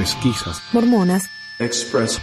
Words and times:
pesquisas 0.00 0.62
mormonas, 0.72 1.28
Express. 1.58 2.18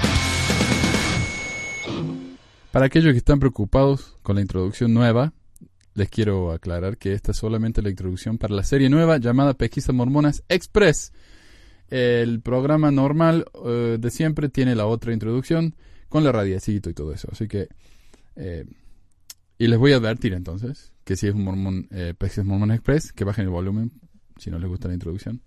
Para 2.71 2.88
aquellos 2.88 3.12
que 3.12 3.20
están 3.20 3.39
preocupados 3.39 4.15
con 4.23 4.38
la 4.38 4.42
introducción 4.42 4.96
nueva, 4.96 5.34
les 5.94 6.10
quiero 6.10 6.52
aclarar 6.52 6.98
que 6.98 7.13
esta 7.13 7.34
es 7.34 7.38
solamente 7.38 7.84
la 7.84 7.92
introducción 7.92 8.40
para 8.40 8.55
la 8.55 8.63
serie 8.63 8.90
nueva 8.90 9.20
llamada 9.20 9.54
Pesquisas 9.54 9.94
Mormonas 9.94 10.44
Express. 10.50 11.13
El 11.92 12.42
programa 12.42 12.90
normal 12.90 13.46
eh, 13.63 13.97
de 13.99 14.09
siempre 14.09 14.49
tiene 14.49 14.73
la 14.73 14.87
otra 14.87 15.13
introducción 15.13 15.75
con 16.09 16.23
la 16.23 16.31
radiacito 16.31 16.89
y 16.89 16.95
todo 16.95 17.13
eso. 17.13 17.27
Así 17.31 17.48
que... 17.48 17.67
eh, 18.35 18.66
y 19.59 19.67
les 19.67 19.77
voy 19.77 19.94
a 19.94 19.98
advertir 19.98 20.34
entonces 20.34 20.94
que 21.03 21.16
si 21.16 21.27
es 21.27 21.35
un 21.35 21.44
mormón, 21.44 21.88
eh, 21.91 22.16
Pesquisas 22.17 22.45
Mormonas 22.45 22.77
Express, 22.77 23.13
que 23.13 23.23
bajen 23.23 23.45
el 23.45 23.52
volumen 23.52 23.91
si 24.38 24.49
no 24.49 24.57
les 24.57 24.67
gusta 24.67 24.88
la 24.88 24.95
introducción. 24.95 25.44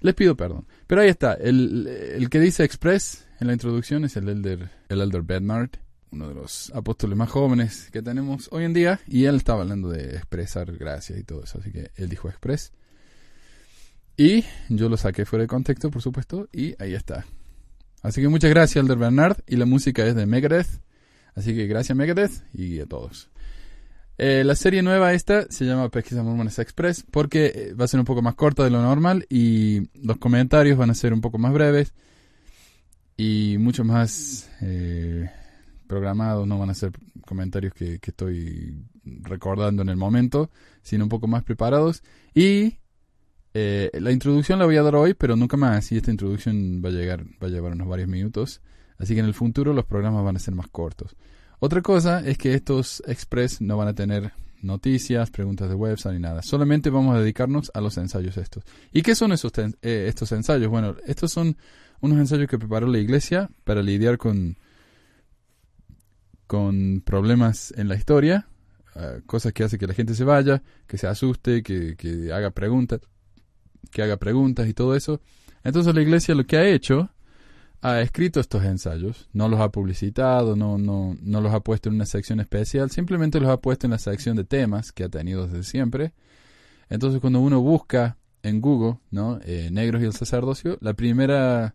Les 0.00 0.14
pido 0.14 0.36
perdón. 0.36 0.66
Pero 0.86 1.02
ahí 1.02 1.08
está. 1.08 1.34
El, 1.34 1.86
el 1.86 2.28
que 2.30 2.40
dice 2.40 2.64
Express 2.64 3.26
en 3.40 3.46
la 3.46 3.52
introducción 3.52 4.04
es 4.04 4.16
el 4.16 4.28
Elder, 4.28 4.70
el 4.88 5.00
Elder 5.00 5.22
Bednard, 5.22 5.70
uno 6.10 6.28
de 6.28 6.34
los 6.34 6.72
apóstoles 6.74 7.16
más 7.16 7.30
jóvenes 7.30 7.88
que 7.92 8.02
tenemos 8.02 8.48
hoy 8.50 8.64
en 8.64 8.72
día. 8.72 9.00
Y 9.06 9.24
él 9.24 9.36
estaba 9.36 9.62
hablando 9.62 9.88
de 9.90 10.16
expresar 10.16 10.76
gracias 10.76 11.18
y 11.18 11.24
todo 11.24 11.44
eso. 11.44 11.58
Así 11.58 11.70
que 11.70 11.90
él 11.96 12.08
dijo 12.08 12.28
Express. 12.28 12.72
Y 14.16 14.44
yo 14.68 14.88
lo 14.88 14.96
saqué 14.96 15.24
fuera 15.24 15.44
de 15.44 15.48
contexto, 15.48 15.90
por 15.90 16.02
supuesto. 16.02 16.48
Y 16.52 16.74
ahí 16.82 16.94
está. 16.94 17.24
Así 18.02 18.20
que 18.20 18.28
muchas 18.28 18.50
gracias, 18.50 18.82
Elder 18.82 18.98
Bernard. 18.98 19.38
Y 19.46 19.56
la 19.56 19.66
música 19.66 20.04
es 20.06 20.14
de 20.14 20.26
Megadeth. 20.26 20.68
Así 21.34 21.54
que 21.54 21.66
gracias, 21.66 21.96
Megadeth. 21.96 22.42
Y 22.52 22.80
a 22.80 22.86
todos. 22.86 23.30
Eh, 24.22 24.44
la 24.44 24.54
serie 24.54 24.82
nueva 24.82 25.14
esta 25.14 25.46
se 25.50 25.64
llama 25.64 25.88
Pesquisas 25.88 26.22
Mormones 26.22 26.58
Express 26.58 27.06
porque 27.10 27.46
eh, 27.54 27.72
va 27.72 27.86
a 27.86 27.88
ser 27.88 28.00
un 28.00 28.04
poco 28.04 28.20
más 28.20 28.34
corta 28.34 28.62
de 28.62 28.68
lo 28.68 28.82
normal 28.82 29.24
y 29.30 29.88
los 29.94 30.18
comentarios 30.18 30.76
van 30.76 30.90
a 30.90 30.94
ser 30.94 31.14
un 31.14 31.22
poco 31.22 31.38
más 31.38 31.54
breves 31.54 31.94
y 33.16 33.56
mucho 33.58 33.82
más 33.82 34.50
eh, 34.60 35.30
programados, 35.86 36.46
no 36.46 36.58
van 36.58 36.68
a 36.68 36.74
ser 36.74 36.92
comentarios 37.24 37.72
que, 37.72 37.98
que 37.98 38.10
estoy 38.10 38.74
recordando 39.22 39.80
en 39.80 39.88
el 39.88 39.96
momento, 39.96 40.50
sino 40.82 41.04
un 41.04 41.08
poco 41.08 41.26
más 41.26 41.42
preparados. 41.42 42.02
Y 42.34 42.74
eh, 43.54 43.90
la 43.94 44.12
introducción 44.12 44.58
la 44.58 44.66
voy 44.66 44.76
a 44.76 44.82
dar 44.82 44.96
hoy, 44.96 45.14
pero 45.14 45.34
nunca 45.34 45.56
más, 45.56 45.92
y 45.92 45.96
esta 45.96 46.10
introducción 46.10 46.82
va 46.84 46.90
a, 46.90 46.92
llegar, 46.92 47.24
va 47.42 47.46
a 47.46 47.50
llevar 47.50 47.72
unos 47.72 47.88
varios 47.88 48.08
minutos, 48.08 48.60
así 48.98 49.14
que 49.14 49.20
en 49.20 49.26
el 49.26 49.34
futuro 49.34 49.72
los 49.72 49.86
programas 49.86 50.22
van 50.26 50.36
a 50.36 50.40
ser 50.40 50.54
más 50.54 50.68
cortos. 50.68 51.16
Otra 51.62 51.82
cosa 51.82 52.26
es 52.26 52.38
que 52.38 52.54
estos 52.54 53.02
Express 53.06 53.60
no 53.60 53.76
van 53.76 53.88
a 53.88 53.94
tener 53.94 54.32
noticias, 54.62 55.30
preguntas 55.30 55.68
de 55.68 55.74
website 55.74 56.14
ni 56.14 56.20
nada. 56.20 56.42
Solamente 56.42 56.88
vamos 56.88 57.14
a 57.14 57.20
dedicarnos 57.20 57.70
a 57.74 57.82
los 57.82 57.98
ensayos 57.98 58.38
estos. 58.38 58.64
¿Y 58.92 59.02
qué 59.02 59.14
son 59.14 59.32
esos 59.32 59.52
eh, 59.58 60.06
estos 60.08 60.32
ensayos? 60.32 60.70
Bueno, 60.70 60.96
estos 61.06 61.32
son 61.32 61.58
unos 62.00 62.18
ensayos 62.18 62.48
que 62.48 62.58
preparó 62.58 62.86
la 62.86 62.98
iglesia 62.98 63.50
para 63.64 63.82
lidiar 63.82 64.16
con, 64.16 64.56
con 66.46 67.02
problemas 67.02 67.74
en 67.76 67.88
la 67.88 67.94
historia, 67.94 68.48
eh, 68.96 69.20
cosas 69.26 69.52
que 69.52 69.62
hace 69.62 69.78
que 69.78 69.86
la 69.86 69.94
gente 69.94 70.14
se 70.14 70.24
vaya, 70.24 70.62
que 70.86 70.96
se 70.96 71.08
asuste, 71.08 71.62
que, 71.62 71.94
que 71.94 72.32
haga 72.32 72.52
preguntas, 72.52 73.00
que 73.90 74.02
haga 74.02 74.16
preguntas 74.16 74.66
y 74.66 74.72
todo 74.72 74.96
eso. 74.96 75.20
Entonces 75.62 75.94
la 75.94 76.00
iglesia 76.00 76.34
lo 76.34 76.46
que 76.46 76.56
ha 76.56 76.66
hecho 76.66 77.10
ha 77.82 78.00
escrito 78.00 78.40
estos 78.40 78.64
ensayos, 78.64 79.28
no 79.32 79.48
los 79.48 79.60
ha 79.60 79.70
publicitado, 79.70 80.54
no, 80.54 80.76
no, 80.76 81.16
no 81.20 81.40
los 81.40 81.52
ha 81.54 81.60
puesto 81.60 81.88
en 81.88 81.94
una 81.94 82.06
sección 82.06 82.40
especial, 82.40 82.90
simplemente 82.90 83.40
los 83.40 83.48
ha 83.48 83.60
puesto 83.60 83.86
en 83.86 83.92
la 83.92 83.98
sección 83.98 84.36
de 84.36 84.44
temas 84.44 84.92
que 84.92 85.04
ha 85.04 85.08
tenido 85.08 85.46
desde 85.46 85.62
siempre. 85.62 86.12
Entonces 86.90 87.20
cuando 87.20 87.40
uno 87.40 87.60
busca 87.60 88.18
en 88.42 88.60
Google, 88.60 88.98
¿no? 89.10 89.38
Eh, 89.44 89.70
Negros 89.72 90.02
y 90.02 90.06
el 90.06 90.12
sacerdocio, 90.12 90.76
la 90.80 90.92
primera, 90.94 91.74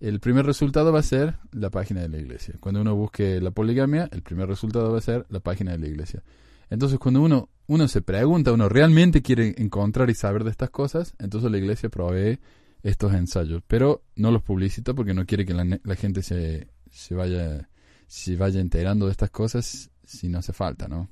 el 0.00 0.20
primer 0.20 0.46
resultado 0.46 0.92
va 0.92 1.00
a 1.00 1.04
ser 1.04 1.36
la 1.52 1.70
página 1.70 2.02
de 2.02 2.08
la 2.08 2.18
iglesia. 2.18 2.54
Cuando 2.60 2.80
uno 2.80 2.94
busque 2.94 3.40
la 3.40 3.50
poligamia, 3.50 4.08
el 4.12 4.22
primer 4.22 4.48
resultado 4.48 4.92
va 4.92 4.98
a 4.98 5.02
ser 5.02 5.26
la 5.28 5.40
página 5.40 5.72
de 5.72 5.78
la 5.78 5.88
iglesia. 5.88 6.22
Entonces 6.70 6.98
cuando 7.00 7.20
uno, 7.22 7.48
uno 7.66 7.88
se 7.88 8.00
pregunta, 8.00 8.52
uno 8.52 8.68
realmente 8.68 9.22
quiere 9.22 9.54
encontrar 9.58 10.08
y 10.08 10.14
saber 10.14 10.44
de 10.44 10.50
estas 10.50 10.70
cosas, 10.70 11.14
entonces 11.18 11.50
la 11.50 11.58
iglesia 11.58 11.88
provee 11.88 12.38
estos 12.86 13.12
ensayos, 13.14 13.62
pero 13.66 14.04
no 14.14 14.30
los 14.30 14.42
publicita 14.42 14.94
porque 14.94 15.12
no 15.12 15.26
quiere 15.26 15.44
que 15.44 15.54
la, 15.54 15.80
la 15.82 15.96
gente 15.96 16.22
se, 16.22 16.68
se 16.90 17.14
vaya 17.14 17.68
se 18.06 18.36
vaya 18.36 18.60
enterando 18.60 19.06
de 19.06 19.12
estas 19.12 19.30
cosas 19.30 19.90
si 20.04 20.28
no 20.28 20.38
hace 20.38 20.52
falta, 20.52 20.86
¿no? 20.86 21.08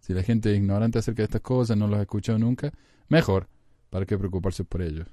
Si 0.00 0.14
la 0.14 0.22
gente 0.22 0.50
es 0.50 0.56
ignorante 0.56 0.98
acerca 0.98 1.18
de 1.18 1.24
estas 1.24 1.42
cosas, 1.42 1.76
no 1.76 1.86
los 1.86 1.98
ha 1.98 2.02
escuchado 2.02 2.38
nunca, 2.38 2.72
mejor, 3.08 3.48
para 3.90 4.06
qué 4.06 4.16
preocuparse 4.16 4.64
por 4.64 4.80
ellos. 4.80 5.06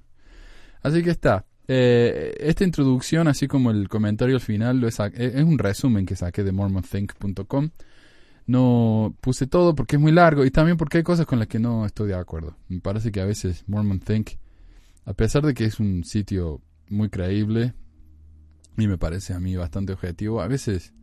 Así 0.81 1.03
que 1.03 1.09
está. 1.09 1.45
Eh, 1.67 2.33
esta 2.39 2.63
introducción, 2.63 3.27
así 3.27 3.47
como 3.47 3.71
el 3.71 3.89
comentario 3.89 4.35
al 4.35 4.41
final, 4.41 4.79
lo 4.79 4.87
es 4.87 4.99
es 4.99 5.43
un 5.43 5.57
resumen 5.57 6.05
que 6.05 6.15
saqué 6.15 6.43
de 6.43 6.53
mormonthink.com. 6.53 7.69
No 8.45 9.15
puse 9.19 9.47
todo 9.47 9.75
porque 9.75 9.97
es 9.97 10.01
muy 10.01 10.11
largo 10.11 10.45
y 10.45 10.51
también 10.51 10.77
porque 10.77 10.97
hay 10.97 11.03
cosas 11.03 11.25
con 11.25 11.39
las 11.39 11.47
que 11.47 11.59
no 11.59 11.85
estoy 11.85 12.09
de 12.09 12.15
acuerdo. 12.15 12.55
Me 12.69 12.79
parece 12.79 13.11
que 13.11 13.19
a 13.19 13.25
veces 13.25 13.63
Mormon 13.67 13.99
Think 13.99 14.31
a 15.05 15.13
pesar 15.13 15.45
de 15.45 15.53
que 15.53 15.65
es 15.65 15.79
un 15.79 16.03
sitio 16.03 16.61
muy 16.89 17.09
creíble 17.09 17.73
y 18.77 18.87
me 18.87 18.97
parece 18.97 19.33
a 19.33 19.39
mí 19.39 19.55
bastante 19.55 19.93
objetivo, 19.93 20.41
a 20.41 20.47
veces 20.47 20.93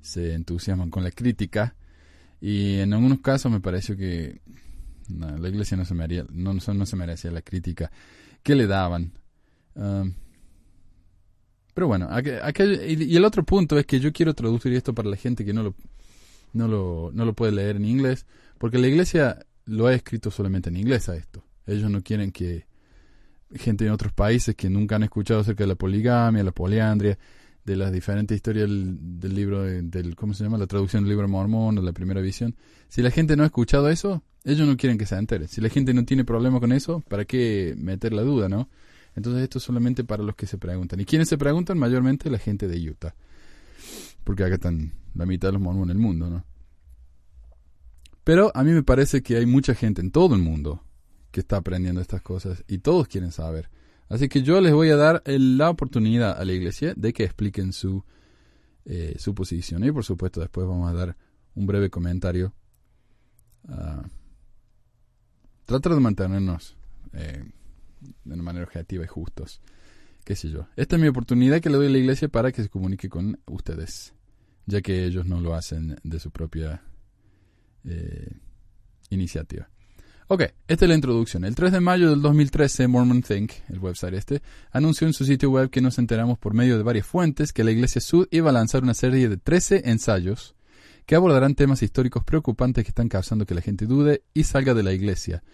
se 0.00 0.34
entusiasman 0.34 0.90
con 0.90 1.04
la 1.04 1.10
crítica 1.10 1.76
y 2.40 2.78
en 2.78 2.92
algunos 2.92 3.20
casos 3.20 3.50
me 3.50 3.60
pareció 3.60 3.96
que 3.96 4.40
la 5.08 5.48
iglesia 5.48 5.76
no 5.76 5.84
se, 5.84 5.94
merecía, 5.94 6.26
no, 6.30 6.54
no, 6.54 6.86
se 6.86 6.96
merecía 6.96 7.30
la 7.30 7.42
crítica 7.42 7.90
que 8.42 8.54
le 8.54 8.66
daban. 8.66 9.12
Pero 11.74 11.86
bueno, 11.86 12.08
y 12.22 13.16
el 13.16 13.24
otro 13.24 13.44
punto 13.44 13.78
es 13.78 13.86
que 13.86 14.00
yo 14.00 14.12
quiero 14.12 14.34
traducir 14.34 14.72
esto 14.72 14.94
para 14.94 15.08
la 15.08 15.16
gente 15.16 15.44
que 15.44 15.52
no 15.52 15.62
lo, 15.62 15.74
no 16.52 16.68
lo, 16.68 17.10
no 17.12 17.24
lo 17.24 17.34
puede 17.34 17.52
leer 17.52 17.76
en 17.76 17.84
inglés, 17.84 18.26
porque 18.58 18.78
la 18.78 18.88
iglesia 18.88 19.44
lo 19.66 19.86
ha 19.86 19.94
escrito 19.94 20.30
solamente 20.30 20.70
en 20.70 20.76
inglés 20.76 21.08
a 21.08 21.16
esto. 21.16 21.44
Ellos 21.66 21.90
no 21.90 22.02
quieren 22.02 22.32
que 22.32 22.66
gente 23.54 23.86
en 23.86 23.92
otros 23.92 24.12
países 24.12 24.54
que 24.54 24.68
nunca 24.70 24.96
han 24.96 25.02
escuchado 25.04 25.40
acerca 25.40 25.64
de 25.64 25.68
la 25.68 25.74
poligamia, 25.74 26.42
la 26.42 26.52
poliandria, 26.52 27.18
de 27.64 27.76
las 27.76 27.92
diferentes 27.92 28.34
historias 28.36 28.68
del, 28.68 29.34
libro, 29.34 29.62
de- 29.62 29.82
del, 29.82 30.14
¿cómo 30.14 30.34
se 30.34 30.44
llama? 30.44 30.56
La 30.56 30.66
traducción 30.68 31.02
del 31.02 31.10
libro 31.10 31.28
mormón 31.28 31.84
la 31.84 31.92
primera 31.92 32.20
visión. 32.20 32.54
Si 32.88 33.02
la 33.02 33.10
gente 33.10 33.36
no 33.36 33.42
ha 33.42 33.46
escuchado 33.46 33.88
eso, 33.90 34.22
ellos 34.44 34.68
no 34.68 34.76
quieren 34.76 34.98
que 34.98 35.06
se 35.06 35.16
entere. 35.16 35.48
Si 35.48 35.60
la 35.60 35.68
gente 35.68 35.92
no 35.92 36.04
tiene 36.04 36.24
problema 36.24 36.60
con 36.60 36.70
eso, 36.72 37.00
¿para 37.08 37.24
qué 37.24 37.74
meter 37.76 38.12
la 38.12 38.22
duda, 38.22 38.48
no? 38.48 38.68
Entonces 39.16 39.42
esto 39.42 39.58
es 39.58 39.64
solamente 39.64 40.04
para 40.04 40.22
los 40.22 40.36
que 40.36 40.46
se 40.46 40.58
preguntan. 40.58 41.00
¿Y 41.00 41.04
quiénes 41.06 41.28
se 41.28 41.38
preguntan? 41.38 41.76
Mayormente 41.78 42.30
la 42.30 42.38
gente 42.38 42.68
de 42.68 42.88
Utah. 42.88 43.14
Porque 44.22 44.44
acá 44.44 44.54
están 44.54 44.92
la 45.14 45.26
mitad 45.26 45.48
de 45.48 45.52
los 45.54 45.62
mormones 45.62 45.94
en 45.94 46.00
el 46.00 46.06
mundo, 46.06 46.30
¿no? 46.30 46.44
Pero 48.22 48.52
a 48.54 48.62
mí 48.62 48.72
me 48.72 48.82
parece 48.82 49.22
que 49.22 49.36
hay 49.36 49.46
mucha 49.46 49.74
gente 49.74 50.00
en 50.00 50.10
todo 50.10 50.34
el 50.34 50.42
mundo 50.42 50.82
que 51.36 51.40
está 51.40 51.58
aprendiendo 51.58 52.00
estas 52.00 52.22
cosas 52.22 52.64
y 52.66 52.78
todos 52.78 53.08
quieren 53.08 53.30
saber. 53.30 53.68
Así 54.08 54.26
que 54.26 54.40
yo 54.40 54.58
les 54.62 54.72
voy 54.72 54.88
a 54.88 54.96
dar 54.96 55.22
la 55.26 55.68
oportunidad 55.68 56.40
a 56.40 56.42
la 56.46 56.54
iglesia 56.54 56.94
de 56.96 57.12
que 57.12 57.24
expliquen 57.24 57.74
su, 57.74 58.02
eh, 58.86 59.16
su 59.18 59.34
posición. 59.34 59.84
Y 59.84 59.92
por 59.92 60.02
supuesto 60.02 60.40
después 60.40 60.66
vamos 60.66 60.90
a 60.90 60.94
dar 60.94 61.14
un 61.54 61.66
breve 61.66 61.90
comentario. 61.90 62.54
Tratar 65.66 65.92
de 65.92 66.00
mantenernos 66.00 66.74
eh, 67.12 67.44
de 68.24 68.32
una 68.32 68.42
manera 68.42 68.64
objetiva 68.64 69.04
y 69.04 69.06
justos. 69.06 69.60
Qué 70.24 70.36
sé 70.36 70.48
yo. 70.48 70.68
Esta 70.74 70.96
es 70.96 71.02
mi 71.02 71.08
oportunidad 71.08 71.60
que 71.60 71.68
le 71.68 71.76
doy 71.76 71.88
a 71.88 71.90
la 71.90 71.98
iglesia 71.98 72.28
para 72.28 72.50
que 72.50 72.62
se 72.62 72.70
comunique 72.70 73.10
con 73.10 73.38
ustedes. 73.44 74.14
Ya 74.64 74.80
que 74.80 75.04
ellos 75.04 75.26
no 75.26 75.38
lo 75.38 75.52
hacen 75.52 75.98
de 76.02 76.18
su 76.18 76.30
propia 76.30 76.82
eh, 77.84 78.38
iniciativa. 79.10 79.68
Ok, 80.28 80.42
esta 80.66 80.84
es 80.84 80.88
la 80.88 80.96
introducción. 80.96 81.44
El 81.44 81.54
3 81.54 81.70
de 81.70 81.80
mayo 81.80 82.10
del 82.10 82.20
2013, 82.20 82.88
Mormon 82.88 83.22
Think, 83.22 83.52
el 83.68 83.78
website 83.78 84.14
este, 84.14 84.42
anunció 84.72 85.06
en 85.06 85.12
su 85.12 85.24
sitio 85.24 85.50
web 85.50 85.70
que 85.70 85.80
nos 85.80 85.98
enteramos 85.98 86.36
por 86.36 86.52
medio 86.52 86.76
de 86.76 86.82
varias 86.82 87.06
fuentes 87.06 87.52
que 87.52 87.62
la 87.62 87.70
Iglesia 87.70 88.00
Sud 88.00 88.26
iba 88.32 88.50
a 88.50 88.52
lanzar 88.52 88.82
una 88.82 88.94
serie 88.94 89.28
de 89.28 89.36
13 89.36 89.82
ensayos 89.88 90.56
que 91.06 91.14
abordarán 91.14 91.54
temas 91.54 91.80
históricos 91.84 92.24
preocupantes 92.24 92.82
que 92.82 92.88
están 92.88 93.08
causando 93.08 93.46
que 93.46 93.54
la 93.54 93.60
gente 93.60 93.86
dude 93.86 94.24
y 94.34 94.42
salga 94.42 94.74
de 94.74 94.82
la 94.82 94.92
Iglesia. 94.92 95.44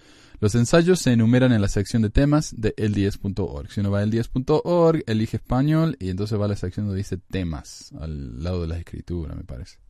Los 0.41 0.55
ensayos 0.55 1.01
se 1.01 1.13
enumeran 1.13 1.53
en 1.53 1.61
la 1.61 1.69
sección 1.69 2.01
de 2.01 2.09
temas 2.09 2.55
de 2.57 2.75
el10.org. 2.77 3.71
Si 3.71 3.81
uno 3.81 3.91
va 3.91 4.01
a 4.01 4.05
el10.org, 4.07 5.05
elige 5.07 5.37
español 5.37 5.99
y 6.01 6.09
entonces 6.09 6.41
va 6.41 6.47
a 6.47 6.49
la 6.49 6.57
sección 6.57 6.87
donde 6.87 6.97
dice 6.97 7.19
temas, 7.19 7.93
al 8.01 8.43
lado 8.43 8.63
de 8.63 8.69
las 8.69 8.79
escrituras, 8.79 9.37
me 9.37 9.45
parece. 9.45 9.82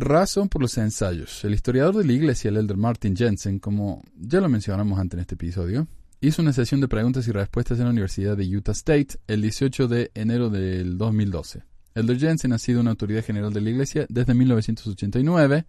Razón 0.00 0.48
por 0.48 0.62
los 0.62 0.78
ensayos. 0.78 1.44
El 1.44 1.54
historiador 1.54 1.96
de 1.96 2.04
la 2.04 2.12
iglesia, 2.12 2.50
el 2.50 2.56
elder 2.56 2.76
Martin 2.76 3.16
Jensen, 3.16 3.58
como 3.58 4.04
ya 4.16 4.40
lo 4.40 4.48
mencionamos 4.48 4.96
antes 4.96 5.16
en 5.16 5.22
este 5.22 5.34
episodio, 5.34 5.88
hizo 6.20 6.40
una 6.40 6.52
sesión 6.52 6.80
de 6.80 6.86
preguntas 6.86 7.26
y 7.26 7.32
respuestas 7.32 7.80
en 7.80 7.86
la 7.86 7.90
Universidad 7.90 8.36
de 8.36 8.44
Utah 8.44 8.70
State 8.70 9.18
el 9.26 9.42
18 9.42 9.88
de 9.88 10.12
enero 10.14 10.50
del 10.50 10.98
2012. 10.98 11.64
Elder 11.96 12.16
Jensen 12.16 12.52
ha 12.52 12.58
sido 12.58 12.80
una 12.80 12.90
autoridad 12.90 13.24
general 13.24 13.52
de 13.52 13.60
la 13.60 13.70
iglesia 13.70 14.06
desde 14.08 14.34
1989. 14.34 15.64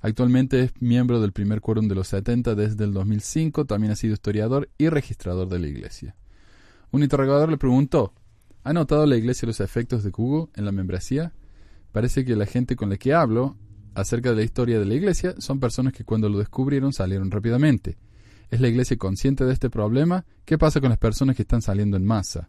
Actualmente 0.00 0.60
es 0.60 0.72
miembro 0.80 1.20
del 1.20 1.30
primer 1.30 1.60
quórum 1.60 1.86
de 1.86 1.94
los 1.94 2.08
70 2.08 2.56
desde 2.56 2.82
el 2.82 2.92
2005. 2.92 3.64
También 3.64 3.92
ha 3.92 3.96
sido 3.96 4.14
historiador 4.14 4.70
y 4.76 4.88
registrador 4.88 5.48
de 5.48 5.60
la 5.60 5.68
iglesia. 5.68 6.16
Un 6.90 7.04
interrogador 7.04 7.48
le 7.48 7.58
preguntó, 7.58 8.12
¿ha 8.64 8.72
notado 8.72 9.06
la 9.06 9.16
iglesia 9.16 9.46
los 9.46 9.60
efectos 9.60 10.02
de 10.02 10.10
Google 10.10 10.50
en 10.56 10.64
la 10.64 10.72
membresía? 10.72 11.32
Parece 11.92 12.24
que 12.24 12.34
la 12.34 12.46
gente 12.46 12.74
con 12.74 12.90
la 12.90 12.96
que 12.96 13.14
hablo 13.14 13.56
acerca 14.00 14.30
de 14.30 14.36
la 14.36 14.42
historia 14.42 14.78
de 14.78 14.84
la 14.84 14.94
iglesia 14.94 15.34
son 15.38 15.58
personas 15.58 15.92
que 15.92 16.04
cuando 16.04 16.28
lo 16.28 16.38
descubrieron 16.38 16.92
salieron 16.92 17.30
rápidamente. 17.30 17.98
¿Es 18.50 18.60
la 18.60 18.68
iglesia 18.68 18.96
consciente 18.96 19.44
de 19.44 19.52
este 19.52 19.70
problema? 19.70 20.24
¿Qué 20.44 20.56
pasa 20.56 20.80
con 20.80 20.90
las 20.90 20.98
personas 20.98 21.36
que 21.36 21.42
están 21.42 21.62
saliendo 21.62 21.96
en 21.96 22.04
masa? 22.04 22.48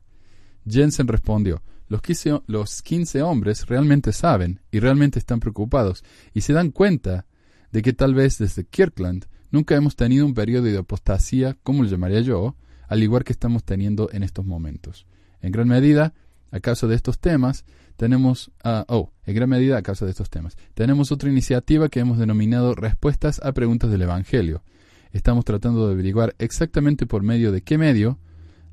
Jensen 0.68 1.08
respondió, 1.08 1.64
los 1.88 2.02
15, 2.02 2.42
los 2.46 2.82
15 2.84 3.24
hombres 3.24 3.66
realmente 3.66 4.14
saben 4.14 4.62
y 4.72 4.80
realmente 4.80 5.18
están 5.18 5.40
preocupados 5.40 6.04
y 6.34 6.42
se 6.42 6.54
dan 6.54 6.70
cuenta 6.70 7.26
de 7.72 7.82
que 7.82 7.94
tal 7.94 8.14
vez 8.14 8.38
desde 8.38 8.66
Kirkland 8.66 9.26
nunca 9.50 9.76
hemos 9.76 9.96
tenido 9.96 10.26
un 10.26 10.36
periodo 10.36 10.66
de 10.66 10.78
apostasía, 10.78 11.58
como 11.64 11.84
lo 11.84 11.90
llamaría 11.90 12.22
yo, 12.22 12.56
al 12.88 13.02
igual 13.02 13.24
que 13.24 13.34
estamos 13.34 13.64
teniendo 13.64 14.10
en 14.12 14.22
estos 14.24 14.46
momentos. 14.46 15.08
En 15.42 15.52
gran 15.52 15.68
medida, 15.68 16.14
a 16.52 16.60
causa 16.60 16.88
de 16.88 16.96
estos 16.96 17.20
temas, 17.20 17.66
tenemos, 17.98 18.52
oh, 18.64 19.12
en 19.26 19.36
gran 19.36 19.50
medida 19.50 19.78
a 19.78 19.82
causa 19.82 20.06
de 20.06 20.12
estos 20.12 20.30
temas, 20.30 20.58
tenemos 20.74 21.12
otra 21.12 21.30
iniciativa 21.30 21.90
que 21.90 22.00
hemos 22.00 22.18
denominado 22.18 22.76
Respuestas 22.76 23.42
a 23.44 23.52
Preguntas 23.52 23.92
del 23.92 24.04
Evangelio. 24.04 24.64
Estamos 25.12 25.46
tratando 25.46 25.88
de 25.88 25.94
averiguar 25.94 26.36
exactamente 26.40 27.06
por 27.06 27.24
medio 27.24 27.52
de 27.52 27.62
qué 27.62 27.78
medio 27.78 28.20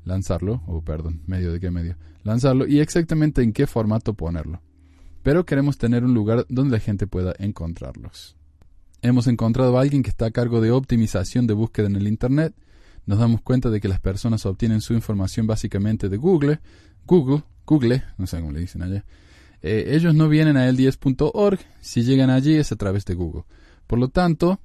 lanzarlo, 0.07 0.63
o 0.65 0.81
perdón, 0.81 1.21
medio 1.27 1.51
de 1.51 1.59
qué 1.59 1.69
medio, 1.69 1.97
lanzarlo 2.23 2.65
y 2.65 2.79
exactamente 2.79 3.43
en 3.43 3.53
qué 3.53 3.67
formato 3.67 4.13
ponerlo. 4.13 4.61
Pero 5.21 5.45
queremos 5.45 5.77
tener 5.77 6.03
un 6.03 6.13
lugar 6.13 6.45
donde 6.49 6.77
la 6.77 6.79
gente 6.79 7.05
pueda 7.05 7.33
encontrarlos. 7.37 8.35
Hemos 9.01 9.27
encontrado 9.27 9.77
a 9.77 9.81
alguien 9.81 10.01
que 10.01 10.09
está 10.09 10.27
a 10.27 10.31
cargo 10.31 10.61
de 10.61 10.71
optimización 10.71 11.45
de 11.45 11.53
búsqueda 11.53 11.87
en 11.87 11.97
el 11.97 12.07
Internet. 12.07 12.55
Nos 13.05 13.19
damos 13.19 13.41
cuenta 13.41 13.69
de 13.69 13.79
que 13.79 13.87
las 13.87 13.99
personas 13.99 14.45
obtienen 14.45 14.81
su 14.81 14.93
información 14.93 15.45
básicamente 15.45 16.09
de 16.09 16.17
Google, 16.17 16.59
Google, 17.05 17.43
Google, 17.67 18.03
no 18.17 18.25
sé 18.25 18.39
cómo 18.39 18.53
le 18.53 18.61
dicen 18.61 18.81
allá. 18.81 19.05
Eh, 19.61 19.89
ellos 19.89 20.15
no 20.15 20.29
vienen 20.29 20.55
a 20.55 20.69
el10.org, 20.69 21.59
si 21.81 22.03
llegan 22.03 22.29
allí 22.29 22.55
es 22.55 22.71
a 22.71 22.77
través 22.77 23.05
de 23.05 23.13
Google. 23.13 23.43
Por 23.85 23.99
lo 23.99 24.07
tanto, 24.07 24.59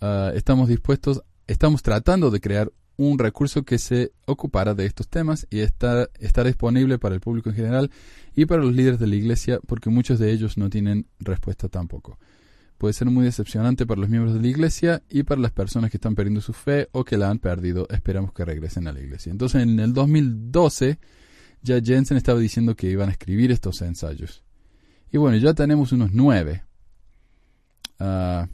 ah, 0.00 0.32
estamos 0.34 0.68
dispuestos, 0.68 1.22
estamos 1.46 1.82
tratando 1.82 2.30
de 2.30 2.40
crear 2.40 2.72
un 2.96 3.18
recurso 3.18 3.62
que 3.62 3.78
se 3.78 4.12
ocupara 4.26 4.74
de 4.74 4.86
estos 4.86 5.08
temas 5.08 5.46
y 5.50 5.60
está, 5.60 6.08
está 6.18 6.42
disponible 6.44 6.98
para 6.98 7.14
el 7.14 7.20
público 7.20 7.50
en 7.50 7.56
general 7.56 7.90
y 8.34 8.46
para 8.46 8.62
los 8.62 8.74
líderes 8.74 8.98
de 8.98 9.06
la 9.06 9.16
iglesia 9.16 9.60
porque 9.66 9.90
muchos 9.90 10.18
de 10.18 10.32
ellos 10.32 10.56
no 10.56 10.70
tienen 10.70 11.06
respuesta 11.20 11.68
tampoco. 11.68 12.18
Puede 12.78 12.94
ser 12.94 13.08
muy 13.08 13.24
decepcionante 13.24 13.86
para 13.86 14.00
los 14.00 14.10
miembros 14.10 14.34
de 14.34 14.40
la 14.40 14.48
iglesia 14.48 15.02
y 15.08 15.22
para 15.22 15.40
las 15.40 15.52
personas 15.52 15.90
que 15.90 15.96
están 15.98 16.14
perdiendo 16.14 16.40
su 16.40 16.52
fe 16.52 16.88
o 16.92 17.04
que 17.04 17.16
la 17.16 17.30
han 17.30 17.38
perdido. 17.38 17.86
Esperamos 17.90 18.32
que 18.32 18.44
regresen 18.44 18.86
a 18.86 18.92
la 18.92 19.00
iglesia. 19.00 19.30
Entonces, 19.30 19.62
en 19.62 19.78
el 19.80 19.94
2012, 19.94 20.98
ya 21.62 21.80
Jensen 21.80 22.16
estaba 22.16 22.38
diciendo 22.38 22.76
que 22.76 22.90
iban 22.90 23.08
a 23.08 23.12
escribir 23.12 23.50
estos 23.50 23.82
ensayos. 23.82 24.42
Y 25.10 25.18
bueno, 25.18 25.36
ya 25.36 25.54
tenemos 25.54 25.92
unos 25.92 26.12
nueve. 26.12 26.64
Ah, 27.98 28.48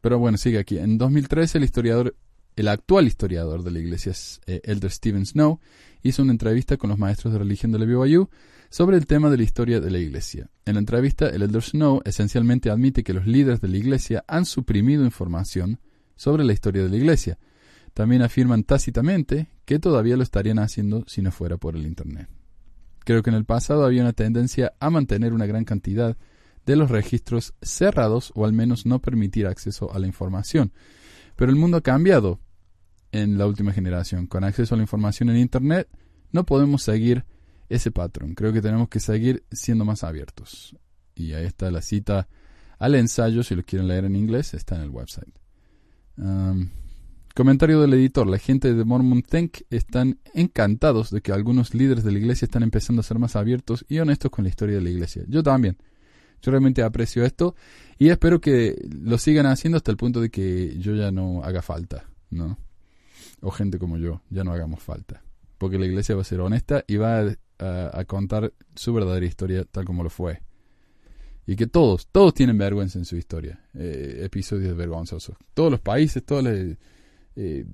pero 0.00 0.18
bueno, 0.18 0.38
sigue 0.38 0.58
aquí. 0.58 0.78
En 0.78 0.98
2013, 0.98 1.58
el 1.58 1.64
historiador 1.64 2.14
el 2.56 2.68
actual 2.68 3.06
historiador 3.06 3.62
de 3.62 3.70
la 3.70 3.78
iglesia, 3.78 4.12
eh, 4.46 4.62
Elder 4.64 4.90
Stephen 4.90 5.26
Snow, 5.26 5.60
hizo 6.02 6.22
una 6.22 6.32
entrevista 6.32 6.78
con 6.78 6.88
los 6.88 6.98
maestros 6.98 7.32
de 7.32 7.38
religión 7.38 7.70
de 7.70 7.78
la 7.78 7.84
BYU 7.84 8.30
sobre 8.70 8.96
el 8.96 9.06
tema 9.06 9.28
de 9.30 9.36
la 9.36 9.42
historia 9.42 9.78
de 9.78 9.90
la 9.90 9.98
iglesia. 9.98 10.48
En 10.64 10.74
la 10.74 10.80
entrevista, 10.80 11.28
el 11.28 11.42
Elder 11.42 11.62
Snow 11.62 12.00
esencialmente 12.04 12.70
admite 12.70 13.04
que 13.04 13.12
los 13.12 13.26
líderes 13.26 13.60
de 13.60 13.68
la 13.68 13.76
iglesia 13.76 14.24
han 14.26 14.46
suprimido 14.46 15.04
información 15.04 15.78
sobre 16.16 16.44
la 16.44 16.54
historia 16.54 16.82
de 16.82 16.88
la 16.88 16.96
iglesia. 16.96 17.38
También 17.92 18.22
afirman 18.22 18.64
tácitamente 18.64 19.48
que 19.66 19.78
todavía 19.78 20.16
lo 20.16 20.22
estarían 20.22 20.58
haciendo 20.58 21.04
si 21.06 21.20
no 21.20 21.32
fuera 21.32 21.58
por 21.58 21.76
el 21.76 21.86
Internet. 21.86 22.28
Creo 23.06 23.22
que 23.22 23.30
en 23.30 23.36
el 23.36 23.44
pasado 23.44 23.84
había 23.84 24.02
una 24.02 24.12
tendencia 24.12 24.74
a 24.80 24.90
mantener 24.90 25.32
una 25.32 25.46
gran 25.46 25.64
cantidad 25.64 26.16
de 26.66 26.74
los 26.74 26.90
registros 26.90 27.54
cerrados 27.62 28.32
o 28.34 28.44
al 28.44 28.52
menos 28.52 28.84
no 28.84 29.00
permitir 29.00 29.46
acceso 29.46 29.94
a 29.94 30.00
la 30.00 30.08
información. 30.08 30.72
Pero 31.36 31.52
el 31.52 31.56
mundo 31.56 31.76
ha 31.76 31.82
cambiado 31.82 32.40
en 33.12 33.38
la 33.38 33.46
última 33.46 33.72
generación. 33.72 34.26
Con 34.26 34.42
acceso 34.42 34.74
a 34.74 34.78
la 34.78 34.82
información 34.82 35.30
en 35.30 35.36
Internet, 35.36 35.88
no 36.32 36.44
podemos 36.44 36.82
seguir 36.82 37.24
ese 37.68 37.92
patrón. 37.92 38.34
Creo 38.34 38.52
que 38.52 38.60
tenemos 38.60 38.88
que 38.88 38.98
seguir 38.98 39.44
siendo 39.52 39.84
más 39.84 40.02
abiertos. 40.02 40.76
Y 41.14 41.32
ahí 41.34 41.46
está 41.46 41.70
la 41.70 41.82
cita 41.82 42.26
al 42.80 42.96
ensayo, 42.96 43.44
si 43.44 43.54
lo 43.54 43.62
quieren 43.62 43.86
leer 43.86 44.04
en 44.04 44.16
inglés, 44.16 44.52
está 44.52 44.74
en 44.74 44.82
el 44.82 44.90
website. 44.90 45.32
Comentario 47.36 47.80
del 47.82 47.92
editor. 47.92 48.26
La 48.26 48.38
gente 48.38 48.72
de 48.72 48.84
Mormon 48.84 49.22
Think 49.22 49.58
están 49.68 50.18
encantados 50.32 51.10
de 51.10 51.20
que 51.20 51.32
algunos 51.32 51.74
líderes 51.74 52.02
de 52.02 52.10
la 52.10 52.18
iglesia 52.18 52.46
están 52.46 52.62
empezando 52.62 53.00
a 53.00 53.04
ser 53.04 53.18
más 53.18 53.36
abiertos 53.36 53.84
y 53.88 53.98
honestos 53.98 54.30
con 54.30 54.44
la 54.44 54.48
historia 54.48 54.76
de 54.76 54.80
la 54.80 54.90
iglesia. 54.90 55.22
Yo 55.28 55.42
también. 55.42 55.76
Yo 56.42 56.50
realmente 56.50 56.82
aprecio 56.82 57.24
esto 57.24 57.54
y 57.98 58.08
espero 58.08 58.40
que 58.40 58.76
lo 58.90 59.18
sigan 59.18 59.46
haciendo 59.46 59.76
hasta 59.76 59.90
el 59.90 59.96
punto 59.96 60.20
de 60.20 60.30
que 60.30 60.76
yo 60.78 60.94
ya 60.94 61.10
no 61.10 61.42
haga 61.42 61.62
falta, 61.62 62.08
¿no? 62.30 62.58
o 63.40 63.50
gente 63.50 63.78
como 63.78 63.98
yo 63.98 64.22
ya 64.30 64.42
no 64.42 64.52
hagamos 64.52 64.82
falta. 64.82 65.22
Porque 65.58 65.78
la 65.78 65.86
iglesia 65.86 66.14
va 66.14 66.22
a 66.22 66.24
ser 66.24 66.40
honesta 66.40 66.84
y 66.86 66.96
va 66.96 67.36
a, 67.58 68.04
contar 68.06 68.52
su 68.74 68.92
verdadera 68.92 69.26
historia 69.26 69.64
tal 69.64 69.84
como 69.84 70.02
lo 70.02 70.10
fue. 70.10 70.42
Y 71.46 71.56
que 71.56 71.66
todos, 71.66 72.08
todos 72.08 72.34
tienen 72.34 72.58
vergüenza 72.58 72.98
en 72.98 73.04
su 73.04 73.16
historia. 73.16 73.60
Eh, 73.74 74.20
episodios 74.24 74.76
vergonzosos. 74.76 75.36
Todos 75.54 75.70
los 75.70 75.80
países, 75.80 76.24
todas 76.24 76.44
las 76.44 76.76
eh, 77.36 77.66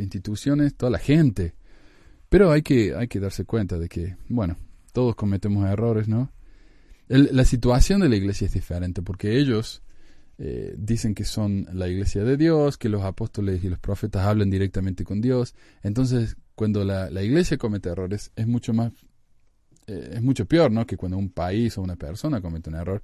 instituciones, 0.00 0.74
toda 0.74 0.90
la 0.90 0.98
gente. 0.98 1.54
Pero 2.28 2.50
hay 2.50 2.62
que, 2.62 2.94
hay 2.94 3.08
que 3.08 3.20
darse 3.20 3.44
cuenta 3.44 3.78
de 3.78 3.88
que, 3.88 4.16
bueno, 4.28 4.56
todos 4.92 5.14
cometemos 5.14 5.68
errores, 5.68 6.08
¿no? 6.08 6.32
la 7.08 7.44
situación 7.46 8.02
de 8.02 8.10
la 8.10 8.16
iglesia 8.16 8.46
es 8.46 8.52
diferente 8.52 9.00
porque 9.00 9.38
ellos 9.38 9.82
eh, 10.40 10.74
dicen 10.78 11.14
que 11.14 11.24
son 11.24 11.66
la 11.72 11.88
iglesia 11.88 12.22
de 12.22 12.36
Dios, 12.36 12.78
que 12.78 12.88
los 12.88 13.02
apóstoles 13.02 13.64
y 13.64 13.68
los 13.68 13.80
profetas 13.80 14.24
hablan 14.24 14.50
directamente 14.50 15.04
con 15.04 15.20
Dios. 15.20 15.54
Entonces, 15.82 16.36
cuando 16.54 16.84
la, 16.84 17.10
iglesia 17.22 17.58
comete 17.58 17.88
errores, 17.88 18.30
es 18.36 18.46
mucho 18.46 18.72
más, 18.72 18.92
eh, 19.88 20.12
es 20.14 20.22
mucho 20.22 20.46
peor, 20.46 20.70
¿no? 20.70 20.86
Que 20.86 20.96
cuando 20.96 21.18
un 21.18 21.30
país 21.30 21.76
o 21.76 21.82
una 21.82 21.96
persona 21.96 22.40
comete 22.40 22.70
un 22.70 22.76
error, 22.76 23.02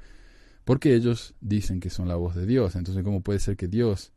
porque 0.64 0.94
ellos 0.94 1.34
dicen 1.40 1.80
que 1.80 1.90
son 1.90 2.06
la 2.06 2.14
voz 2.14 2.36
de 2.36 2.46
Dios. 2.46 2.76
Entonces, 2.76 3.02
¿cómo 3.02 3.20
puede 3.20 3.40
ser 3.40 3.56
que 3.56 3.66
Dios 3.66 4.12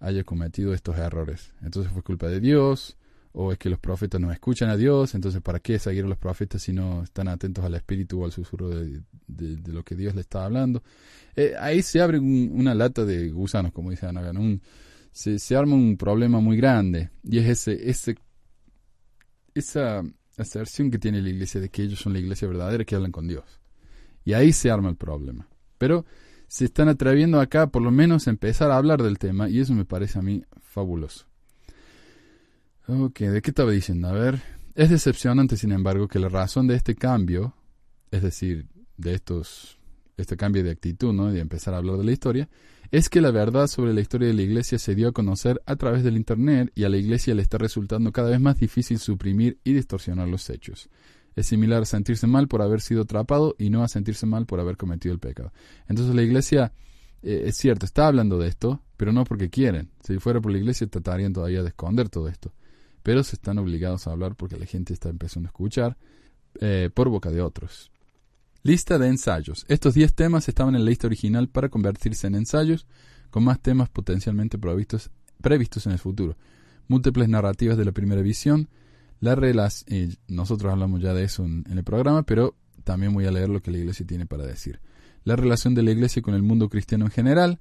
haya 0.00 0.24
cometido 0.24 0.74
estos 0.74 0.96
errores? 0.98 1.52
Entonces 1.62 1.92
fue 1.92 2.02
culpa 2.02 2.28
de 2.28 2.40
Dios, 2.40 2.96
o 3.38 3.52
es 3.52 3.58
que 3.58 3.68
los 3.68 3.78
profetas 3.78 4.18
no 4.18 4.32
escuchan 4.32 4.70
a 4.70 4.76
Dios, 4.76 5.14
entonces 5.14 5.42
¿para 5.42 5.60
qué 5.60 5.78
seguir 5.78 6.04
a 6.04 6.08
los 6.08 6.16
profetas 6.16 6.62
si 6.62 6.72
no 6.72 7.02
están 7.02 7.28
atentos 7.28 7.62
al 7.64 7.74
espíritu 7.74 8.22
o 8.22 8.24
al 8.24 8.32
susurro 8.32 8.70
de, 8.70 9.02
lo 9.66 9.84
que 9.84 9.94
Dios 9.94 10.14
le 10.14 10.22
está 10.22 10.46
hablando? 10.46 10.82
Eh, 11.34 11.54
ahí 11.60 11.82
se 11.82 12.00
abre 12.00 12.18
una 12.18 12.74
lata 12.74 13.04
de 13.04 13.28
gusanos, 13.30 13.72
como 13.72 13.90
dice 13.90 14.06
Ana 14.06 14.32
se, 15.12 15.38
se, 15.38 15.54
arma 15.54 15.74
un 15.74 15.98
problema 15.98 16.40
muy 16.40 16.56
grande 16.56 17.10
y 17.22 17.38
es 17.38 17.68
ese, 17.68 18.16
esa 19.54 20.02
aserción 20.38 20.90
que 20.90 20.98
tiene 20.98 21.20
la 21.20 21.28
iglesia 21.28 21.60
de 21.60 21.68
que 21.68 21.82
ellos 21.82 22.00
son 22.00 22.14
la 22.14 22.18
iglesia 22.18 22.48
verdadera 22.48 22.84
que 22.84 22.94
hablan 22.94 23.12
con 23.12 23.28
Dios. 23.28 23.44
Y 24.24 24.32
ahí 24.32 24.52
se 24.52 24.70
arma 24.70 24.88
el 24.88 24.96
problema. 24.96 25.46
Pero 25.78 26.04
se 26.48 26.66
están 26.66 26.88
atreviendo 26.88 27.40
acá 27.40 27.68
por 27.68 27.82
lo 27.82 27.90
menos 27.90 28.26
a 28.26 28.30
empezar 28.30 28.70
a 28.70 28.76
hablar 28.76 29.02
del 29.02 29.18
tema 29.18 29.48
y 29.48 29.60
eso 29.60 29.74
me 29.74 29.84
parece 29.84 30.18
a 30.18 30.22
mí 30.22 30.44
fabuloso. 30.60 31.26
Ok, 32.88 33.20
¿de 33.20 33.42
qué 33.42 33.50
estaba 33.50 33.72
diciendo? 33.72 34.08
A 34.08 34.12
ver, 34.12 34.40
es 34.74 34.90
decepcionante, 34.90 35.56
sin 35.56 35.72
embargo, 35.72 36.06
que 36.06 36.18
la 36.18 36.28
razón 36.28 36.68
de 36.68 36.76
este 36.76 36.94
cambio, 36.94 37.54
es 38.10 38.22
decir, 38.22 38.66
de 38.96 39.14
estos, 39.14 39.78
este 40.16 40.36
cambio 40.36 40.62
de 40.62 40.70
actitud, 40.70 41.12
¿no? 41.12 41.32
De 41.32 41.40
empezar 41.40 41.74
a 41.74 41.78
hablar 41.78 41.96
de 41.96 42.04
la 42.04 42.12
historia, 42.12 42.48
es 42.90 43.08
que 43.08 43.20
la 43.20 43.32
verdad 43.32 43.66
sobre 43.66 43.92
la 43.92 44.00
historia 44.00 44.28
de 44.28 44.34
la 44.34 44.42
iglesia 44.42 44.78
se 44.78 44.94
dio 44.94 45.08
a 45.08 45.12
conocer 45.12 45.60
a 45.66 45.76
través 45.76 46.04
del 46.04 46.16
Internet 46.16 46.70
y 46.74 46.84
a 46.84 46.88
la 46.88 46.96
iglesia 46.96 47.34
le 47.34 47.42
está 47.42 47.58
resultando 47.58 48.12
cada 48.12 48.30
vez 48.30 48.40
más 48.40 48.58
difícil 48.58 48.98
suprimir 48.98 49.58
y 49.64 49.72
distorsionar 49.72 50.28
los 50.28 50.48
hechos. 50.48 50.88
Es 51.36 51.46
similar 51.46 51.82
a 51.82 51.86
sentirse 51.86 52.26
mal 52.26 52.48
por 52.48 52.62
haber 52.62 52.80
sido 52.80 53.02
atrapado 53.02 53.54
y 53.58 53.70
no 53.70 53.84
a 53.84 53.88
sentirse 53.88 54.26
mal 54.26 54.46
por 54.46 54.58
haber 54.58 54.76
cometido 54.76 55.12
el 55.12 55.20
pecado. 55.20 55.52
Entonces 55.86 56.14
la 56.14 56.22
iglesia, 56.22 56.72
eh, 57.22 57.44
es 57.46 57.56
cierto, 57.56 57.86
está 57.86 58.08
hablando 58.08 58.38
de 58.38 58.48
esto, 58.48 58.82
pero 58.96 59.12
no 59.12 59.22
porque 59.24 59.50
quieren. 59.50 59.90
Si 60.00 60.18
fuera 60.18 60.40
por 60.40 60.50
la 60.50 60.58
iglesia 60.58 60.88
tratarían 60.88 61.32
todavía 61.32 61.62
de 61.62 61.68
esconder 61.68 62.08
todo 62.08 62.28
esto 62.28 62.52
pero 63.06 63.22
se 63.22 63.36
están 63.36 63.56
obligados 63.58 64.08
a 64.08 64.10
hablar 64.10 64.34
porque 64.34 64.56
la 64.56 64.66
gente 64.66 64.92
está 64.92 65.08
empezando 65.08 65.46
a 65.46 65.50
escuchar 65.50 65.96
eh, 66.60 66.90
por 66.92 67.08
boca 67.08 67.30
de 67.30 67.40
otros. 67.40 67.92
Lista 68.64 68.98
de 68.98 69.06
ensayos. 69.06 69.64
Estos 69.68 69.94
10 69.94 70.12
temas 70.12 70.48
estaban 70.48 70.74
en 70.74 70.84
la 70.84 70.90
lista 70.90 71.06
original 71.06 71.48
para 71.48 71.68
convertirse 71.68 72.26
en 72.26 72.34
ensayos, 72.34 72.84
con 73.30 73.44
más 73.44 73.60
temas 73.60 73.90
potencialmente 73.90 74.58
previstos, 74.58 75.12
previstos 75.40 75.86
en 75.86 75.92
el 75.92 76.00
futuro. 76.00 76.36
Múltiples 76.88 77.28
narrativas 77.28 77.78
de 77.78 77.84
la 77.84 77.92
primera 77.92 78.22
visión. 78.22 78.68
La 79.20 79.34
relación, 79.34 80.16
nosotros 80.28 80.72
hablamos 80.72 81.00
ya 81.00 81.14
de 81.14 81.24
eso 81.24 81.44
en, 81.44 81.64
el 81.70 81.84
programa, 81.84 82.22
pero 82.22 82.54
también 82.84 83.14
voy 83.14 83.26
a 83.26 83.30
leer 83.30 83.48
lo 83.48 83.60
que 83.60 83.70
la 83.70 83.78
iglesia 83.78 84.06
tiene 84.06 84.26
para 84.26 84.44
decir. 84.44 84.80
La 85.24 85.36
relación 85.36 85.74
de 85.74 85.82
la 85.82 85.90
iglesia 85.90 86.22
con 86.22 86.34
el 86.34 86.42
mundo 86.42 86.68
cristiano 86.68 87.06
en 87.06 87.10
general, 87.10 87.58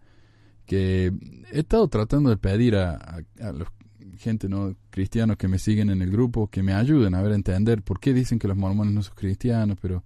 que 0.65 1.11
he 1.51 1.59
estado 1.59 1.87
tratando 1.87 2.29
de 2.29 2.37
pedir 2.37 2.75
a, 2.75 3.23
los 3.53 3.69
gente 4.17 4.47
no 4.47 4.75
cristianos 4.91 5.35
que 5.35 5.49
me 5.49 5.59
siguen 5.59 5.89
en 5.89 6.01
el 6.01 6.09
grupo 6.09 6.47
que 6.47 6.63
me 6.63 6.73
ayuden 6.73 7.15
a 7.15 7.21
ver 7.21 7.33
entender 7.33 7.81
por 7.81 7.99
qué 7.99 8.13
dicen 8.13 8.39
que 8.39 8.47
los 8.47 8.55
mormones 8.55 8.93
no 8.93 9.03
son 9.03 9.13
cristianos, 9.13 9.77
pero 9.81 10.05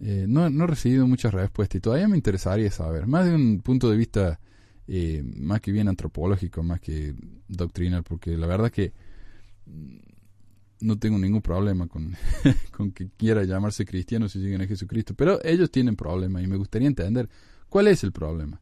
eh, 0.00 0.26
no, 0.28 0.50
no, 0.50 0.64
he 0.64 0.66
recibido 0.66 1.06
muchas 1.06 1.32
respuestas 1.32 1.76
y 1.76 1.80
todavía 1.80 2.08
me 2.08 2.16
interesaría 2.16 2.70
saber, 2.72 3.06
más 3.06 3.26
de 3.26 3.34
un 3.34 3.60
punto 3.60 3.88
de 3.88 3.96
vista 3.96 4.40
eh, 4.88 5.22
más 5.36 5.60
que 5.60 5.70
bien 5.70 5.86
antropológico, 5.86 6.64
más 6.64 6.80
que 6.80 7.14
doctrinal, 7.46 8.02
porque 8.02 8.36
la 8.36 8.48
verdad 8.48 8.72
que 8.72 8.92
no 10.80 10.98
tengo 10.98 11.18
ningún 11.18 11.42
problema 11.42 11.86
con, 11.86 12.14
con 12.76 12.92
que 12.92 13.10
quiera 13.16 13.44
llamarse 13.44 13.84
cristiano 13.84 14.28
si 14.28 14.40
siguen 14.40 14.62
a 14.62 14.66
Jesucristo, 14.66 15.14
pero 15.14 15.38
ellos 15.44 15.70
tienen 15.70 15.96
problemas 15.96 16.42
y 16.42 16.46
me 16.46 16.56
gustaría 16.56 16.88
entender 16.88 17.28
cuál 17.68 17.88
es 17.88 18.04
el 18.04 18.12
problema. 18.12 18.60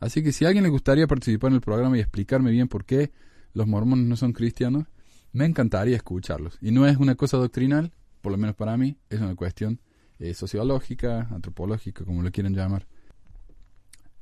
Así 0.00 0.22
que 0.22 0.32
si 0.32 0.44
a 0.44 0.48
alguien 0.48 0.64
le 0.64 0.70
gustaría 0.70 1.06
participar 1.06 1.50
en 1.50 1.56
el 1.56 1.60
programa 1.60 1.96
y 1.96 2.00
explicarme 2.00 2.50
bien 2.50 2.68
por 2.68 2.84
qué 2.84 3.12
los 3.54 3.66
mormones 3.66 4.06
no 4.06 4.16
son 4.16 4.32
cristianos, 4.32 4.86
me 5.32 5.46
encantaría 5.46 5.96
escucharlos. 5.96 6.58
Y 6.60 6.70
no 6.70 6.86
es 6.86 6.96
una 6.96 7.14
cosa 7.14 7.38
doctrinal, 7.38 7.92
por 8.20 8.32
lo 8.32 8.38
menos 8.38 8.56
para 8.56 8.76
mí, 8.76 8.96
es 9.08 9.20
una 9.20 9.34
cuestión 9.34 9.80
eh, 10.18 10.34
sociológica, 10.34 11.28
antropológica, 11.30 12.04
como 12.04 12.22
lo 12.22 12.30
quieran 12.30 12.54
llamar. 12.54 12.86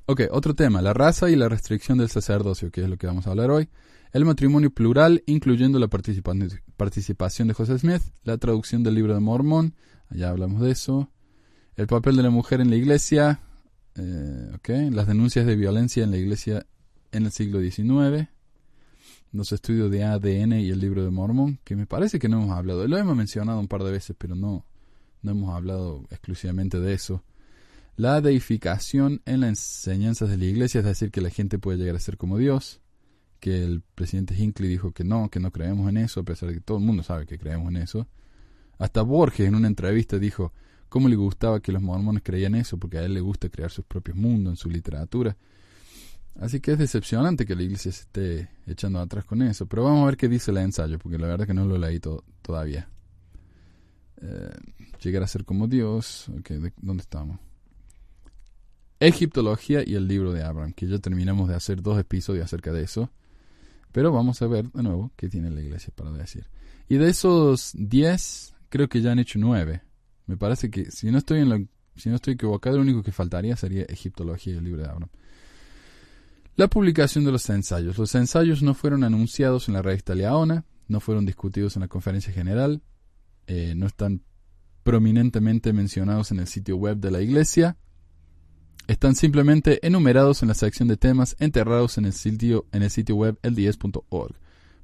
Ok, 0.06 0.22
otro 0.30 0.54
tema, 0.54 0.82
la 0.82 0.92
raza 0.92 1.30
y 1.30 1.36
la 1.36 1.48
restricción 1.48 1.98
del 1.98 2.10
sacerdocio, 2.10 2.70
que 2.70 2.82
es 2.82 2.88
lo 2.88 2.96
que 2.96 3.06
vamos 3.06 3.26
a 3.26 3.30
hablar 3.30 3.50
hoy. 3.50 3.68
El 4.14 4.24
matrimonio 4.24 4.70
plural, 4.70 5.24
incluyendo 5.26 5.80
la 5.80 5.88
participación 5.88 7.48
de 7.48 7.52
José 7.52 7.76
Smith, 7.80 8.00
la 8.22 8.38
traducción 8.38 8.84
del 8.84 8.94
libro 8.94 9.12
de 9.12 9.18
Mormón, 9.18 9.74
allá 10.08 10.30
hablamos 10.30 10.62
de 10.62 10.70
eso. 10.70 11.10
El 11.74 11.88
papel 11.88 12.14
de 12.14 12.22
la 12.22 12.30
mujer 12.30 12.60
en 12.60 12.70
la 12.70 12.76
iglesia, 12.76 13.40
eh, 13.96 14.90
las 14.92 15.08
denuncias 15.08 15.46
de 15.46 15.56
violencia 15.56 16.04
en 16.04 16.12
la 16.12 16.16
iglesia 16.16 16.64
en 17.10 17.26
el 17.26 17.32
siglo 17.32 17.60
XIX, 17.60 18.28
los 19.32 19.50
estudios 19.50 19.90
de 19.90 20.04
ADN 20.04 20.60
y 20.60 20.70
el 20.70 20.78
libro 20.78 21.02
de 21.02 21.10
Mormón, 21.10 21.58
que 21.64 21.74
me 21.74 21.88
parece 21.88 22.20
que 22.20 22.28
no 22.28 22.40
hemos 22.40 22.56
hablado. 22.56 22.86
Lo 22.86 22.96
hemos 22.96 23.16
mencionado 23.16 23.58
un 23.58 23.66
par 23.66 23.82
de 23.82 23.90
veces, 23.90 24.14
pero 24.16 24.36
no, 24.36 24.64
no 25.22 25.30
hemos 25.32 25.52
hablado 25.52 26.06
exclusivamente 26.12 26.78
de 26.78 26.92
eso. 26.92 27.24
La 27.96 28.20
deificación 28.20 29.22
en 29.24 29.40
las 29.40 29.48
enseñanzas 29.48 30.30
de 30.30 30.38
la 30.38 30.44
iglesia, 30.44 30.78
es 30.78 30.86
decir, 30.86 31.10
que 31.10 31.20
la 31.20 31.30
gente 31.30 31.58
puede 31.58 31.78
llegar 31.78 31.96
a 31.96 31.98
ser 32.00 32.16
como 32.16 32.38
Dios, 32.38 32.80
que 33.44 33.62
el 33.62 33.82
presidente 33.94 34.34
Hinckley 34.34 34.70
dijo 34.70 34.92
que 34.92 35.04
no, 35.04 35.28
que 35.28 35.38
no 35.38 35.50
creemos 35.50 35.86
en 35.90 35.98
eso, 35.98 36.20
a 36.20 36.22
pesar 36.22 36.48
de 36.48 36.54
que 36.54 36.62
todo 36.62 36.78
el 36.78 36.84
mundo 36.84 37.02
sabe 37.02 37.26
que 37.26 37.38
creemos 37.38 37.68
en 37.68 37.76
eso. 37.76 38.08
Hasta 38.78 39.02
Borges 39.02 39.46
en 39.46 39.54
una 39.54 39.68
entrevista 39.68 40.18
dijo 40.18 40.54
cómo 40.88 41.10
le 41.10 41.16
gustaba 41.16 41.60
que 41.60 41.70
los 41.70 41.82
mormones 41.82 42.22
creían 42.24 42.54
eso, 42.54 42.78
porque 42.78 42.96
a 42.96 43.02
él 43.04 43.12
le 43.12 43.20
gusta 43.20 43.50
crear 43.50 43.70
sus 43.70 43.84
propios 43.84 44.16
mundos 44.16 44.52
en 44.52 44.56
su 44.56 44.70
literatura. 44.70 45.36
Así 46.40 46.58
que 46.60 46.72
es 46.72 46.78
decepcionante 46.78 47.44
que 47.44 47.54
la 47.54 47.64
iglesia 47.64 47.92
se 47.92 48.04
esté 48.04 48.48
echando 48.66 48.98
atrás 48.98 49.26
con 49.26 49.42
eso, 49.42 49.66
pero 49.66 49.84
vamos 49.84 50.04
a 50.04 50.06
ver 50.06 50.16
qué 50.16 50.26
dice 50.26 50.50
el 50.50 50.56
ensayo, 50.56 50.98
porque 50.98 51.18
la 51.18 51.26
verdad 51.26 51.46
que 51.46 51.52
no 51.52 51.66
lo 51.66 51.76
leí 51.76 52.00
todavía. 52.40 52.88
Eh, 54.22 54.56
llegar 55.02 55.22
a 55.22 55.26
ser 55.26 55.44
como 55.44 55.68
Dios. 55.68 56.30
¿Dónde 56.80 57.02
estamos? 57.02 57.38
Egiptología 59.00 59.82
y 59.86 59.96
el 59.96 60.08
libro 60.08 60.32
de 60.32 60.42
Abraham, 60.42 60.72
que 60.72 60.86
ya 60.86 60.98
terminamos 60.98 61.50
de 61.50 61.56
hacer 61.56 61.82
dos 61.82 62.00
episodios 62.00 62.46
acerca 62.46 62.72
de 62.72 62.84
eso. 62.84 63.10
Pero 63.94 64.10
vamos 64.10 64.42
a 64.42 64.48
ver 64.48 64.72
de 64.72 64.82
nuevo 64.82 65.12
qué 65.14 65.28
tiene 65.28 65.50
la 65.50 65.62
iglesia 65.62 65.92
para 65.94 66.10
decir. 66.10 66.48
Y 66.88 66.96
de 66.96 67.08
esos 67.08 67.70
diez, 67.74 68.52
creo 68.68 68.88
que 68.88 69.00
ya 69.00 69.12
han 69.12 69.20
hecho 69.20 69.38
nueve. 69.38 69.82
Me 70.26 70.36
parece 70.36 70.68
que, 70.68 70.90
si 70.90 71.12
no 71.12 71.18
estoy, 71.18 71.38
en 71.38 71.48
la, 71.48 71.64
si 71.94 72.08
no 72.08 72.16
estoy 72.16 72.34
equivocado, 72.34 72.74
lo 72.74 72.82
único 72.82 73.04
que 73.04 73.12
faltaría 73.12 73.54
sería 73.54 73.84
Egiptología 73.84 74.54
y 74.54 74.56
el 74.56 74.64
libro 74.64 74.82
de 74.82 74.88
Abraham. 74.88 75.10
La 76.56 76.66
publicación 76.66 77.24
de 77.24 77.30
los 77.30 77.48
ensayos. 77.48 77.96
Los 77.96 78.12
ensayos 78.16 78.64
no 78.64 78.74
fueron 78.74 79.04
anunciados 79.04 79.68
en 79.68 79.74
la 79.74 79.82
revista 79.82 80.16
Leona, 80.16 80.64
no 80.88 80.98
fueron 80.98 81.24
discutidos 81.24 81.76
en 81.76 81.82
la 81.82 81.88
conferencia 81.88 82.32
general, 82.32 82.82
eh, 83.46 83.74
no 83.76 83.86
están 83.86 84.22
prominentemente 84.82 85.72
mencionados 85.72 86.32
en 86.32 86.40
el 86.40 86.48
sitio 86.48 86.76
web 86.78 86.96
de 86.96 87.12
la 87.12 87.22
iglesia. 87.22 87.76
Están 88.86 89.14
simplemente 89.14 89.86
enumerados 89.86 90.42
en 90.42 90.48
la 90.48 90.54
sección 90.54 90.88
de 90.88 90.98
temas 90.98 91.36
enterrados 91.38 91.96
en 91.96 92.04
el 92.04 92.12
sitio, 92.12 92.66
en 92.72 92.82
el 92.82 92.90
sitio 92.90 93.16
web 93.16 93.38
lds.org. 93.42 94.34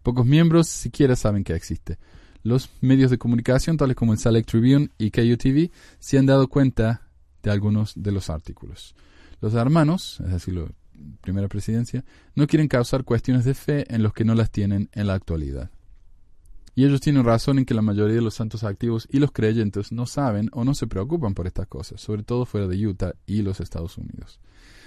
Pocos 0.02 0.24
miembros 0.24 0.68
siquiera 0.68 1.16
saben 1.16 1.44
que 1.44 1.54
existe. 1.54 1.98
Los 2.42 2.70
medios 2.80 3.10
de 3.10 3.18
comunicación, 3.18 3.76
tales 3.76 3.96
como 3.96 4.14
el 4.14 4.18
Select 4.18 4.48
Tribune 4.48 4.88
y 4.96 5.10
KUTV, 5.10 5.70
se 5.98 6.16
han 6.16 6.24
dado 6.24 6.48
cuenta 6.48 7.02
de 7.42 7.50
algunos 7.50 7.92
de 7.94 8.12
los 8.12 8.30
artículos. 8.30 8.94
Los 9.42 9.52
hermanos, 9.52 10.20
es 10.24 10.32
decir, 10.32 10.54
la 10.54 10.66
primera 11.20 11.48
presidencia, 11.48 12.02
no 12.34 12.46
quieren 12.46 12.68
causar 12.68 13.04
cuestiones 13.04 13.44
de 13.44 13.52
fe 13.52 13.84
en 13.94 14.02
los 14.02 14.14
que 14.14 14.24
no 14.24 14.34
las 14.34 14.50
tienen 14.50 14.88
en 14.94 15.06
la 15.08 15.14
actualidad. 15.14 15.70
Y 16.80 16.86
ellos 16.86 17.02
tienen 17.02 17.24
razón 17.24 17.58
en 17.58 17.66
que 17.66 17.74
la 17.74 17.82
mayoría 17.82 18.14
de 18.14 18.22
los 18.22 18.36
santos 18.36 18.64
activos 18.64 19.06
y 19.10 19.18
los 19.18 19.32
creyentes 19.32 19.92
no 19.92 20.06
saben 20.06 20.48
o 20.54 20.64
no 20.64 20.74
se 20.74 20.86
preocupan 20.86 21.34
por 21.34 21.46
estas 21.46 21.66
cosas, 21.66 22.00
sobre 22.00 22.22
todo 22.22 22.46
fuera 22.46 22.66
de 22.66 22.86
Utah 22.86 23.12
y 23.26 23.42
los 23.42 23.60
Estados 23.60 23.98
Unidos. 23.98 24.40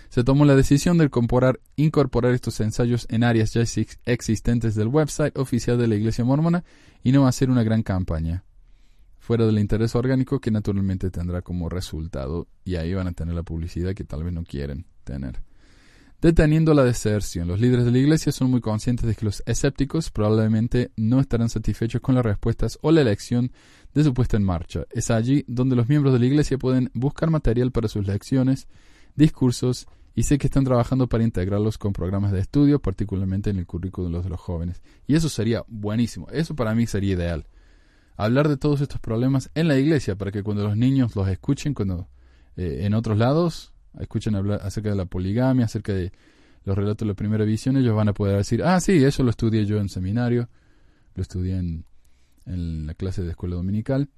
Se 0.09 0.23
tomó 0.23 0.43
la 0.45 0.55
decisión 0.55 0.97
de 0.97 1.03
incorporar, 1.03 1.59
incorporar 1.75 2.33
estos 2.33 2.59
ensayos 2.61 3.05
en 3.11 3.23
áreas 3.23 3.53
ya 3.53 3.61
existentes 4.05 4.73
del 4.73 4.87
website 4.87 5.37
oficial 5.37 5.77
de 5.77 5.87
la 5.87 5.93
Iglesia 5.93 6.25
Mormona 6.25 6.63
y 7.03 7.11
no 7.11 7.27
hacer 7.27 7.51
una 7.51 7.61
gran 7.61 7.83
campaña, 7.83 8.43
fuera 9.19 9.45
del 9.45 9.59
interés 9.59 9.93
orgánico 9.93 10.39
que 10.39 10.49
naturalmente 10.49 11.11
tendrá 11.11 11.43
como 11.43 11.69
resultado, 11.69 12.47
y 12.65 12.77
ahí 12.77 12.95
van 12.95 13.05
a 13.05 13.13
tener 13.13 13.35
la 13.35 13.43
publicidad 13.43 13.93
que 13.93 14.03
tal 14.03 14.23
vez 14.23 14.33
no 14.33 14.45
quieren 14.45 14.87
tener 15.03 15.43
deteniendo 16.23 16.73
la 16.73 16.85
deserción. 16.85 17.49
Los 17.49 17.59
líderes 17.59 17.83
de 17.83 17.91
la 17.91 17.97
Iglesia 17.97 18.31
son 18.31 18.49
muy 18.49 18.61
conscientes 18.61 19.05
de 19.05 19.13
que 19.13 19.25
los 19.25 19.43
escépticos 19.45 20.09
probablemente 20.09 20.91
no 20.95 21.19
estarán 21.19 21.49
satisfechos 21.49 21.99
con 21.99 22.15
las 22.15 22.23
respuestas 22.23 22.79
o 22.81 22.91
la 22.91 23.01
elección 23.01 23.51
de 23.93 24.05
su 24.05 24.13
puesta 24.13 24.37
en 24.37 24.43
marcha. 24.43 24.85
Es 24.91 25.11
allí 25.11 25.43
donde 25.49 25.75
los 25.75 25.89
miembros 25.89 26.13
de 26.13 26.19
la 26.19 26.25
Iglesia 26.25 26.57
pueden 26.57 26.89
buscar 26.93 27.29
material 27.29 27.73
para 27.73 27.89
sus 27.89 28.07
lecciones, 28.07 28.69
discursos 29.15 29.85
y 30.15 30.23
sé 30.23 30.37
que 30.37 30.47
están 30.47 30.63
trabajando 30.63 31.07
para 31.07 31.25
integrarlos 31.25 31.77
con 31.77 31.91
programas 31.91 32.31
de 32.31 32.39
estudio, 32.39 32.79
particularmente 32.79 33.49
en 33.49 33.57
el 33.57 33.65
currículo 33.65 34.21
de 34.21 34.29
los 34.29 34.39
jóvenes. 34.39 34.81
Y 35.05 35.15
eso 35.15 35.27
sería 35.27 35.65
buenísimo. 35.67 36.29
Eso 36.31 36.55
para 36.55 36.73
mí 36.73 36.87
sería 36.87 37.15
ideal. 37.15 37.47
Hablar 38.15 38.47
de 38.47 38.55
todos 38.55 38.79
estos 38.79 39.01
problemas 39.01 39.51
en 39.55 39.67
la 39.67 39.77
iglesia 39.77 40.15
para 40.15 40.31
que 40.31 40.41
cuando 40.41 40.63
los 40.63 40.77
niños 40.77 41.17
los 41.17 41.27
escuchen, 41.27 41.73
cuando 41.73 42.07
eh, 42.55 42.83
en 42.83 42.93
otros 42.93 43.17
lados 43.17 43.72
escuchan 43.99 44.35
hablar 44.35 44.61
acerca 44.63 44.89
de 44.89 44.95
la 44.95 45.05
poligamia, 45.05 45.65
acerca 45.65 45.93
de 45.93 46.11
los 46.65 46.77
relatos 46.77 47.05
de 47.05 47.11
la 47.11 47.13
primera 47.13 47.45
visión, 47.45 47.77
ellos 47.77 47.95
van 47.95 48.09
a 48.09 48.13
poder 48.13 48.37
decir, 48.37 48.63
ah, 48.63 48.79
sí, 48.79 49.03
eso 49.03 49.23
lo 49.23 49.29
estudié 49.29 49.65
yo 49.65 49.79
en 49.79 49.89
seminario, 49.89 50.49
lo 51.15 51.21
estudié 51.21 51.57
en, 51.57 51.85
en 52.45 52.87
la 52.87 52.93
clase 52.93 53.21
de 53.21 53.31
escuela 53.31 53.55
dominical, 53.55 54.09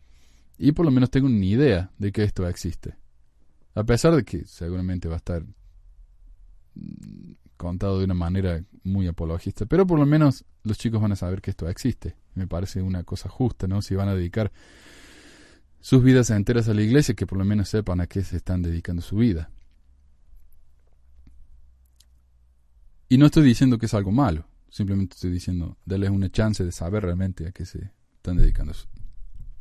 y 0.57 0.71
por 0.71 0.85
lo 0.85 0.91
menos 0.91 1.09
tengo 1.09 1.27
una 1.27 1.45
idea 1.45 1.91
de 1.97 2.11
que 2.11 2.23
esto 2.23 2.47
existe. 2.47 2.95
A 3.73 3.83
pesar 3.83 4.15
de 4.15 4.23
que 4.23 4.45
seguramente 4.45 5.07
va 5.07 5.15
a 5.15 5.17
estar 5.17 5.43
mm, 6.75 7.33
contado 7.57 7.99
de 7.99 8.05
una 8.05 8.13
manera 8.13 8.63
muy 8.83 9.07
apologista, 9.07 9.65
pero 9.65 9.85
por 9.85 9.99
lo 9.99 10.05
menos 10.05 10.45
los 10.63 10.77
chicos 10.77 11.01
van 11.01 11.11
a 11.11 11.15
saber 11.15 11.41
que 11.41 11.51
esto 11.51 11.67
existe. 11.67 12.15
Me 12.35 12.47
parece 12.47 12.81
una 12.81 13.03
cosa 13.03 13.29
justa, 13.29 13.67
¿no? 13.67 13.81
Si 13.81 13.95
van 13.95 14.07
a 14.07 14.15
dedicar 14.15 14.51
sus 15.79 16.03
vidas 16.03 16.29
enteras 16.29 16.67
a 16.69 16.73
la 16.73 16.81
iglesia, 16.81 17.15
que 17.15 17.27
por 17.27 17.37
lo 17.37 17.45
menos 17.45 17.69
sepan 17.69 18.01
a 18.01 18.07
qué 18.07 18.23
se 18.23 18.37
están 18.37 18.61
dedicando 18.61 19.01
su 19.01 19.17
vida. 19.17 19.51
Y 23.07 23.17
no 23.17 23.27
estoy 23.27 23.43
diciendo 23.43 23.77
que 23.77 23.85
es 23.85 23.93
algo 23.93 24.11
malo, 24.11 24.47
simplemente 24.69 25.13
estoy 25.13 25.31
diciendo, 25.31 25.77
denles 25.85 26.09
una 26.09 26.29
chance 26.29 26.63
de 26.63 26.71
saber 26.71 27.03
realmente 27.03 27.47
a 27.47 27.51
qué 27.51 27.65
se 27.65 27.91
están 28.15 28.37
dedicando, 28.37 28.73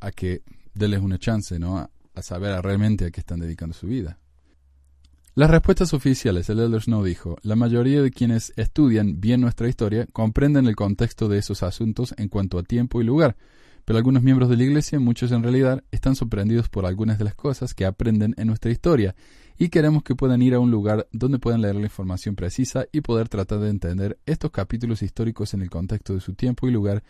a 0.01 0.11
que 0.11 0.43
denles 0.73 1.01
una 1.01 1.19
chance, 1.19 1.59
¿no? 1.59 1.79
A, 1.79 1.91
saber 2.23 2.63
realmente 2.63 3.05
a 3.05 3.11
qué 3.11 3.21
están 3.21 3.41
dedicando 3.41 3.75
su 3.75 3.89
vida. 3.89 4.19
Las 5.35 5.51
respuestas 5.51 5.93
oficiales, 5.93 6.49
el 6.49 6.61
Elder 6.61 6.81
Snow 6.81 7.03
dijo, 7.03 7.37
la 7.43 7.57
mayoría 7.57 8.01
de 8.01 8.13
quienes 8.13 8.53
estudian 8.57 9.21
bien 9.21 9.41
nuestra 9.41 9.69
historia 9.69 10.07
comprenden 10.13 10.67
el 10.67 10.77
contexto 10.77 11.29
de 11.29 11.39
esos 11.39 11.65
asuntos 11.65 12.15
en 12.17 12.29
cuanto 12.29 12.57
a 12.57 12.63
tiempo 12.63 13.01
y 13.01 13.05
lugar, 13.05 13.37
pero 13.85 13.99
algunos 13.99 14.23
miembros 14.23 14.49
de 14.49 14.57
la 14.57 14.63
Iglesia, 14.63 15.01
muchos 15.01 15.33
en 15.33 15.43
realidad, 15.43 15.83
están 15.91 16.15
sorprendidos 16.15 16.69
por 16.69 16.87
algunas 16.87 17.19
de 17.19 17.25
las 17.25 17.35
cosas 17.35 17.75
que 17.75 17.85
aprenden 17.85 18.35
en 18.39 18.47
nuestra 18.47 18.71
historia 18.71 19.17
y 19.59 19.69
queremos 19.69 20.03
que 20.03 20.15
puedan 20.15 20.43
ir 20.43 20.55
a 20.55 20.61
un 20.61 20.71
lugar 20.71 21.09
donde 21.13 21.39
puedan 21.39 21.63
leer 21.63 21.77
la 21.77 21.83
información 21.83 22.35
precisa 22.35 22.87
y 22.93 23.01
poder 23.01 23.29
tratar 23.29 23.61
de 23.61 23.71
entender 23.71 24.19
estos 24.27 24.51
capítulos 24.51 25.03
históricos 25.03 25.55
en 25.55 25.63
el 25.63 25.71
contexto 25.71 26.15
de 26.15 26.21
su 26.21 26.35
tiempo 26.35 26.67
y 26.67 26.73
lugar 26.73 27.03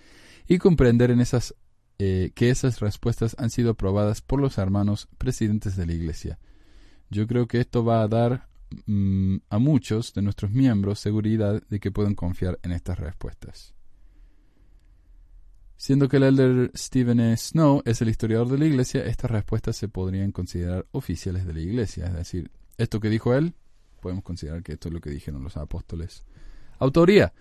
y 0.47 0.59
comprender 0.59 1.11
en 1.11 1.21
esas 1.21 1.55
eh, 1.99 2.33
que 2.35 2.51
esas 2.51 2.81
respuestas 2.81 3.37
han 3.39 3.51
sido 3.51 3.71
aprobadas 3.71 4.21
por 4.21 4.41
los 4.41 4.59
hermanos 4.59 5.09
presidentes 5.17 5.77
de 5.77 5.87
la 5.87 5.93
Iglesia. 5.93 6.39
Yo 7.09 7.27
creo 7.27 7.47
que 7.47 7.61
esto 7.61 7.85
va 7.85 8.03
a 8.03 8.09
dar 8.09 8.49
mm, 8.87 9.37
a 9.49 9.59
muchos 9.59 10.13
de 10.13 10.23
nuestros 10.23 10.51
miembros 10.51 10.99
seguridad 10.99 11.63
de 11.69 11.81
que 11.81 11.93
pueden 11.93 12.15
confiar 12.15 12.59
en 12.63 12.73
estas 12.73 12.99
respuestas. 12.99 13.75
Siendo 15.77 16.09
que 16.09 16.17
el 16.19 16.23
elder 16.23 16.71
Stephen 16.77 17.21
e. 17.21 17.37
Snow 17.37 17.83
es 17.85 18.01
el 18.01 18.09
historiador 18.09 18.49
de 18.49 18.59
la 18.59 18.67
iglesia, 18.67 19.05
estas 19.05 19.31
respuestas 19.31 19.77
se 19.77 19.89
podrían 19.89 20.33
considerar 20.33 20.87
oficiales 20.93 21.47
de 21.47 21.53
la 21.53 21.61
iglesia. 21.61 22.07
Es 22.07 22.15
decir, 22.15 22.51
esto 22.79 23.01
que 23.01 23.11
dijo 23.11 23.35
él, 23.35 23.55
podemos 24.01 24.25
considerar 24.25 24.63
que 24.63 24.75
esto 24.75 24.89
es 24.89 24.95
lo 24.95 25.01
que 25.01 25.11
dijeron 25.11 25.43
los 25.43 25.57
apóstoles. 25.57 26.25
Autoría. 26.79 27.33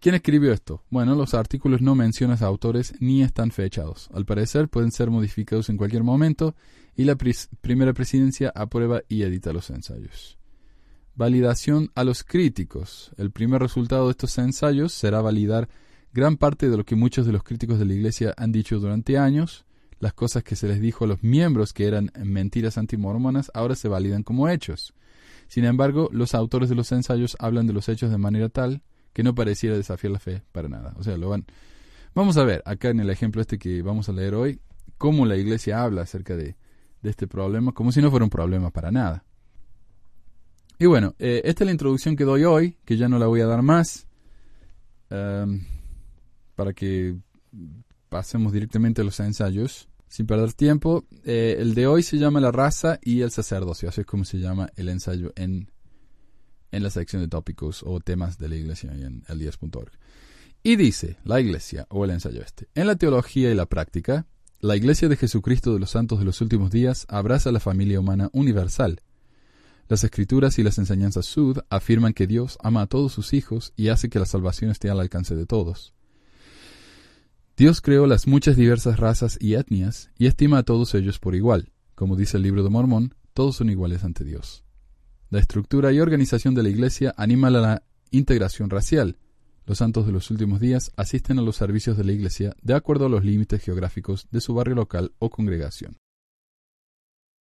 ¿Quién 0.00 0.14
escribió 0.14 0.50
esto? 0.52 0.82
Bueno, 0.88 1.14
los 1.14 1.34
artículos 1.34 1.82
no 1.82 1.94
mencionan 1.94 2.38
a 2.40 2.46
autores 2.46 2.94
ni 3.00 3.22
están 3.22 3.50
fechados. 3.50 4.08
Al 4.14 4.24
parecer 4.24 4.68
pueden 4.70 4.92
ser 4.92 5.10
modificados 5.10 5.68
en 5.68 5.76
cualquier 5.76 6.04
momento 6.04 6.54
y 6.96 7.04
la 7.04 7.16
primera 7.16 7.92
presidencia 7.92 8.50
aprueba 8.54 9.02
y 9.08 9.22
edita 9.22 9.52
los 9.52 9.68
ensayos. 9.68 10.38
Validación 11.14 11.90
a 11.94 12.04
los 12.04 12.24
críticos. 12.24 13.10
El 13.18 13.30
primer 13.30 13.60
resultado 13.60 14.06
de 14.06 14.12
estos 14.12 14.38
ensayos 14.38 14.94
será 14.94 15.20
validar 15.20 15.68
gran 16.12 16.36
parte 16.36 16.68
de 16.68 16.76
lo 16.76 16.84
que 16.84 16.96
muchos 16.96 17.26
de 17.26 17.32
los 17.32 17.42
críticos 17.42 17.78
de 17.78 17.84
la 17.84 17.94
Iglesia 17.94 18.34
han 18.36 18.52
dicho 18.52 18.78
durante 18.78 19.18
años. 19.18 19.64
Las 19.98 20.14
cosas 20.14 20.42
que 20.42 20.56
se 20.56 20.66
les 20.66 20.80
dijo 20.80 21.04
a 21.04 21.08
los 21.08 21.22
miembros 21.22 21.72
que 21.72 21.86
eran 21.86 22.10
mentiras 22.24 22.78
antimormonas 22.78 23.50
ahora 23.52 23.74
se 23.74 23.88
validan 23.88 24.22
como 24.22 24.48
hechos. 24.48 24.94
Sin 25.46 25.64
embargo, 25.64 26.08
los 26.12 26.34
autores 26.34 26.68
de 26.68 26.74
los 26.74 26.90
ensayos 26.92 27.36
hablan 27.38 27.66
de 27.66 27.72
los 27.72 27.88
hechos 27.88 28.10
de 28.10 28.18
manera 28.18 28.48
tal 28.48 28.82
que 29.12 29.22
no 29.22 29.34
pareciera 29.34 29.76
desafiar 29.76 30.12
la 30.12 30.18
fe 30.18 30.42
para 30.52 30.68
nada. 30.68 30.94
O 30.96 31.02
sea, 31.02 31.16
lo 31.16 31.28
van. 31.28 31.44
Vamos 32.14 32.36
a 32.36 32.44
ver 32.44 32.62
acá 32.64 32.88
en 32.88 33.00
el 33.00 33.10
ejemplo 33.10 33.40
este 33.40 33.58
que 33.58 33.82
vamos 33.82 34.08
a 34.08 34.12
leer 34.12 34.34
hoy, 34.34 34.60
cómo 34.96 35.26
la 35.26 35.36
iglesia 35.36 35.82
habla 35.82 36.02
acerca 36.02 36.36
de, 36.36 36.56
este 37.02 37.26
problema, 37.26 37.72
como 37.72 37.92
si 37.92 38.02
no 38.02 38.10
fuera 38.10 38.24
un 38.24 38.30
problema 38.30 38.70
para 38.70 38.90
nada. 38.90 39.24
Y 40.78 40.86
bueno, 40.86 41.14
eh, 41.18 41.42
esta 41.44 41.64
es 41.64 41.66
la 41.66 41.72
introducción 41.72 42.14
que 42.14 42.24
doy 42.24 42.44
hoy, 42.44 42.76
que 42.84 42.96
ya 42.96 43.08
no 43.08 43.18
la 43.18 43.26
voy 43.26 43.40
a 43.40 43.46
dar 43.46 43.62
más, 43.62 44.06
para 46.60 46.74
que 46.74 47.16
pasemos 48.10 48.52
directamente 48.52 49.00
a 49.00 49.04
los 49.04 49.18
ensayos. 49.18 49.88
Sin 50.08 50.26
perder 50.26 50.52
tiempo, 50.52 51.06
eh, 51.24 51.56
el 51.58 51.72
de 51.72 51.86
hoy 51.86 52.02
se 52.02 52.18
llama 52.18 52.38
La 52.38 52.52
raza 52.52 52.98
y 53.02 53.22
el 53.22 53.30
sacerdocio, 53.30 53.88
así 53.88 54.02
es 54.02 54.06
como 54.06 54.26
se 54.26 54.38
llama 54.38 54.68
el 54.76 54.90
ensayo 54.90 55.32
en 55.36 55.70
en 56.70 56.82
la 56.82 56.90
sección 56.90 57.22
de 57.22 57.28
tópicos 57.28 57.82
o 57.82 57.98
temas 58.00 58.36
de 58.36 58.50
la 58.50 58.56
iglesia 58.56 58.92
en 58.92 59.22
el10.org. 59.22 59.90
Y 60.62 60.76
dice, 60.76 61.16
la 61.24 61.40
iglesia, 61.40 61.86
o 61.88 62.04
el 62.04 62.10
ensayo 62.10 62.42
este, 62.42 62.68
en 62.74 62.86
la 62.86 62.96
teología 62.96 63.50
y 63.50 63.54
la 63.54 63.64
práctica, 63.64 64.26
la 64.60 64.76
iglesia 64.76 65.08
de 65.08 65.16
Jesucristo 65.16 65.72
de 65.72 65.80
los 65.80 65.92
santos 65.92 66.18
de 66.18 66.26
los 66.26 66.42
últimos 66.42 66.70
días 66.70 67.06
abraza 67.08 67.52
la 67.52 67.58
familia 67.58 68.00
humana 68.00 68.28
universal. 68.34 69.00
Las 69.88 70.04
escrituras 70.04 70.58
y 70.58 70.62
las 70.62 70.76
enseñanzas 70.76 71.24
sud 71.24 71.60
afirman 71.70 72.12
que 72.12 72.26
Dios 72.26 72.58
ama 72.62 72.82
a 72.82 72.86
todos 72.86 73.12
sus 73.12 73.32
hijos 73.32 73.72
y 73.76 73.88
hace 73.88 74.10
que 74.10 74.18
la 74.18 74.26
salvación 74.26 74.70
esté 74.70 74.90
al 74.90 75.00
alcance 75.00 75.34
de 75.34 75.46
todos. 75.46 75.94
Dios 77.60 77.82
creó 77.82 78.06
las 78.06 78.26
muchas 78.26 78.56
diversas 78.56 78.98
razas 78.98 79.36
y 79.38 79.52
etnias 79.52 80.10
y 80.16 80.28
estima 80.28 80.56
a 80.56 80.62
todos 80.62 80.94
ellos 80.94 81.18
por 81.18 81.34
igual. 81.34 81.72
Como 81.94 82.16
dice 82.16 82.38
el 82.38 82.42
libro 82.42 82.62
de 82.62 82.70
Mormón, 82.70 83.14
todos 83.34 83.56
son 83.56 83.68
iguales 83.68 84.02
ante 84.02 84.24
Dios. 84.24 84.64
La 85.28 85.40
estructura 85.40 85.92
y 85.92 86.00
organización 86.00 86.54
de 86.54 86.62
la 86.62 86.70
Iglesia 86.70 87.12
anima 87.18 87.48
a 87.48 87.50
la 87.50 87.82
integración 88.10 88.70
racial. 88.70 89.18
Los 89.66 89.76
santos 89.76 90.06
de 90.06 90.12
los 90.12 90.30
últimos 90.30 90.58
días 90.58 90.90
asisten 90.96 91.38
a 91.38 91.42
los 91.42 91.56
servicios 91.56 91.98
de 91.98 92.04
la 92.04 92.12
Iglesia 92.12 92.56
de 92.62 92.72
acuerdo 92.72 93.04
a 93.04 93.10
los 93.10 93.26
límites 93.26 93.62
geográficos 93.62 94.26
de 94.30 94.40
su 94.40 94.54
barrio 94.54 94.76
local 94.76 95.12
o 95.18 95.28
congregación. 95.28 95.98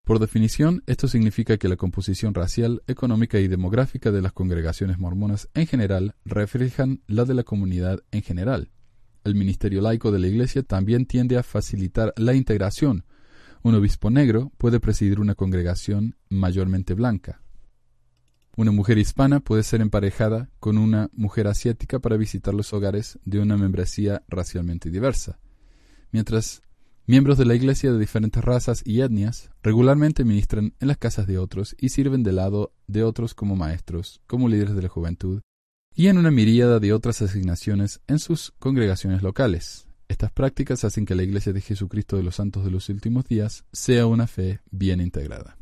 Por 0.03 0.19
definición, 0.19 0.83
esto 0.85 1.07
significa 1.07 1.55
que 1.55 1.69
la 1.69 1.77
composición 1.77 2.33
racial, 2.33 2.83
económica 2.87 3.39
y 3.39 3.47
demográfica 3.47 4.11
de 4.11 4.21
las 4.21 4.33
congregaciones 4.33 4.99
mormonas 4.99 5.47
en 5.53 5.65
general 5.65 6.15
reflejan 6.25 7.03
la 7.07 7.23
de 7.23 7.35
la 7.35 7.43
comunidad 7.43 8.01
en 8.11 8.21
general. 8.21 8.69
El 9.23 9.35
ministerio 9.35 9.81
laico 9.81 10.11
de 10.11 10.19
la 10.19 10.27
Iglesia 10.27 10.63
también 10.63 11.05
tiende 11.05 11.37
a 11.37 11.43
facilitar 11.43 12.13
la 12.17 12.33
integración. 12.33 13.05
Un 13.61 13.75
obispo 13.75 14.09
negro 14.09 14.51
puede 14.57 14.79
presidir 14.79 15.19
una 15.19 15.35
congregación 15.35 16.15
mayormente 16.29 16.93
blanca. 16.93 17.41
Una 18.55 18.71
mujer 18.71 18.97
hispana 18.97 19.39
puede 19.39 19.63
ser 19.63 19.81
emparejada 19.81 20.49
con 20.59 20.77
una 20.77 21.09
mujer 21.13 21.47
asiática 21.47 21.99
para 21.99 22.17
visitar 22.17 22.53
los 22.53 22.73
hogares 22.73 23.19
de 23.23 23.39
una 23.39 23.57
membresía 23.57 24.23
racialmente 24.27 24.89
diversa, 24.89 25.39
mientras 26.11 26.61
miembros 27.05 27.37
de 27.37 27.45
la 27.45 27.55
Iglesia 27.55 27.91
de 27.91 27.99
diferentes 27.99 28.43
razas 28.43 28.81
y 28.85 29.01
etnias 29.01 29.49
regularmente 29.63 30.25
ministran 30.25 30.73
en 30.79 30.87
las 30.87 30.97
casas 30.97 31.25
de 31.25 31.37
otros 31.37 31.75
y 31.79 31.89
sirven 31.89 32.23
del 32.23 32.35
lado 32.35 32.73
de 32.87 33.03
otros 33.03 33.33
como 33.33 33.55
maestros, 33.55 34.21
como 34.27 34.49
líderes 34.49 34.75
de 34.75 34.81
la 34.81 34.89
juventud, 34.89 35.41
y 35.95 36.07
en 36.07 36.17
una 36.17 36.31
miríada 36.31 36.79
de 36.79 36.93
otras 36.93 37.21
asignaciones 37.21 38.01
en 38.07 38.19
sus 38.19 38.51
congregaciones 38.59 39.21
locales. 39.21 39.87
Estas 40.07 40.31
prácticas 40.31 40.83
hacen 40.83 41.05
que 41.05 41.15
la 41.15 41.23
Iglesia 41.23 41.53
de 41.53 41.61
Jesucristo 41.61 42.17
de 42.17 42.23
los 42.23 42.35
Santos 42.35 42.63
de 42.65 42.71
los 42.71 42.89
Últimos 42.89 43.25
Días 43.25 43.65
sea 43.71 44.05
una 44.07 44.27
fe 44.27 44.61
bien 44.71 45.01
integrada. 45.01 45.57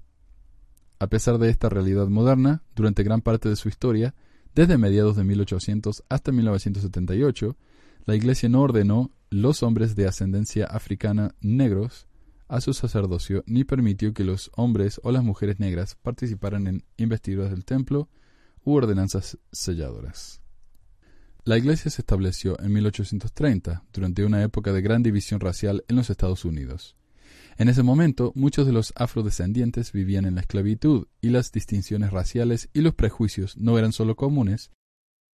A 0.99 1.07
pesar 1.07 1.37
de 1.37 1.49
esta 1.49 1.69
realidad 1.69 2.07
moderna, 2.07 2.63
durante 2.75 3.03
gran 3.03 3.21
parte 3.21 3.49
de 3.49 3.55
su 3.55 3.69
historia, 3.69 4.15
desde 4.55 4.77
mediados 4.77 5.15
de 5.15 5.23
1800 5.23 6.03
hasta 6.09 6.31
1978, 6.31 7.57
la 8.05 8.15
Iglesia 8.15 8.49
no 8.49 8.61
ordenó 8.61 9.11
los 9.29 9.63
hombres 9.63 9.95
de 9.95 10.07
ascendencia 10.07 10.65
africana 10.65 11.35
negros 11.41 12.07
a 12.47 12.61
su 12.61 12.73
sacerdocio 12.73 13.43
ni 13.45 13.65
permitió 13.65 14.13
que 14.13 14.23
los 14.23 14.51
hombres 14.55 15.01
o 15.03 15.11
las 15.11 15.23
mujeres 15.23 15.59
negras 15.59 15.95
participaran 16.01 16.67
en 16.67 16.83
investiduras 16.95 17.51
del 17.51 17.65
templo 17.65 18.09
u 18.67 18.73
ordenanzas 18.73 19.37
selladoras. 19.49 20.41
La 21.45 21.57
Iglesia 21.57 21.89
se 21.89 22.01
estableció 22.01 22.59
en 22.59 22.73
1830, 22.73 23.85
durante 23.93 24.25
una 24.25 24.43
época 24.43 24.73
de 24.73 24.81
gran 24.81 25.03
división 25.03 25.39
racial 25.39 25.85
en 25.87 25.95
los 25.95 26.09
Estados 26.09 26.43
Unidos. 26.43 26.97
En 27.57 27.69
ese 27.69 27.81
momento, 27.81 28.33
muchos 28.35 28.65
de 28.65 28.73
los 28.73 28.91
afrodescendientes 28.97 29.93
vivían 29.93 30.25
en 30.25 30.35
la 30.35 30.41
esclavitud 30.41 31.07
y 31.21 31.29
las 31.29 31.53
distinciones 31.53 32.11
raciales 32.11 32.67
y 32.73 32.81
los 32.81 32.93
prejuicios 32.93 33.55
no 33.55 33.79
eran 33.79 33.93
solo 33.93 34.17
comunes, 34.17 34.69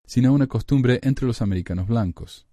sino 0.06 0.32
una 0.32 0.46
costumbre 0.46 1.00
entre 1.02 1.26
los 1.26 1.42
americanos 1.42 1.88
blancos. 1.88 2.46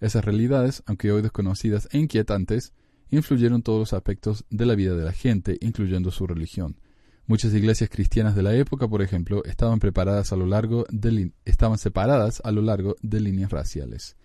Esas 0.00 0.24
realidades, 0.24 0.82
aunque 0.86 1.12
hoy 1.12 1.22
desconocidas 1.22 1.88
e 1.92 1.98
inquietantes, 1.98 2.72
influyeron 3.10 3.62
todos 3.62 3.78
los 3.78 3.92
aspectos 3.92 4.44
de 4.50 4.66
la 4.66 4.74
vida 4.74 4.96
de 4.96 5.04
la 5.04 5.12
gente, 5.12 5.58
incluyendo 5.60 6.10
su 6.10 6.26
religión. 6.26 6.80
Muchas 7.28 7.52
iglesias 7.52 7.90
cristianas 7.90 8.34
de 8.34 8.42
la 8.42 8.54
época, 8.54 8.88
por 8.88 9.02
ejemplo, 9.02 9.44
estaban 9.44 9.80
preparadas 9.80 10.32
a 10.32 10.36
lo 10.36 10.46
largo 10.46 10.86
de 10.88 11.30
estaban 11.44 11.76
separadas 11.76 12.40
a 12.42 12.50
lo 12.52 12.62
largo 12.62 12.96
de 13.02 13.20
líneas 13.20 13.50
raciales. 13.50 14.16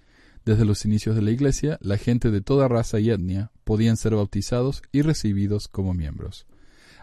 Desde 0.46 0.64
los 0.64 0.86
inicios 0.86 1.14
de 1.14 1.22
la 1.22 1.32
Iglesia, 1.32 1.78
la 1.82 1.98
gente 1.98 2.32
de 2.32 2.40
toda 2.40 2.70
raza 2.70 3.02
y 3.02 3.10
etnia 3.10 3.52
podían 3.66 3.98
ser 3.98 4.16
bautizados 4.16 4.82
y 4.94 5.02
recibidos 5.02 5.68
como 5.68 5.94
miembros. 5.94 6.48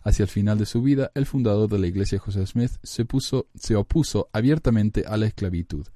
Hacia 0.03 0.23
el 0.23 0.31
final 0.31 0.57
de 0.57 0.65
su 0.65 0.81
vida, 0.81 1.13
el 1.15 1.27
fundador 1.27 1.69
de 1.69 1.79
la 1.79 1.87
Iglesia 1.89 2.19
José 2.19 2.47
Smith 2.47 2.73
se, 2.83 3.07
se 3.55 3.77
opuso 3.77 4.31
abiertamente 4.33 5.05
a 5.07 5.19
la 5.19 5.27
esclavitud. 5.27 5.87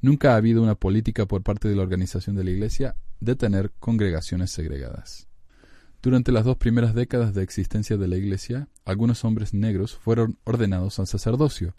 Nunca 0.00 0.34
ha 0.34 0.36
habido 0.36 0.62
una 0.62 0.76
política 0.76 1.26
por 1.26 1.42
parte 1.42 1.68
de 1.68 1.74
la 1.74 1.82
organización 1.82 2.36
de 2.36 2.44
la 2.44 2.50
Iglesia 2.50 2.94
de 3.18 3.34
tener 3.34 3.72
congregaciones 3.80 4.52
segregadas. 4.52 5.27
Durante 6.00 6.30
las 6.30 6.44
dos 6.44 6.56
primeras 6.56 6.94
décadas 6.94 7.34
de 7.34 7.42
existencia 7.42 7.96
de 7.96 8.06
la 8.06 8.16
Iglesia, 8.16 8.68
algunos 8.84 9.24
hombres 9.24 9.52
negros 9.52 9.96
fueron 9.96 10.38
ordenados 10.44 11.00
al 11.00 11.08
sacerdocio. 11.08 11.74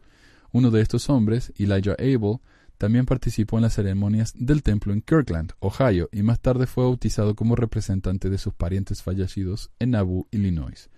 Uno 0.51 0.71
de 0.71 0.81
estos 0.81 1.09
hombres, 1.09 1.53
Elijah 1.57 1.93
Abel, 1.93 2.39
también 2.77 3.05
participó 3.05 3.57
en 3.57 3.63
las 3.63 3.75
ceremonias 3.75 4.33
del 4.35 4.61
templo 4.61 4.91
en 4.91 5.01
Kirkland, 5.01 5.53
Ohio, 5.59 6.09
y 6.11 6.23
más 6.23 6.41
tarde 6.41 6.67
fue 6.67 6.83
bautizado 6.83 7.35
como 7.35 7.55
representante 7.55 8.29
de 8.29 8.37
sus 8.37 8.53
parientes 8.53 9.03
fallecidos 9.03 9.71
en 9.79 9.91
Nauvoo, 9.91 10.27
Illinois. 10.31 10.89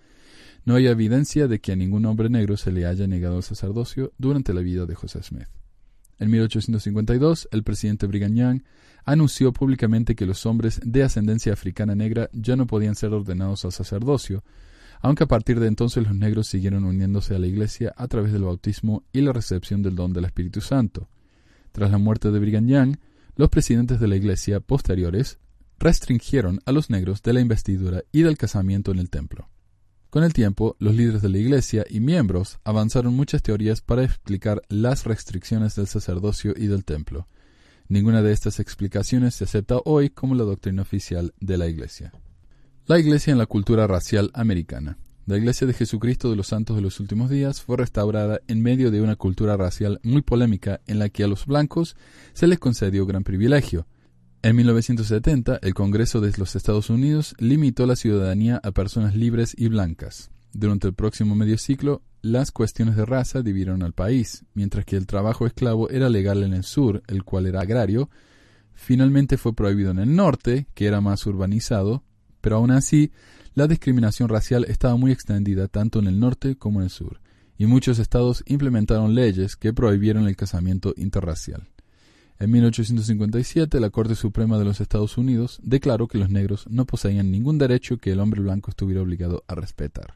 No 0.64 0.74
hay 0.74 0.88
evidencia 0.88 1.46
de 1.46 1.60
que 1.60 1.72
a 1.72 1.76
ningún 1.76 2.06
hombre 2.06 2.28
negro 2.28 2.56
se 2.56 2.72
le 2.72 2.86
haya 2.86 3.06
negado 3.06 3.36
el 3.36 3.42
sacerdocio 3.44 4.12
durante 4.18 4.52
la 4.52 4.60
vida 4.62 4.86
de 4.86 4.94
José 4.96 5.22
Smith. 5.22 5.48
En 6.22 6.30
1852, 6.30 7.48
el 7.50 7.64
presidente 7.64 8.06
Brigham 8.06 8.62
anunció 9.04 9.52
públicamente 9.52 10.14
que 10.14 10.24
los 10.24 10.46
hombres 10.46 10.80
de 10.84 11.02
ascendencia 11.02 11.52
africana 11.52 11.96
negra 11.96 12.30
ya 12.32 12.54
no 12.54 12.68
podían 12.68 12.94
ser 12.94 13.12
ordenados 13.12 13.64
al 13.64 13.72
sacerdocio, 13.72 14.44
aunque 15.00 15.24
a 15.24 15.26
partir 15.26 15.58
de 15.58 15.66
entonces 15.66 16.04
los 16.04 16.14
negros 16.14 16.46
siguieron 16.46 16.84
uniéndose 16.84 17.34
a 17.34 17.40
la 17.40 17.48
Iglesia 17.48 17.92
a 17.96 18.06
través 18.06 18.32
del 18.32 18.44
bautismo 18.44 19.02
y 19.12 19.22
la 19.22 19.32
recepción 19.32 19.82
del 19.82 19.96
don 19.96 20.12
del 20.12 20.26
Espíritu 20.26 20.60
Santo. 20.60 21.08
Tras 21.72 21.90
la 21.90 21.98
muerte 21.98 22.30
de 22.30 22.38
Brigham 22.38 22.94
los 23.34 23.48
presidentes 23.48 23.98
de 23.98 24.06
la 24.06 24.14
Iglesia 24.14 24.60
posteriores 24.60 25.40
restringieron 25.80 26.60
a 26.66 26.70
los 26.70 26.88
negros 26.88 27.20
de 27.24 27.32
la 27.32 27.40
investidura 27.40 28.04
y 28.12 28.22
del 28.22 28.38
casamiento 28.38 28.92
en 28.92 29.00
el 29.00 29.10
templo. 29.10 29.48
Con 30.12 30.24
el 30.24 30.34
tiempo, 30.34 30.76
los 30.78 30.94
líderes 30.94 31.22
de 31.22 31.30
la 31.30 31.38
Iglesia 31.38 31.86
y 31.88 32.00
miembros 32.00 32.58
avanzaron 32.64 33.14
muchas 33.14 33.42
teorías 33.42 33.80
para 33.80 34.04
explicar 34.04 34.60
las 34.68 35.06
restricciones 35.06 35.74
del 35.74 35.86
sacerdocio 35.86 36.52
y 36.54 36.66
del 36.66 36.84
templo. 36.84 37.28
Ninguna 37.88 38.20
de 38.20 38.30
estas 38.30 38.60
explicaciones 38.60 39.36
se 39.36 39.44
acepta 39.44 39.78
hoy 39.86 40.10
como 40.10 40.34
la 40.34 40.44
doctrina 40.44 40.82
oficial 40.82 41.32
de 41.40 41.56
la 41.56 41.66
Iglesia. 41.66 42.12
La 42.84 42.98
Iglesia 42.98 43.30
en 43.30 43.38
la 43.38 43.46
cultura 43.46 43.86
racial 43.86 44.30
americana. 44.34 44.98
La 45.24 45.38
Iglesia 45.38 45.66
de 45.66 45.72
Jesucristo 45.72 46.28
de 46.28 46.36
los 46.36 46.48
Santos 46.48 46.76
de 46.76 46.82
los 46.82 47.00
Últimos 47.00 47.30
Días 47.30 47.62
fue 47.62 47.78
restaurada 47.78 48.42
en 48.48 48.60
medio 48.60 48.90
de 48.90 49.00
una 49.00 49.16
cultura 49.16 49.56
racial 49.56 49.98
muy 50.02 50.20
polémica 50.20 50.82
en 50.86 50.98
la 50.98 51.08
que 51.08 51.24
a 51.24 51.26
los 51.26 51.46
blancos 51.46 51.96
se 52.34 52.48
les 52.48 52.58
concedió 52.58 53.06
gran 53.06 53.24
privilegio. 53.24 53.86
En 54.44 54.56
1970, 54.56 55.60
el 55.62 55.72
Congreso 55.72 56.20
de 56.20 56.32
los 56.36 56.56
Estados 56.56 56.90
Unidos 56.90 57.36
limitó 57.38 57.86
la 57.86 57.94
ciudadanía 57.94 58.60
a 58.64 58.72
personas 58.72 59.14
libres 59.14 59.54
y 59.56 59.68
blancas. 59.68 60.32
Durante 60.52 60.88
el 60.88 60.94
próximo 60.94 61.36
medio 61.36 61.56
siglo, 61.58 62.02
las 62.22 62.50
cuestiones 62.50 62.96
de 62.96 63.06
raza 63.06 63.42
dividieron 63.42 63.84
al 63.84 63.92
país, 63.92 64.44
mientras 64.54 64.84
que 64.84 64.96
el 64.96 65.06
trabajo 65.06 65.46
esclavo 65.46 65.88
era 65.90 66.08
legal 66.08 66.42
en 66.42 66.54
el 66.54 66.64
sur, 66.64 67.04
el 67.06 67.22
cual 67.22 67.46
era 67.46 67.60
agrario, 67.60 68.10
finalmente 68.74 69.36
fue 69.36 69.54
prohibido 69.54 69.92
en 69.92 70.00
el 70.00 70.16
norte, 70.16 70.66
que 70.74 70.86
era 70.86 71.00
más 71.00 71.24
urbanizado, 71.24 72.02
pero 72.40 72.56
aún 72.56 72.72
así 72.72 73.12
la 73.54 73.68
discriminación 73.68 74.28
racial 74.28 74.64
estaba 74.64 74.96
muy 74.96 75.12
extendida 75.12 75.68
tanto 75.68 76.00
en 76.00 76.08
el 76.08 76.18
norte 76.18 76.56
como 76.56 76.80
en 76.80 76.86
el 76.86 76.90
sur, 76.90 77.20
y 77.58 77.66
muchos 77.66 78.00
estados 78.00 78.42
implementaron 78.46 79.14
leyes 79.14 79.54
que 79.54 79.72
prohibieron 79.72 80.26
el 80.26 80.34
casamiento 80.34 80.94
interracial. 80.96 81.71
En 82.42 82.50
1857, 82.50 83.78
la 83.78 83.90
Corte 83.90 84.16
Suprema 84.16 84.58
de 84.58 84.64
los 84.64 84.80
Estados 84.80 85.16
Unidos 85.16 85.60
declaró 85.62 86.08
que 86.08 86.18
los 86.18 86.28
negros 86.28 86.66
no 86.68 86.86
poseían 86.86 87.30
ningún 87.30 87.56
derecho 87.56 87.98
que 87.98 88.10
el 88.10 88.18
hombre 88.18 88.40
blanco 88.40 88.70
estuviera 88.70 89.00
obligado 89.00 89.44
a 89.46 89.54
respetar. 89.54 90.14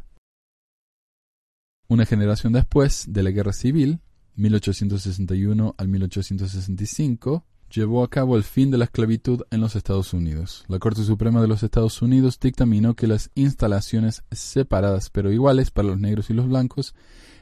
Una 1.86 2.04
generación 2.04 2.52
después 2.52 3.04
de 3.06 3.22
la 3.22 3.30
Guerra 3.30 3.52
Civil, 3.52 4.00
1861 4.34 5.76
al 5.78 5.86
1865, 5.86 7.44
llevó 7.70 8.02
a 8.02 8.10
cabo 8.10 8.36
el 8.36 8.42
fin 8.42 8.72
de 8.72 8.78
la 8.78 8.86
esclavitud 8.86 9.42
en 9.52 9.60
los 9.60 9.76
Estados 9.76 10.12
Unidos. 10.12 10.64
La 10.66 10.80
Corte 10.80 11.04
Suprema 11.04 11.40
de 11.40 11.46
los 11.46 11.62
Estados 11.62 12.02
Unidos 12.02 12.40
dictaminó 12.40 12.96
que 12.96 13.06
las 13.06 13.30
instalaciones 13.36 14.24
separadas 14.32 15.10
pero 15.10 15.30
iguales 15.30 15.70
para 15.70 15.86
los 15.86 16.00
negros 16.00 16.28
y 16.30 16.34
los 16.34 16.48
blancos 16.48 16.92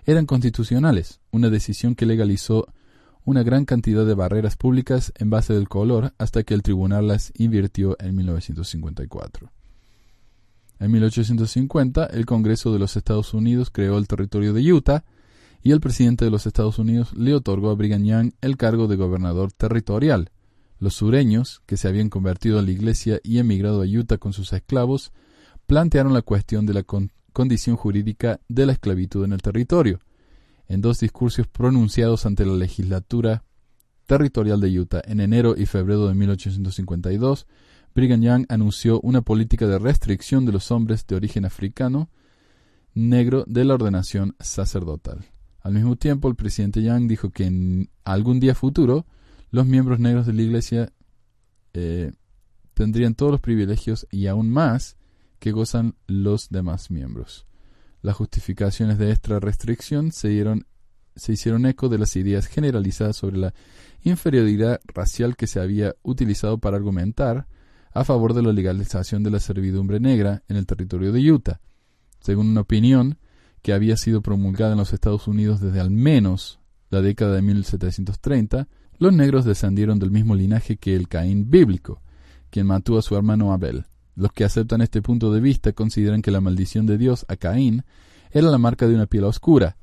eran 0.04 0.26
constitucionales, 0.26 1.20
una 1.30 1.48
decisión 1.48 1.94
que 1.94 2.04
legalizó 2.04 2.68
una 3.24 3.42
gran 3.42 3.64
cantidad 3.64 4.04
de 4.04 4.14
barreras 4.14 4.56
públicas 4.56 5.12
en 5.16 5.30
base 5.30 5.54
del 5.54 5.68
color 5.68 6.12
hasta 6.18 6.42
que 6.42 6.54
el 6.54 6.62
tribunal 6.62 7.08
las 7.08 7.32
invirtió 7.36 7.96
en 7.98 8.16
1954. 8.16 9.50
En 10.80 10.90
1850, 10.90 12.06
el 12.06 12.26
Congreso 12.26 12.72
de 12.72 12.78
los 12.78 12.96
Estados 12.96 13.32
Unidos 13.32 13.70
creó 13.70 13.96
el 13.96 14.06
territorio 14.06 14.52
de 14.52 14.72
Utah 14.72 15.04
y 15.62 15.70
el 15.72 15.80
presidente 15.80 16.26
de 16.26 16.30
los 16.30 16.46
Estados 16.46 16.78
Unidos 16.78 17.14
le 17.14 17.34
otorgó 17.34 17.70
a 17.70 17.74
Brigham 17.74 18.04
Young 18.04 18.32
el 18.42 18.58
cargo 18.58 18.86
de 18.86 18.96
gobernador 18.96 19.52
territorial. 19.52 20.30
Los 20.78 20.94
sureños, 20.94 21.62
que 21.64 21.78
se 21.78 21.88
habían 21.88 22.10
convertido 22.10 22.58
en 22.58 22.66
la 22.66 22.72
iglesia 22.72 23.20
y 23.22 23.38
emigrado 23.38 23.80
a 23.80 23.86
Utah 23.86 24.18
con 24.18 24.34
sus 24.34 24.52
esclavos, 24.52 25.12
plantearon 25.66 26.12
la 26.12 26.20
cuestión 26.20 26.66
de 26.66 26.74
la 26.74 26.84
condición 27.32 27.76
jurídica 27.76 28.40
de 28.48 28.66
la 28.66 28.72
esclavitud 28.72 29.24
en 29.24 29.32
el 29.32 29.40
territorio. 29.40 30.00
En 30.68 30.80
dos 30.80 31.00
discursos 31.00 31.46
pronunciados 31.46 32.26
ante 32.26 32.46
la 32.46 32.54
legislatura 32.54 33.44
territorial 34.06 34.60
de 34.60 34.78
Utah 34.78 35.02
en 35.04 35.20
enero 35.20 35.54
y 35.56 35.66
febrero 35.66 36.06
de 36.06 36.14
1852, 36.14 37.46
Brigham 37.94 38.22
Young 38.22 38.46
anunció 38.48 39.00
una 39.00 39.22
política 39.22 39.66
de 39.66 39.78
restricción 39.78 40.44
de 40.44 40.52
los 40.52 40.70
hombres 40.70 41.06
de 41.06 41.16
origen 41.16 41.44
africano 41.44 42.10
negro 42.94 43.44
de 43.46 43.64
la 43.64 43.74
ordenación 43.74 44.36
sacerdotal. 44.40 45.24
Al 45.60 45.74
mismo 45.74 45.96
tiempo, 45.96 46.28
el 46.28 46.34
presidente 46.34 46.82
Young 46.82 47.08
dijo 47.08 47.30
que 47.30 47.46
en 47.46 47.90
algún 48.04 48.40
día 48.40 48.54
futuro 48.54 49.06
los 49.50 49.66
miembros 49.66 49.98
negros 50.00 50.26
de 50.26 50.32
la 50.32 50.42
Iglesia 50.42 50.92
eh, 51.72 52.12
tendrían 52.74 53.14
todos 53.14 53.32
los 53.32 53.40
privilegios 53.40 54.06
y 54.10 54.26
aún 54.26 54.50
más 54.50 54.96
que 55.38 55.52
gozan 55.52 55.94
los 56.06 56.48
demás 56.50 56.90
miembros. 56.90 57.46
Las 58.04 58.16
justificaciones 58.16 58.98
de 58.98 59.10
esta 59.12 59.40
restricción 59.40 60.12
se, 60.12 60.44
se 61.16 61.32
hicieron 61.32 61.64
eco 61.64 61.88
de 61.88 61.96
las 61.96 62.16
ideas 62.16 62.48
generalizadas 62.48 63.16
sobre 63.16 63.38
la 63.38 63.54
inferioridad 64.02 64.78
racial 64.88 65.36
que 65.36 65.46
se 65.46 65.58
había 65.58 65.94
utilizado 66.02 66.58
para 66.58 66.76
argumentar 66.76 67.46
a 67.94 68.04
favor 68.04 68.34
de 68.34 68.42
la 68.42 68.52
legalización 68.52 69.22
de 69.22 69.30
la 69.30 69.40
servidumbre 69.40 70.00
negra 70.00 70.42
en 70.48 70.56
el 70.56 70.66
territorio 70.66 71.12
de 71.12 71.32
Utah. 71.32 71.62
Según 72.20 72.48
una 72.48 72.60
opinión 72.60 73.16
que 73.62 73.72
había 73.72 73.96
sido 73.96 74.20
promulgada 74.20 74.72
en 74.72 74.78
los 74.78 74.92
Estados 74.92 75.26
Unidos 75.26 75.62
desde 75.62 75.80
al 75.80 75.90
menos 75.90 76.60
la 76.90 77.00
década 77.00 77.36
de 77.36 77.40
1730, 77.40 78.68
los 78.98 79.14
negros 79.14 79.46
descendieron 79.46 79.98
del 79.98 80.10
mismo 80.10 80.34
linaje 80.34 80.76
que 80.76 80.94
el 80.94 81.08
Caín 81.08 81.48
bíblico, 81.48 82.02
quien 82.50 82.66
mató 82.66 82.98
a 82.98 83.02
su 83.02 83.16
hermano 83.16 83.54
Abel. 83.54 83.86
Los 84.16 84.32
que 84.32 84.44
aceptan 84.44 84.80
este 84.80 85.02
punto 85.02 85.32
de 85.32 85.40
vista 85.40 85.72
consideran 85.72 86.22
que 86.22 86.30
la 86.30 86.40
maldición 86.40 86.86
de 86.86 86.98
Dios 86.98 87.26
a 87.28 87.36
Caín 87.36 87.84
era 88.30 88.50
la 88.50 88.58
marca 88.58 88.86
de 88.86 88.94
una 88.94 89.06
piel 89.06 89.24
oscura. 89.24 89.76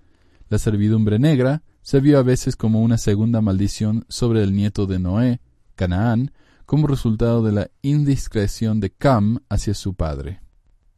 La 0.49 0.57
servidumbre 0.57 1.19
negra 1.19 1.63
se 1.81 1.99
vio 1.99 2.19
a 2.19 2.23
veces 2.23 2.55
como 2.55 2.81
una 2.81 2.97
segunda 2.97 3.41
maldición 3.41 4.05
sobre 4.07 4.43
el 4.43 4.53
nieto 4.53 4.85
de 4.85 4.99
Noé, 4.99 5.41
Canaán, 5.75 6.31
como 6.65 6.87
resultado 6.87 7.43
de 7.43 7.51
la 7.51 7.71
indiscreción 7.81 8.79
de 8.79 8.91
Cam 8.91 9.39
hacia 9.49 9.73
su 9.73 9.93
padre. 9.93 10.41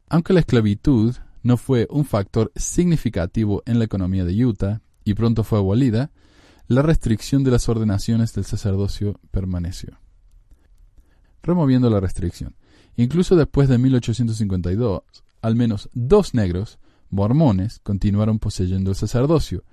Aunque 0.08 0.32
la 0.32 0.40
esclavitud 0.40 1.16
no 1.42 1.56
fue 1.56 1.88
un 1.90 2.04
factor 2.04 2.52
significativo 2.54 3.62
en 3.66 3.78
la 3.78 3.84
economía 3.84 4.24
de 4.24 4.44
Utah 4.44 4.80
y 5.04 5.14
pronto 5.14 5.42
fue 5.42 5.58
abolida, 5.58 6.10
la 6.66 6.82
restricción 6.82 7.44
de 7.44 7.50
las 7.50 7.68
ordenaciones 7.68 8.32
del 8.34 8.44
sacerdocio 8.44 9.20
permaneció. 9.30 9.98
Removiendo 11.42 11.90
la 11.90 12.00
restricción. 12.00 12.56
Incluso 12.96 13.36
después 13.36 13.68
de 13.68 13.78
1852, 13.78 15.02
al 15.42 15.56
menos 15.56 15.88
dos 15.92 16.34
negros, 16.34 16.78
mormones, 17.10 17.80
continuaron 17.82 18.38
poseyendo 18.38 18.90
el 18.90 18.96
sacerdocio. 18.96 19.64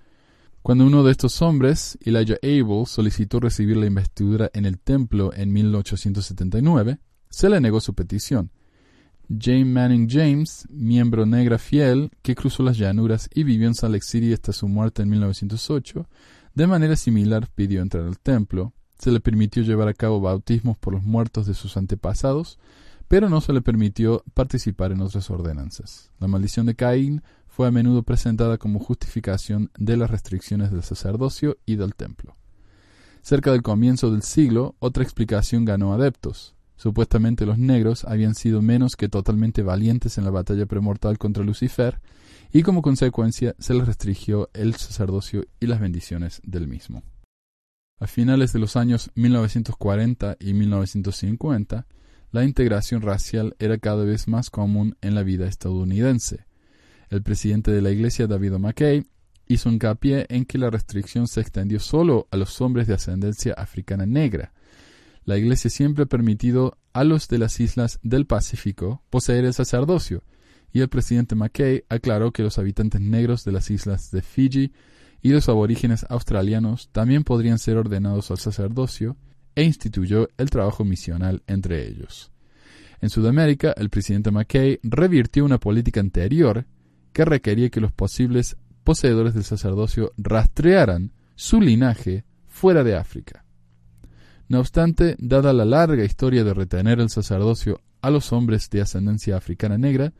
Cuando 0.61 0.85
uno 0.85 1.03
de 1.03 1.11
estos 1.11 1.41
hombres, 1.41 1.97
Elijah 2.01 2.37
Abel, 2.43 2.85
solicitó 2.85 3.39
recibir 3.39 3.77
la 3.77 3.87
investidura 3.87 4.51
en 4.53 4.65
el 4.65 4.79
templo 4.79 5.31
en 5.33 5.51
1879, 5.51 6.99
se 7.29 7.49
le 7.49 7.61
negó 7.61 7.79
su 7.79 7.93
petición, 7.93 8.51
Jane 9.39 9.65
Manning 9.65 10.09
James, 10.09 10.67
miembro 10.69 11.25
negra 11.25 11.57
fiel 11.57 12.11
que 12.21 12.35
cruzó 12.35 12.63
las 12.63 12.77
llanuras 12.77 13.29
y 13.33 13.43
vivió 13.43 13.67
en 13.67 13.75
Salt 13.75 13.93
Lake 13.93 14.05
City 14.05 14.33
hasta 14.33 14.51
su 14.51 14.67
muerte 14.67 15.03
en 15.03 15.09
1908, 15.09 16.07
de 16.53 16.67
manera 16.67 16.95
similar 16.95 17.47
pidió 17.53 17.81
entrar 17.81 18.05
al 18.05 18.19
templo. 18.19 18.73
Se 18.99 19.09
le 19.09 19.21
permitió 19.21 19.63
llevar 19.63 19.87
a 19.87 19.93
cabo 19.93 20.19
bautismos 20.19 20.77
por 20.77 20.93
los 20.93 21.03
muertos 21.03 21.47
de 21.47 21.53
sus 21.53 21.77
antepasados, 21.77 22.59
pero 23.11 23.27
no 23.27 23.41
se 23.41 23.51
le 23.51 23.61
permitió 23.61 24.23
participar 24.33 24.93
en 24.93 25.01
otras 25.01 25.29
ordenanzas. 25.29 26.11
La 26.17 26.29
maldición 26.29 26.65
de 26.65 26.75
Caín 26.75 27.23
fue 27.45 27.67
a 27.67 27.71
menudo 27.71 28.03
presentada 28.03 28.57
como 28.57 28.79
justificación 28.79 29.69
de 29.77 29.97
las 29.97 30.09
restricciones 30.09 30.71
del 30.71 30.81
sacerdocio 30.81 31.57
y 31.65 31.75
del 31.75 31.93
templo. 31.93 32.37
Cerca 33.21 33.51
del 33.51 33.63
comienzo 33.63 34.11
del 34.11 34.21
siglo, 34.21 34.77
otra 34.79 35.03
explicación 35.03 35.65
ganó 35.65 35.91
adeptos. 35.91 36.55
Supuestamente 36.77 37.45
los 37.45 37.57
negros 37.57 38.05
habían 38.05 38.33
sido 38.33 38.61
menos 38.61 38.95
que 38.95 39.09
totalmente 39.09 39.61
valientes 39.61 40.17
en 40.17 40.23
la 40.23 40.31
batalla 40.31 40.65
premortal 40.65 41.17
contra 41.17 41.43
Lucifer, 41.43 41.99
y 42.53 42.63
como 42.63 42.81
consecuencia 42.81 43.55
se 43.59 43.73
les 43.73 43.87
restringió 43.87 44.49
el 44.53 44.75
sacerdocio 44.75 45.43
y 45.59 45.67
las 45.67 45.81
bendiciones 45.81 46.39
del 46.45 46.69
mismo. 46.69 47.03
A 47.99 48.07
finales 48.07 48.53
de 48.53 48.59
los 48.59 48.77
años 48.77 49.11
1940 49.15 50.37
y 50.39 50.53
1950, 50.53 51.87
la 52.31 52.43
integración 52.43 53.01
racial 53.01 53.55
era 53.59 53.77
cada 53.77 54.03
vez 54.03 54.27
más 54.27 54.49
común 54.49 54.97
en 55.01 55.15
la 55.15 55.23
vida 55.23 55.47
estadounidense. 55.47 56.45
El 57.09 57.21
presidente 57.21 57.71
de 57.71 57.81
la 57.81 57.91
Iglesia, 57.91 58.27
David 58.27 58.53
McKay, 58.53 59.05
hizo 59.47 59.69
hincapié 59.69 60.25
en 60.29 60.45
que 60.45 60.57
la 60.57 60.69
restricción 60.69 61.27
se 61.27 61.41
extendió 61.41 61.79
solo 61.79 62.27
a 62.31 62.37
los 62.37 62.61
hombres 62.61 62.87
de 62.87 62.93
ascendencia 62.93 63.53
africana 63.53 64.05
negra, 64.05 64.53
la 65.23 65.37
Iglesia 65.37 65.69
siempre 65.69 66.03
ha 66.03 66.07
permitido 66.07 66.77
a 66.93 67.03
los 67.03 67.27
de 67.27 67.37
las 67.37 67.59
islas 67.59 67.99
del 68.01 68.25
Pacífico 68.25 69.03
poseer 69.09 69.45
el 69.45 69.53
sacerdocio, 69.53 70.23
y 70.73 70.79
el 70.79 70.89
presidente 70.89 71.35
McKay 71.35 71.83
aclaró 71.89 72.31
que 72.31 72.43
los 72.43 72.57
habitantes 72.57 73.01
negros 73.01 73.43
de 73.43 73.51
las 73.51 73.69
islas 73.69 74.09
de 74.11 74.21
Fiji 74.21 74.71
y 75.21 75.29
los 75.29 75.47
aborígenes 75.47 76.05
australianos 76.09 76.89
también 76.91 77.23
podrían 77.23 77.59
ser 77.59 77.77
ordenados 77.77 78.31
al 78.31 78.39
sacerdocio 78.39 79.15
e 79.55 79.63
instituyó 79.63 80.29
el 80.37 80.49
trabajo 80.49 80.83
misional 80.85 81.43
entre 81.47 81.87
ellos. 81.87 82.31
En 83.01 83.09
Sudamérica, 83.09 83.73
el 83.77 83.89
presidente 83.89 84.31
McKay 84.31 84.79
revirtió 84.83 85.43
una 85.43 85.59
política 85.59 85.99
anterior 85.99 86.65
que 87.13 87.25
requería 87.25 87.69
que 87.69 87.81
los 87.81 87.91
posibles 87.91 88.57
poseedores 88.83 89.33
del 89.33 89.43
sacerdocio 89.43 90.13
rastrearan 90.17 91.11
su 91.35 91.59
linaje 91.59 92.23
fuera 92.47 92.83
de 92.83 92.95
África. 92.95 93.43
No 94.47 94.59
obstante, 94.59 95.15
dada 95.17 95.53
la 95.53 95.65
larga 95.65 96.03
historia 96.03 96.43
de 96.43 96.53
retener 96.53 96.99
el 96.99 97.09
sacerdocio 97.09 97.81
a 98.01 98.09
los 98.09 98.33
hombres 98.33 98.69
de 98.69 98.81
ascendencia 98.81 99.37
africana 99.37 99.77
negra, 99.77 100.13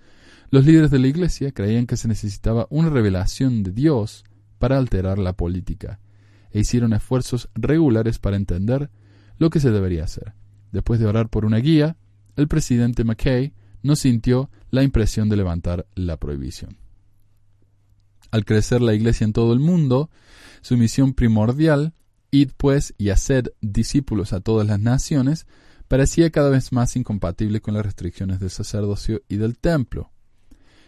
los 0.50 0.66
líderes 0.66 0.92
de 0.92 1.00
la 1.00 1.08
Iglesia 1.08 1.52
creían 1.52 1.86
que 1.86 1.98
se 1.98 2.08
necesitaba 2.08 2.68
una 2.70 2.90
revelación 2.90 3.64
de 3.64 3.72
Dios 3.72 4.24
para 4.60 4.78
alterar 4.78 5.18
la 5.18 5.34
política, 5.34 6.00
e 6.52 6.60
hicieron 6.60 6.94
esfuerzos 6.94 7.50
regulares 7.56 8.20
para 8.20 8.38
entender 8.38 8.90
lo 9.42 9.50
que 9.50 9.60
se 9.60 9.72
debería 9.72 10.04
hacer. 10.04 10.36
Después 10.72 11.00
de 11.00 11.08
orar 11.08 11.30
por 11.30 11.46
una 11.46 11.58
guía, 11.58 11.98
el 12.36 12.48
presidente 12.48 13.04
McKay 13.04 13.56
no 13.82 13.96
sintió 13.96 14.52
la 14.70 14.84
impresión 14.84 15.30
de 15.30 15.36
levantar 15.36 15.88
la 15.96 16.18
prohibición. 16.18 16.78
Al 18.30 18.46
crecer 18.46 18.82
la 18.82 18.94
Iglesia 18.94 19.26
en 19.26 19.34
todo 19.34 19.54
el 19.54 19.60
mundo, 19.60 20.12
su 20.62 20.78
misión 20.78 21.16
primordial 21.16 21.96
Id 22.30 22.52
pues 22.56 22.94
y 23.00 23.10
haced 23.10 23.48
discípulos 23.62 24.32
a 24.32 24.42
todas 24.42 24.68
las 24.68 24.80
naciones, 24.80 25.48
parecía 25.88 26.30
cada 26.30 26.52
vez 26.52 26.72
más 26.72 26.96
incompatible 26.96 27.62
con 27.62 27.74
las 27.74 27.84
restricciones 27.84 28.40
del 28.40 28.52
sacerdocio 28.52 29.24
y 29.28 29.38
del 29.38 29.58
templo. 29.58 30.12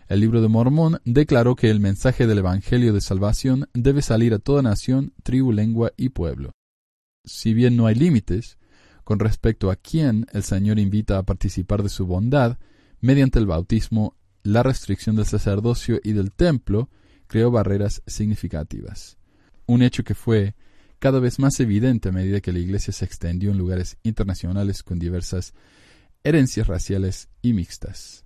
El 0.08 0.20
libro 0.20 0.44
de 0.44 0.48
Mormón 0.48 1.02
declaró 1.06 1.56
que 1.56 1.72
el 1.72 1.80
mensaje 1.80 2.28
del 2.28 2.38
Evangelio 2.38 2.94
de 2.94 3.02
Salvación 3.02 3.68
debe 3.74 4.04
salir 4.04 4.32
a 4.36 4.38
toda 4.38 4.62
nación, 4.62 5.12
tribu, 5.24 5.52
lengua 5.52 5.92
y 5.98 6.10
pueblo. 6.10 6.52
Si 7.26 7.54
bien 7.54 7.78
no 7.78 7.88
hay 7.88 7.96
límites 7.96 8.58
con 9.04 9.20
respecto 9.20 9.72
a 9.72 9.76
quién 9.76 10.26
el 10.34 10.44
Señor 10.44 10.80
invita 10.80 11.18
a 11.18 11.24
participar 11.24 11.84
de 11.84 11.90
su 11.90 12.06
bondad, 12.06 12.58
mediante 13.00 13.40
el 13.40 13.46
bautismo, 13.46 14.16
la 14.44 14.64
restricción 14.64 15.16
del 15.16 15.26
sacerdocio 15.26 16.00
y 16.04 16.14
del 16.14 16.32
templo 16.32 16.90
creó 17.28 17.52
barreras 17.52 18.02
significativas. 18.08 19.18
Un 19.66 19.82
hecho 19.82 20.04
que 20.04 20.16
fue 20.16 20.56
cada 21.00 21.20
vez 21.20 21.40
más 21.40 21.60
evidente 21.60 22.10
a 22.10 22.12
medida 22.14 22.42
que 22.42 22.54
la 22.54 22.60
Iglesia 22.60 22.94
se 22.94 23.06
extendió 23.06 23.52
en 23.52 23.58
lugares 23.58 23.98
internacionales 24.04 24.84
con 24.84 25.00
diversas 25.00 25.54
herencias 26.24 26.68
raciales 26.68 27.30
y 27.42 27.54
mixtas. 27.54 28.26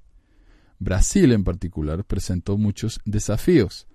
Brasil 0.80 1.32
en 1.32 1.44
particular 1.44 2.04
presentó 2.04 2.58
muchos 2.58 3.00
desafíos, 3.06 3.88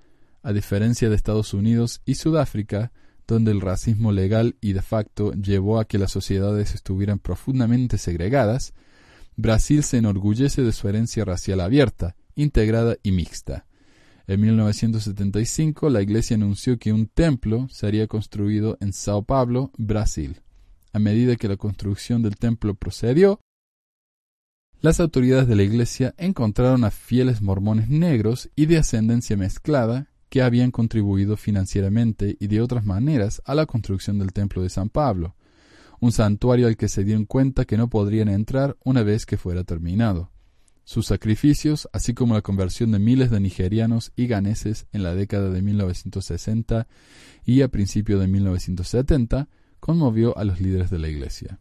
a 0.42 0.52
diferencia 0.52 1.08
de 1.08 1.14
Estados 1.14 1.54
Unidos 1.54 2.02
y 2.04 2.16
Sudáfrica, 2.16 2.92
donde 3.32 3.50
el 3.50 3.62
racismo 3.62 4.12
legal 4.12 4.56
y 4.60 4.74
de 4.74 4.82
facto 4.82 5.32
llevó 5.32 5.80
a 5.80 5.86
que 5.86 5.98
las 5.98 6.12
sociedades 6.12 6.74
estuvieran 6.74 7.18
profundamente 7.18 7.96
segregadas, 7.96 8.74
Brasil 9.36 9.82
se 9.82 9.96
enorgullece 9.96 10.62
de 10.62 10.72
su 10.72 10.86
herencia 10.88 11.24
racial 11.24 11.60
abierta, 11.60 12.14
integrada 12.34 12.96
y 13.02 13.12
mixta. 13.12 13.66
En 14.26 14.40
1975, 14.42 15.88
la 15.88 16.02
Iglesia 16.02 16.36
anunció 16.36 16.78
que 16.78 16.92
un 16.92 17.06
templo 17.06 17.68
sería 17.70 18.06
construido 18.06 18.76
en 18.80 18.92
Sao 18.92 19.22
Paulo, 19.24 19.72
Brasil. 19.78 20.42
A 20.92 20.98
medida 20.98 21.36
que 21.36 21.48
la 21.48 21.56
construcción 21.56 22.22
del 22.22 22.36
templo 22.36 22.74
procedió, 22.74 23.40
las 24.80 25.00
autoridades 25.00 25.48
de 25.48 25.56
la 25.56 25.62
Iglesia 25.62 26.14
encontraron 26.18 26.84
a 26.84 26.90
fieles 26.90 27.40
mormones 27.40 27.88
negros 27.88 28.50
y 28.54 28.66
de 28.66 28.76
ascendencia 28.76 29.36
mezclada 29.36 30.11
que 30.32 30.40
habían 30.40 30.70
contribuido 30.70 31.36
financieramente 31.36 32.38
y 32.40 32.46
de 32.46 32.62
otras 32.62 32.86
maneras 32.86 33.42
a 33.44 33.54
la 33.54 33.66
construcción 33.66 34.18
del 34.18 34.32
templo 34.32 34.62
de 34.62 34.70
San 34.70 34.88
Pablo, 34.88 35.36
un 36.00 36.10
santuario 36.10 36.68
al 36.68 36.78
que 36.78 36.88
se 36.88 37.04
dieron 37.04 37.26
cuenta 37.26 37.66
que 37.66 37.76
no 37.76 37.90
podrían 37.90 38.30
entrar 38.30 38.78
una 38.82 39.02
vez 39.02 39.26
que 39.26 39.36
fuera 39.36 39.62
terminado. 39.64 40.30
Sus 40.84 41.04
sacrificios, 41.04 41.86
así 41.92 42.14
como 42.14 42.32
la 42.32 42.40
conversión 42.40 42.92
de 42.92 42.98
miles 42.98 43.30
de 43.30 43.40
nigerianos 43.40 44.10
y 44.16 44.26
ganeses 44.26 44.86
en 44.92 45.02
la 45.02 45.14
década 45.14 45.50
de 45.50 45.60
1960 45.60 46.88
y 47.44 47.60
a 47.60 47.68
principios 47.68 48.18
de 48.18 48.26
1970, 48.26 49.50
conmovió 49.80 50.38
a 50.38 50.44
los 50.44 50.62
líderes 50.62 50.88
de 50.88 50.98
la 50.98 51.08
Iglesia. 51.08 51.58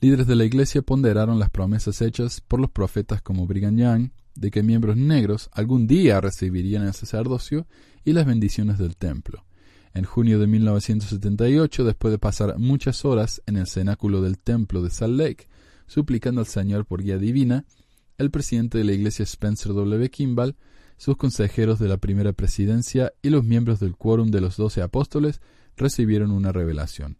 Líderes 0.00 0.26
de 0.26 0.36
la 0.36 0.46
Iglesia 0.46 0.80
ponderaron 0.80 1.38
las 1.38 1.50
promesas 1.50 2.00
hechas 2.00 2.40
por 2.40 2.58
los 2.58 2.70
profetas 2.70 3.20
como 3.20 3.46
Brigham 3.46 3.76
Young 3.76 4.10
de 4.36 4.50
que 4.50 4.62
miembros 4.62 4.96
negros 4.96 5.50
algún 5.52 5.86
día 5.86 6.20
recibirían 6.20 6.86
el 6.86 6.94
sacerdocio 6.94 7.66
y 8.04 8.12
las 8.12 8.26
bendiciones 8.26 8.78
del 8.78 8.96
templo. 8.96 9.44
En 9.94 10.04
junio 10.04 10.38
de 10.38 10.46
1978, 10.46 11.84
después 11.84 12.12
de 12.12 12.18
pasar 12.18 12.58
muchas 12.58 13.04
horas 13.04 13.42
en 13.46 13.56
el 13.56 13.66
cenáculo 13.66 14.20
del 14.20 14.38
templo 14.38 14.82
de 14.82 14.90
Salt 14.90 15.18
Lake, 15.18 15.48
suplicando 15.86 16.40
al 16.40 16.46
Señor 16.46 16.84
por 16.84 17.02
guía 17.02 17.18
divina, 17.18 17.64
el 18.18 18.30
presidente 18.30 18.78
de 18.78 18.84
la 18.84 18.92
iglesia 18.92 19.22
Spencer 19.22 19.72
W. 19.72 20.10
Kimball, 20.10 20.56
sus 20.98 21.16
consejeros 21.16 21.78
de 21.78 21.88
la 21.88 21.96
primera 21.96 22.32
presidencia 22.32 23.12
y 23.22 23.30
los 23.30 23.44
miembros 23.44 23.80
del 23.80 23.96
quórum 23.96 24.30
de 24.30 24.40
los 24.40 24.56
doce 24.56 24.82
apóstoles 24.82 25.40
recibieron 25.76 26.30
una 26.30 26.52
revelación. 26.52 27.18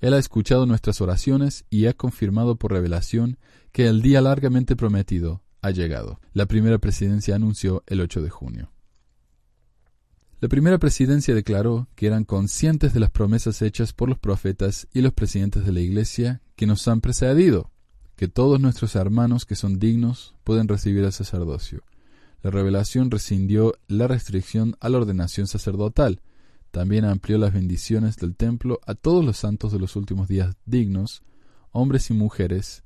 Él 0.00 0.14
ha 0.14 0.18
escuchado 0.18 0.66
nuestras 0.66 1.00
oraciones 1.00 1.64
y 1.70 1.86
ha 1.86 1.94
confirmado 1.94 2.56
por 2.56 2.72
revelación 2.72 3.38
que 3.72 3.88
el 3.88 4.02
día 4.02 4.20
largamente 4.20 4.76
prometido 4.76 5.42
ha 5.62 5.70
llegado. 5.70 6.20
La 6.32 6.46
primera 6.46 6.78
presidencia 6.78 7.34
anunció 7.34 7.82
el 7.86 8.00
8 8.00 8.22
de 8.22 8.30
junio. 8.30 8.72
La 10.40 10.48
primera 10.48 10.78
presidencia 10.78 11.34
declaró 11.34 11.88
que 11.96 12.06
eran 12.06 12.24
conscientes 12.24 12.94
de 12.94 13.00
las 13.00 13.10
promesas 13.10 13.60
hechas 13.60 13.92
por 13.92 14.08
los 14.08 14.18
profetas 14.18 14.86
y 14.92 15.00
los 15.00 15.12
presidentes 15.12 15.64
de 15.64 15.72
la 15.72 15.80
Iglesia 15.80 16.42
que 16.54 16.66
nos 16.66 16.86
han 16.86 17.00
precedido, 17.00 17.72
que 18.14 18.28
todos 18.28 18.60
nuestros 18.60 18.94
hermanos 18.94 19.46
que 19.46 19.56
son 19.56 19.80
dignos 19.80 20.36
pueden 20.44 20.68
recibir 20.68 21.02
el 21.02 21.12
sacerdocio. 21.12 21.82
La 22.42 22.50
revelación 22.50 23.10
rescindió 23.10 23.74
la 23.88 24.06
restricción 24.06 24.76
a 24.78 24.88
la 24.88 24.98
ordenación 24.98 25.48
sacerdotal. 25.48 26.20
También 26.70 27.04
amplió 27.04 27.36
las 27.38 27.52
bendiciones 27.52 28.16
del 28.16 28.36
templo 28.36 28.78
a 28.86 28.94
todos 28.94 29.24
los 29.24 29.38
santos 29.38 29.72
de 29.72 29.80
los 29.80 29.96
últimos 29.96 30.28
días 30.28 30.54
dignos, 30.66 31.22
hombres 31.72 32.10
y 32.10 32.14
mujeres. 32.14 32.84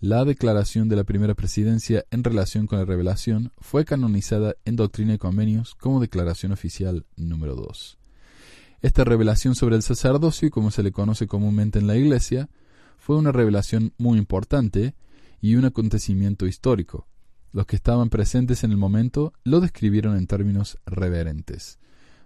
La 0.00 0.26
declaración 0.26 0.90
de 0.90 0.96
la 0.96 1.04
primera 1.04 1.34
presidencia 1.34 2.04
en 2.10 2.22
relación 2.22 2.66
con 2.66 2.78
la 2.78 2.84
revelación 2.84 3.52
fue 3.56 3.86
canonizada 3.86 4.54
en 4.66 4.76
Doctrina 4.76 5.14
y 5.14 5.18
Convenios 5.18 5.74
como 5.74 6.00
declaración 6.00 6.52
oficial 6.52 7.06
número 7.16 7.56
2. 7.56 7.96
Esta 8.82 9.04
revelación 9.04 9.54
sobre 9.54 9.74
el 9.74 9.82
sacerdocio, 9.82 10.50
como 10.50 10.70
se 10.70 10.82
le 10.82 10.92
conoce 10.92 11.26
comúnmente 11.26 11.78
en 11.78 11.86
la 11.86 11.96
Iglesia, 11.96 12.50
fue 12.98 13.16
una 13.16 13.32
revelación 13.32 13.94
muy 13.96 14.18
importante 14.18 14.94
y 15.40 15.54
un 15.54 15.64
acontecimiento 15.64 16.46
histórico. 16.46 17.06
Los 17.52 17.64
que 17.64 17.76
estaban 17.76 18.10
presentes 18.10 18.64
en 18.64 18.72
el 18.72 18.76
momento 18.76 19.32
lo 19.44 19.60
describieron 19.60 20.18
en 20.18 20.26
términos 20.26 20.76
reverentes. 20.84 21.78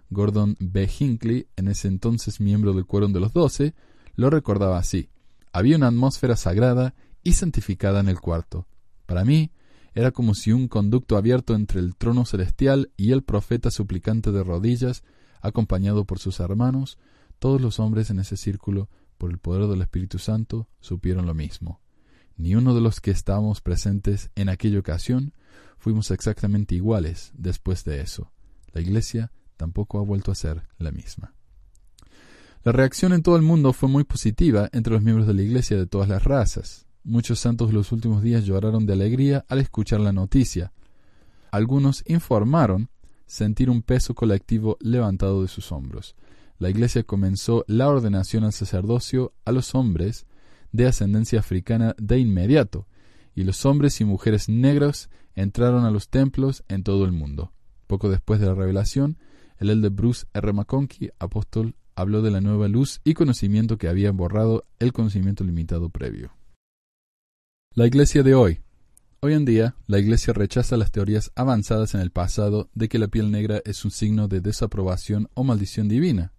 Gordon 0.09 0.57
B. 0.59 0.89
Hinckley, 0.99 1.47
en 1.55 1.69
ese 1.69 1.87
entonces 1.87 2.41
miembro 2.41 2.73
del 2.73 2.85
Quórum 2.85 3.13
de 3.13 3.21
los 3.21 3.31
Doce, 3.31 3.75
lo 4.15 4.29
recordaba 4.29 4.77
así. 4.77 5.07
Había 5.53 5.77
una 5.77 5.87
atmósfera 5.87 6.35
sagrada 6.35 6.95
y 7.23 7.33
santificada 7.33 7.99
en 7.99 8.07
el 8.07 8.19
cuarto. 8.19 8.67
Para 9.05 9.25
mí, 9.25 9.51
era 9.93 10.11
como 10.11 10.35
si 10.35 10.51
un 10.51 10.67
conducto 10.67 11.17
abierto 11.17 11.53
entre 11.53 11.79
el 11.79 11.95
trono 11.95 12.25
celestial 12.25 12.91
y 12.95 13.11
el 13.11 13.23
profeta 13.23 13.71
suplicante 13.71 14.31
de 14.31 14.43
rodillas, 14.43 15.03
acompañado 15.41 16.05
por 16.05 16.19
sus 16.19 16.39
hermanos, 16.39 16.97
todos 17.39 17.59
los 17.59 17.79
hombres 17.79 18.09
en 18.09 18.19
ese 18.19 18.37
círculo 18.37 18.89
por 19.17 19.31
el 19.31 19.37
poder 19.37 19.67
del 19.67 19.81
Espíritu 19.81 20.17
Santo, 20.17 20.67
supieron 20.79 21.25
lo 21.25 21.33
mismo. 21.33 21.81
Ni 22.37 22.55
uno 22.55 22.73
de 22.73 22.81
los 22.81 23.01
que 23.01 23.11
estábamos 23.11 23.61
presentes 23.61 24.31
en 24.35 24.49
aquella 24.49 24.79
ocasión 24.79 25.33
fuimos 25.77 26.11
exactamente 26.11 26.75
iguales 26.75 27.31
después 27.35 27.83
de 27.83 28.01
eso. 28.01 28.31
La 28.73 28.81
Iglesia 28.81 29.31
tampoco 29.57 29.99
ha 29.99 30.03
vuelto 30.03 30.31
a 30.31 30.35
ser 30.35 30.67
la 30.77 30.91
misma. 30.91 31.33
La 32.63 32.71
reacción 32.71 33.11
en 33.13 33.23
todo 33.23 33.35
el 33.35 33.41
mundo 33.41 33.73
fue 33.73 33.89
muy 33.89 34.03
positiva 34.03 34.69
entre 34.71 34.93
los 34.93 35.01
miembros 35.01 35.27
de 35.27 35.33
la 35.33 35.41
Iglesia 35.41 35.77
de 35.77 35.87
todas 35.87 36.07
las 36.07 36.23
razas. 36.23 36.87
Muchos 37.03 37.39
santos 37.39 37.69
de 37.69 37.73
los 37.73 37.91
últimos 37.91 38.21
días 38.21 38.45
lloraron 38.45 38.85
de 38.85 38.93
alegría 38.93 39.45
al 39.47 39.59
escuchar 39.59 39.99
la 39.99 40.13
noticia. 40.13 40.71
Algunos 41.51 42.03
informaron 42.07 42.89
sentir 43.25 43.69
un 43.69 43.81
peso 43.81 44.13
colectivo 44.13 44.77
levantado 44.81 45.41
de 45.41 45.47
sus 45.47 45.71
hombros 45.71 46.15
la 46.61 46.69
Iglesia 46.69 47.01
comenzó 47.01 47.65
la 47.67 47.89
ordenación 47.89 48.43
al 48.43 48.53
sacerdocio 48.53 49.33
a 49.45 49.51
los 49.51 49.73
hombres 49.73 50.27
de 50.71 50.85
ascendencia 50.85 51.39
africana 51.39 51.95
de 51.97 52.19
inmediato, 52.19 52.85
y 53.33 53.45
los 53.45 53.65
hombres 53.65 53.99
y 53.99 54.05
mujeres 54.05 54.47
negros 54.47 55.09
entraron 55.33 55.85
a 55.85 55.89
los 55.89 56.09
templos 56.09 56.63
en 56.67 56.83
todo 56.83 57.03
el 57.05 57.13
mundo. 57.13 57.51
Poco 57.87 58.11
después 58.11 58.39
de 58.39 58.45
la 58.45 58.53
revelación, 58.53 59.17
el 59.57 59.71
elder 59.71 59.89
Bruce 59.89 60.27
R. 60.35 60.53
McConkie, 60.53 61.09
apóstol, 61.17 61.73
habló 61.95 62.21
de 62.21 62.29
la 62.29 62.41
nueva 62.41 62.67
luz 62.67 63.01
y 63.03 63.15
conocimiento 63.15 63.79
que 63.79 63.87
había 63.87 64.11
borrado 64.11 64.65
el 64.77 64.93
conocimiento 64.93 65.43
limitado 65.43 65.89
previo. 65.89 66.31
La 67.73 67.87
Iglesia 67.87 68.21
de 68.21 68.35
hoy. 68.35 68.59
Hoy 69.21 69.31
en 69.31 69.45
día, 69.45 69.77
la 69.87 69.97
Iglesia 69.97 70.33
rechaza 70.33 70.75
las 70.75 70.91
teorías 70.91 71.31
avanzadas 71.35 71.95
en 71.95 72.01
el 72.01 72.11
pasado 72.11 72.69
de 72.73 72.89
que 72.89 72.99
la 72.99 73.07
piel 73.07 73.31
negra 73.31 73.61
es 73.63 73.85
un 73.85 73.91
signo 73.91 74.27
de 74.27 74.41
desaprobación 74.41 75.29
o 75.35 75.45
maldición 75.45 75.87
divina 75.87 76.33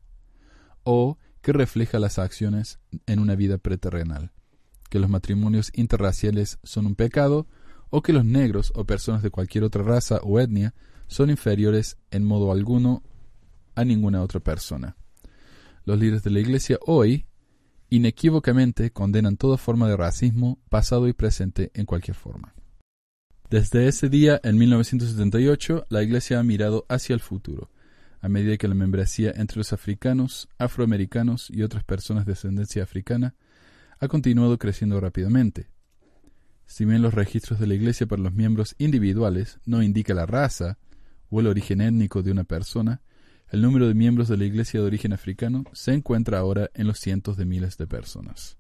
o 0.84 1.16
que 1.40 1.54
refleja 1.54 1.98
las 1.98 2.18
acciones 2.18 2.80
en 3.06 3.18
una 3.18 3.34
vida 3.34 3.56
preterrenal, 3.56 4.30
que 4.90 4.98
los 4.98 5.08
matrimonios 5.08 5.70
interraciales 5.72 6.58
son 6.64 6.84
un 6.84 6.96
pecado, 6.96 7.46
o 7.88 8.02
que 8.02 8.12
los 8.12 8.26
negros 8.26 8.70
o 8.74 8.84
personas 8.84 9.22
de 9.22 9.30
cualquier 9.30 9.64
otra 9.64 9.82
raza 9.82 10.20
o 10.24 10.38
etnia 10.38 10.74
son 11.06 11.30
inferiores 11.30 11.96
en 12.10 12.26
modo 12.26 12.52
alguno 12.52 13.02
a 13.74 13.86
ninguna 13.86 14.20
otra 14.20 14.40
persona. 14.40 14.96
Los 15.86 15.98
líderes 15.98 16.24
de 16.24 16.30
la 16.30 16.40
Iglesia 16.40 16.78
hoy 16.84 17.24
inequívocamente 17.94 18.90
condenan 18.90 19.37
toda 19.37 19.59
forma 19.59 19.87
de 19.87 19.98
racismo, 19.98 20.59
pasado 20.70 21.09
y 21.09 21.12
presente 21.12 21.70
en 21.74 21.85
cualquier 21.85 22.16
forma. 22.16 22.55
Desde 23.50 23.87
ese 23.87 24.09
día, 24.09 24.40
en 24.42 24.57
1978, 24.57 25.85
la 25.90 26.02
Iglesia 26.02 26.40
ha 26.40 26.42
mirado 26.42 26.87
hacia 26.88 27.12
el 27.12 27.20
futuro 27.20 27.68
a 28.22 28.31
medida 28.31 28.57
que 28.57 28.68
la 28.68 28.74
membresía 28.74 29.33
entre 29.37 29.59
los 29.59 29.74
africanos, 29.74 30.48
afroamericanos 30.57 31.50
y 31.50 31.64
otras 31.64 31.85
personas 31.85 32.24
de 32.24 32.33
ascendencia 32.33 32.83
africana 32.83 33.35
ha 33.98 34.09
continuado 34.09 34.59
creciendo 34.59 34.98
rápidamente. 34.98 35.68
Si 36.64 36.87
bien 36.87 37.02
los 37.02 37.12
registros 37.12 37.61
de 37.61 37.66
la 37.66 37.74
Iglesia 37.74 38.07
para 38.07 38.22
los 38.22 38.33
miembros 38.33 38.74
individuales 38.78 39.59
no 39.66 39.83
indica 39.83 40.14
la 40.14 40.24
raza 40.24 40.78
o 41.28 41.40
el 41.40 41.46
origen 41.46 41.83
étnico 41.83 42.22
de 42.22 42.31
una 42.31 42.44
persona, 42.44 43.02
el 43.52 43.60
número 43.60 43.86
de 43.86 43.92
miembros 43.92 44.28
de 44.28 44.38
la 44.38 44.46
Iglesia 44.46 44.80
de 44.80 44.86
origen 44.86 45.12
africano 45.12 45.64
se 45.74 45.92
encuentra 45.92 46.38
ahora 46.38 46.70
en 46.72 46.86
los 46.86 46.98
cientos 46.98 47.36
de 47.36 47.44
miles 47.44 47.76
de 47.76 47.86
personas. 47.86 48.56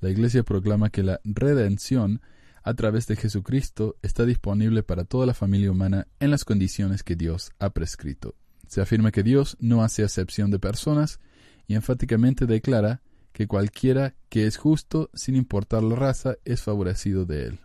La 0.00 0.08
Iglesia 0.08 0.44
proclama 0.44 0.88
que 0.88 1.02
la 1.02 1.20
redención 1.24 2.22
a 2.62 2.72
través 2.72 3.06
de 3.06 3.16
Jesucristo 3.16 3.96
está 4.00 4.24
disponible 4.24 4.82
para 4.82 5.04
toda 5.04 5.26
la 5.26 5.34
familia 5.34 5.70
humana 5.70 6.08
en 6.20 6.30
las 6.30 6.46
condiciones 6.46 7.02
que 7.02 7.16
Dios 7.16 7.50
ha 7.58 7.68
prescrito. 7.68 8.34
Se 8.66 8.80
afirma 8.80 9.10
que 9.10 9.22
Dios 9.22 9.58
no 9.60 9.84
hace 9.84 10.02
acepción 10.02 10.50
de 10.50 10.58
personas 10.58 11.20
y 11.66 11.74
enfáticamente 11.74 12.46
declara 12.46 13.02
que 13.32 13.46
cualquiera 13.46 14.14
que 14.30 14.46
es 14.46 14.56
justo, 14.56 15.10
sin 15.12 15.36
importar 15.36 15.82
la 15.82 15.96
raza, 15.96 16.36
es 16.46 16.62
favorecido 16.62 17.26
de 17.26 17.44
él. 17.44 17.60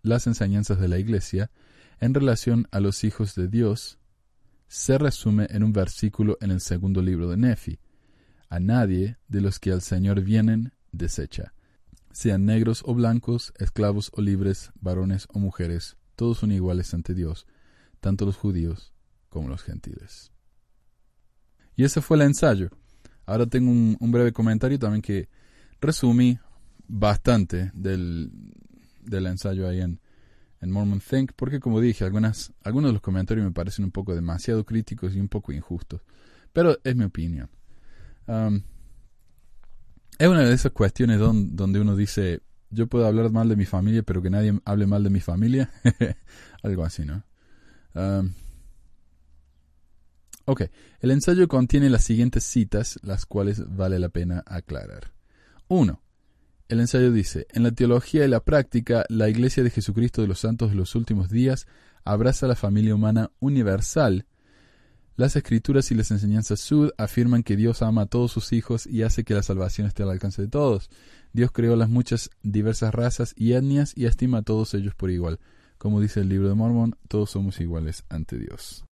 Las 0.00 0.26
enseñanzas 0.26 0.80
de 0.80 0.88
la 0.88 0.98
Iglesia 0.98 1.50
en 2.00 2.14
relación 2.14 2.66
a 2.70 2.80
los 2.80 3.04
hijos 3.04 3.34
de 3.34 3.48
Dios 3.48 3.98
se 4.72 4.96
resume 4.96 5.48
en 5.50 5.64
un 5.64 5.72
versículo 5.74 6.38
en 6.40 6.50
el 6.50 6.62
segundo 6.62 7.02
libro 7.02 7.28
de 7.28 7.36
Nefi. 7.36 7.78
A 8.48 8.58
nadie 8.58 9.18
de 9.28 9.42
los 9.42 9.58
que 9.58 9.70
al 9.70 9.82
Señor 9.82 10.22
vienen 10.22 10.72
desecha 10.92 11.52
sean 12.10 12.46
negros 12.46 12.82
o 12.86 12.94
blancos, 12.94 13.52
esclavos 13.58 14.10
o 14.14 14.22
libres, 14.22 14.70
varones 14.80 15.28
o 15.30 15.38
mujeres, 15.38 15.98
todos 16.16 16.38
son 16.38 16.52
iguales 16.52 16.94
ante 16.94 17.12
Dios, 17.12 17.46
tanto 18.00 18.24
los 18.24 18.36
judíos 18.36 18.94
como 19.28 19.50
los 19.50 19.62
gentiles. 19.62 20.32
Y 21.76 21.84
ese 21.84 22.00
fue 22.00 22.16
el 22.16 22.22
ensayo. 22.22 22.70
Ahora 23.26 23.44
tengo 23.46 23.70
un, 23.70 24.10
breve 24.10 24.32
comentario 24.32 24.78
también 24.78 25.02
que 25.02 25.28
resumí 25.82 26.38
bastante 26.88 27.70
del, 27.74 28.30
ensayo 29.10 29.68
ahí 29.68 29.82
en, 29.82 30.00
en 30.62 30.70
Mormon 30.70 31.00
Think, 31.00 31.32
porque 31.34 31.60
como 31.60 31.80
dije, 31.80 32.04
algunas, 32.04 32.52
algunos 32.62 32.90
de 32.90 32.92
los 32.94 33.02
comentarios 33.02 33.44
me 33.44 33.52
parecen 33.52 33.84
un 33.84 33.90
poco 33.90 34.14
demasiado 34.14 34.64
críticos 34.64 35.14
y 35.14 35.20
un 35.20 35.28
poco 35.28 35.52
injustos. 35.52 36.00
Pero 36.52 36.78
es 36.84 36.94
mi 36.94 37.04
opinión. 37.04 37.50
Um, 38.28 38.62
es 40.18 40.28
una 40.28 40.40
de 40.40 40.54
esas 40.54 40.70
cuestiones 40.70 41.18
donde 41.18 41.80
uno 41.80 41.96
dice, 41.96 42.42
yo 42.70 42.86
puedo 42.86 43.06
hablar 43.06 43.30
mal 43.32 43.48
de 43.48 43.56
mi 43.56 43.64
familia, 43.64 44.04
pero 44.04 44.22
que 44.22 44.30
nadie 44.30 44.58
hable 44.64 44.86
mal 44.86 45.02
de 45.02 45.10
mi 45.10 45.20
familia. 45.20 45.70
Algo 46.62 46.84
así, 46.84 47.04
¿no? 47.04 47.24
ok, 50.46 50.62
el 51.00 51.10
ensayo 51.10 51.46
contiene 51.46 51.90
las 51.90 52.04
siguientes 52.04 52.44
citas, 52.44 52.98
las 53.02 53.26
cuales 53.26 53.62
vale 53.76 53.98
la 53.98 54.08
pena 54.08 54.42
aclarar. 54.46 55.12
1. 55.68 56.00
El 56.72 56.80
ensayo 56.80 57.12
dice, 57.12 57.46
en 57.52 57.62
la 57.62 57.70
teología 57.70 58.24
y 58.24 58.28
la 58.28 58.40
práctica, 58.40 59.04
la 59.08 59.28
Iglesia 59.28 59.62
de 59.62 59.70
Jesucristo 59.70 60.22
de 60.22 60.28
los 60.28 60.40
Santos 60.40 60.70
de 60.70 60.76
los 60.76 60.94
Últimos 60.94 61.28
Días 61.28 61.66
abraza 62.04 62.46
la 62.46 62.56
familia 62.56 62.94
humana 62.94 63.30
universal 63.40 64.26
las 65.14 65.36
escrituras 65.36 65.90
y 65.90 65.94
las 65.94 66.10
enseñanzas 66.10 66.60
sud 66.60 66.90
afirman 66.96 67.42
que 67.42 67.54
Dios 67.54 67.82
ama 67.82 68.02
a 68.02 68.06
todos 68.06 68.32
sus 68.32 68.52
hijos 68.54 68.86
y 68.86 69.02
hace 69.02 69.24
que 69.24 69.34
la 69.34 69.42
salvación 69.42 69.86
esté 69.86 70.02
al 70.02 70.10
alcance 70.10 70.40
de 70.40 70.48
todos. 70.48 70.88
Dios 71.34 71.50
creó 71.52 71.76
las 71.76 71.90
muchas 71.90 72.30
diversas 72.42 72.94
razas 72.94 73.34
y 73.36 73.52
etnias 73.52 73.92
y 73.94 74.06
estima 74.06 74.38
a 74.38 74.42
todos 74.42 74.72
ellos 74.72 74.94
por 74.94 75.10
igual. 75.10 75.38
Como 75.76 76.00
dice 76.00 76.20
el 76.20 76.30
libro 76.30 76.48
de 76.48 76.54
Mormón, 76.54 76.96
todos 77.08 77.30
somos 77.30 77.60
iguales 77.60 78.04
ante 78.08 78.38
Dios. 78.38 78.86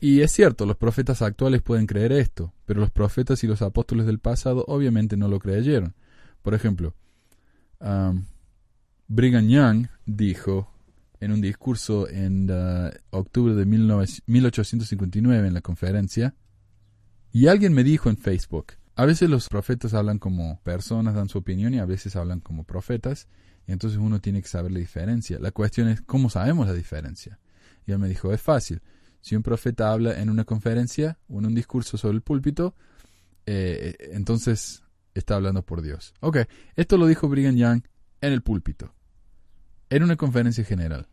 Y 0.00 0.22
es 0.22 0.32
cierto, 0.32 0.66
los 0.66 0.76
profetas 0.76 1.22
actuales 1.22 1.62
pueden 1.62 1.86
creer 1.86 2.10
esto, 2.12 2.52
pero 2.66 2.80
los 2.80 2.90
profetas 2.90 3.44
y 3.44 3.46
los 3.46 3.62
apóstoles 3.62 4.06
del 4.06 4.18
pasado 4.18 4.64
obviamente 4.66 5.16
no 5.16 5.28
lo 5.28 5.38
creyeron. 5.38 5.94
Por 6.42 6.54
ejemplo, 6.54 6.94
Brigham 7.80 9.48
Young 9.48 9.88
dijo 10.06 10.72
en 11.20 11.32
un 11.32 11.40
discurso 11.40 12.08
en 12.08 12.50
uh, 12.50 12.90
octubre 13.10 13.54
de 13.54 13.66
1859 13.66 15.48
en 15.48 15.54
la 15.54 15.60
conferencia, 15.60 16.34
y 17.32 17.46
alguien 17.46 17.72
me 17.72 17.84
dijo 17.84 18.08
en 18.08 18.16
Facebook, 18.16 18.72
a 18.96 19.04
veces 19.04 19.30
los 19.30 19.48
profetas 19.48 19.94
hablan 19.94 20.18
como 20.18 20.60
personas, 20.62 21.14
dan 21.14 21.28
su 21.28 21.38
opinión 21.38 21.74
y 21.74 21.78
a 21.78 21.84
veces 21.84 22.16
hablan 22.16 22.40
como 22.40 22.64
profetas, 22.64 23.28
y 23.66 23.72
entonces 23.72 23.98
uno 23.98 24.20
tiene 24.20 24.42
que 24.42 24.48
saber 24.48 24.72
la 24.72 24.78
diferencia. 24.78 25.38
La 25.38 25.52
cuestión 25.52 25.88
es, 25.88 26.00
¿cómo 26.00 26.30
sabemos 26.30 26.66
la 26.66 26.72
diferencia? 26.72 27.38
Y 27.86 27.92
él 27.92 27.98
me 27.98 28.08
dijo, 28.08 28.32
es 28.32 28.40
fácil. 28.40 28.80
Si 29.20 29.36
un 29.36 29.42
profeta 29.42 29.92
habla 29.92 30.20
en 30.20 30.30
una 30.30 30.44
conferencia 30.44 31.18
o 31.28 31.38
en 31.38 31.46
un 31.46 31.54
discurso 31.54 31.98
sobre 31.98 32.16
el 32.16 32.22
púlpito, 32.22 32.74
eh, 33.46 33.96
entonces 34.12 34.82
está 35.20 35.36
hablando 35.36 35.62
por 35.62 35.82
Dios. 35.82 36.14
Ok, 36.20 36.38
esto 36.76 36.96
lo 36.96 37.06
dijo 37.06 37.28
Brigham 37.28 37.56
Young 37.56 37.82
en 38.20 38.32
el 38.32 38.42
púlpito. 38.42 38.92
Era 39.88 40.04
una 40.04 40.16
conferencia 40.16 40.64
general. 40.64 41.08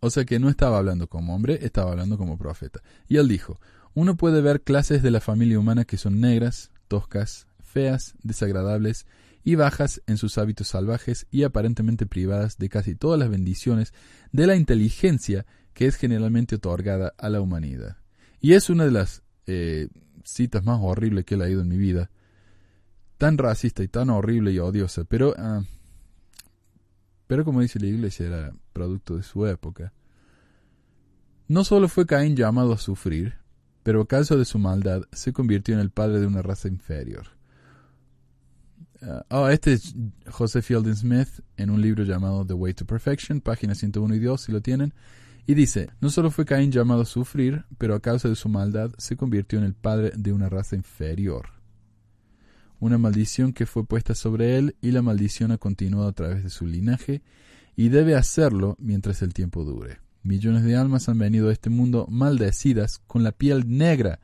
O 0.00 0.10
sea 0.10 0.24
que 0.24 0.38
no 0.38 0.48
estaba 0.48 0.78
hablando 0.78 1.08
como 1.08 1.34
hombre, 1.34 1.58
estaba 1.62 1.92
hablando 1.92 2.16
como 2.16 2.38
profeta. 2.38 2.80
Y 3.06 3.18
él 3.18 3.28
dijo, 3.28 3.60
uno 3.94 4.16
puede 4.16 4.40
ver 4.40 4.62
clases 4.62 5.02
de 5.02 5.10
la 5.10 5.20
familia 5.20 5.58
humana 5.58 5.84
que 5.84 5.98
son 5.98 6.20
negras, 6.20 6.70
toscas, 6.88 7.46
feas, 7.62 8.14
desagradables 8.22 9.06
y 9.44 9.54
bajas 9.54 10.02
en 10.06 10.16
sus 10.16 10.38
hábitos 10.38 10.68
salvajes 10.68 11.26
y 11.30 11.44
aparentemente 11.44 12.06
privadas 12.06 12.58
de 12.58 12.68
casi 12.68 12.94
todas 12.94 13.18
las 13.18 13.30
bendiciones 13.30 13.92
de 14.32 14.46
la 14.46 14.56
inteligencia 14.56 15.46
que 15.72 15.86
es 15.86 15.96
generalmente 15.96 16.56
otorgada 16.56 17.14
a 17.18 17.28
la 17.28 17.40
humanidad. 17.40 17.96
Y 18.40 18.54
es 18.54 18.70
una 18.70 18.84
de 18.84 18.90
las 18.90 19.22
eh, 19.46 19.88
citas 20.24 20.64
más 20.64 20.78
horribles 20.82 21.24
que 21.24 21.34
he 21.34 21.38
leído 21.38 21.62
en 21.62 21.68
mi 21.68 21.76
vida. 21.76 22.10
Tan 23.20 23.36
racista 23.36 23.82
y 23.82 23.88
tan 23.88 24.08
horrible 24.08 24.50
y 24.50 24.58
odiosa, 24.58 25.04
pero 25.04 25.34
ah, 25.36 25.62
pero 27.26 27.44
como 27.44 27.60
dice 27.60 27.78
la 27.78 27.86
iglesia, 27.86 28.28
era 28.28 28.54
producto 28.72 29.18
de 29.18 29.22
su 29.22 29.46
época. 29.46 29.92
No 31.48 31.64
solo 31.64 31.88
fue 31.88 32.06
Caín 32.06 32.34
llamado 32.34 32.72
a 32.72 32.78
sufrir, 32.78 33.34
pero 33.82 34.00
a 34.00 34.08
causa 34.08 34.36
de 34.36 34.46
su 34.46 34.58
maldad 34.58 35.02
se 35.12 35.34
convirtió 35.34 35.74
en 35.74 35.80
el 35.80 35.90
padre 35.90 36.18
de 36.18 36.26
una 36.26 36.40
raza 36.40 36.68
inferior. 36.68 37.26
Uh, 39.02 39.48
este 39.48 39.74
es 39.74 39.94
Joseph 40.30 40.64
Fielding 40.64 40.96
Smith 40.96 41.28
en 41.58 41.68
un 41.68 41.82
libro 41.82 42.04
llamado 42.04 42.46
The 42.46 42.54
Way 42.54 42.72
to 42.72 42.86
Perfection, 42.86 43.42
página 43.42 43.74
101 43.74 44.14
y 44.14 44.18
2, 44.18 44.40
si 44.40 44.50
lo 44.50 44.62
tienen. 44.62 44.94
Y 45.46 45.52
dice, 45.52 45.90
no 46.00 46.08
solo 46.08 46.30
fue 46.30 46.46
Caín 46.46 46.72
llamado 46.72 47.02
a 47.02 47.04
sufrir, 47.04 47.66
pero 47.76 47.94
a 47.94 48.00
causa 48.00 48.30
de 48.30 48.34
su 48.34 48.48
maldad 48.48 48.92
se 48.96 49.18
convirtió 49.18 49.58
en 49.58 49.66
el 49.66 49.74
padre 49.74 50.10
de 50.16 50.32
una 50.32 50.48
raza 50.48 50.74
inferior 50.74 51.59
una 52.80 52.98
maldición 52.98 53.52
que 53.52 53.66
fue 53.66 53.84
puesta 53.84 54.14
sobre 54.14 54.58
él 54.58 54.76
y 54.80 54.90
la 54.90 55.02
maldición 55.02 55.52
ha 55.52 55.58
continuado 55.58 56.08
a 56.08 56.12
través 56.12 56.42
de 56.42 56.50
su 56.50 56.66
linaje 56.66 57.22
y 57.76 57.88
debe 57.90 58.16
hacerlo 58.16 58.76
mientras 58.80 59.22
el 59.22 59.32
tiempo 59.32 59.64
dure. 59.64 60.00
Millones 60.22 60.64
de 60.64 60.76
almas 60.76 61.08
han 61.08 61.18
venido 61.18 61.48
a 61.48 61.52
este 61.52 61.70
mundo 61.70 62.06
maldecidas 62.10 62.98
con 63.06 63.22
la 63.22 63.32
piel 63.32 63.64
negra 63.68 64.20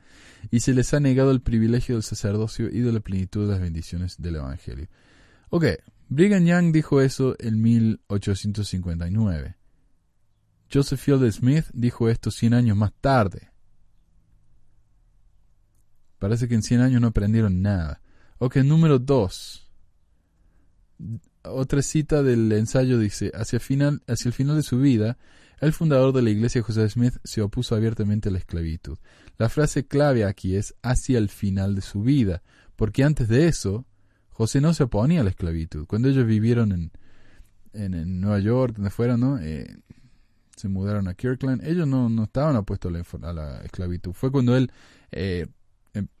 y 0.51 0.59
se 0.59 0.73
les 0.73 0.93
ha 0.93 0.99
negado 0.99 1.31
el 1.31 1.41
privilegio 1.41 1.95
del 1.95 2.03
sacerdocio 2.03 2.67
y 2.69 2.81
de 2.81 2.91
la 2.91 2.99
plenitud 2.99 3.45
de 3.45 3.53
las 3.53 3.61
bendiciones 3.61 4.21
del 4.21 4.35
Evangelio. 4.35 4.87
Ok, 5.49 5.65
Brigham 6.09 6.45
Young 6.45 6.71
dijo 6.71 7.01
eso 7.01 7.35
en 7.39 7.61
1859. 7.61 9.55
Joseph 10.71 10.99
Field 10.99 11.31
Smith 11.31 11.65
dijo 11.73 12.09
esto 12.09 12.29
100 12.31 12.53
años 12.53 12.77
más 12.77 12.91
tarde. 13.01 13.49
Parece 16.19 16.47
que 16.47 16.55
en 16.55 16.63
100 16.63 16.81
años 16.81 17.01
no 17.01 17.07
aprendieron 17.07 17.61
nada. 17.61 18.01
Ok, 18.39 18.57
número 18.57 18.99
dos. 18.99 19.67
Otra 21.43 21.81
cita 21.81 22.21
del 22.23 22.51
ensayo 22.51 22.99
dice, 22.99 23.31
hacia, 23.33 23.59
final, 23.59 24.01
hacia 24.07 24.29
el 24.29 24.33
final 24.33 24.57
de 24.57 24.63
su 24.63 24.79
vida, 24.79 25.17
el 25.59 25.73
fundador 25.73 26.13
de 26.13 26.21
la 26.21 26.29
iglesia 26.29 26.61
José 26.61 26.87
Smith 26.89 27.15
se 27.23 27.41
opuso 27.41 27.75
abiertamente 27.75 28.29
a 28.29 28.31
la 28.31 28.37
esclavitud. 28.37 28.97
La 29.37 29.49
frase 29.49 29.87
clave 29.87 30.23
aquí 30.25 30.55
es 30.55 30.75
hacia 30.83 31.17
el 31.17 31.29
final 31.29 31.73
de 31.73 31.81
su 31.81 32.01
vida, 32.01 32.43
porque 32.75 33.03
antes 33.03 33.27
de 33.27 33.47
eso, 33.47 33.85
José 34.29 34.61
no 34.61 34.73
se 34.75 34.83
oponía 34.83 35.21
a 35.21 35.23
la 35.23 35.31
esclavitud. 35.31 35.87
Cuando 35.87 36.09
ellos 36.09 36.27
vivieron 36.27 36.71
en, 36.71 36.91
en, 37.73 38.21
Nueva 38.21 38.39
York, 38.39 38.75
donde 38.75 38.91
fueron, 38.91 39.19
¿no? 39.19 39.39
Eh, 39.39 39.77
se 40.55 40.67
mudaron 40.67 41.07
a 41.07 41.15
Kirkland, 41.15 41.63
ellos 41.65 41.87
no, 41.87 42.07
no 42.09 42.25
estaban 42.25 42.55
opuestos 42.55 42.91
a 43.23 43.33
la, 43.33 43.61
esclavitud. 43.61 44.13
Fue 44.13 44.31
cuando 44.31 44.55
él 44.55 44.71
eh, 45.11 45.47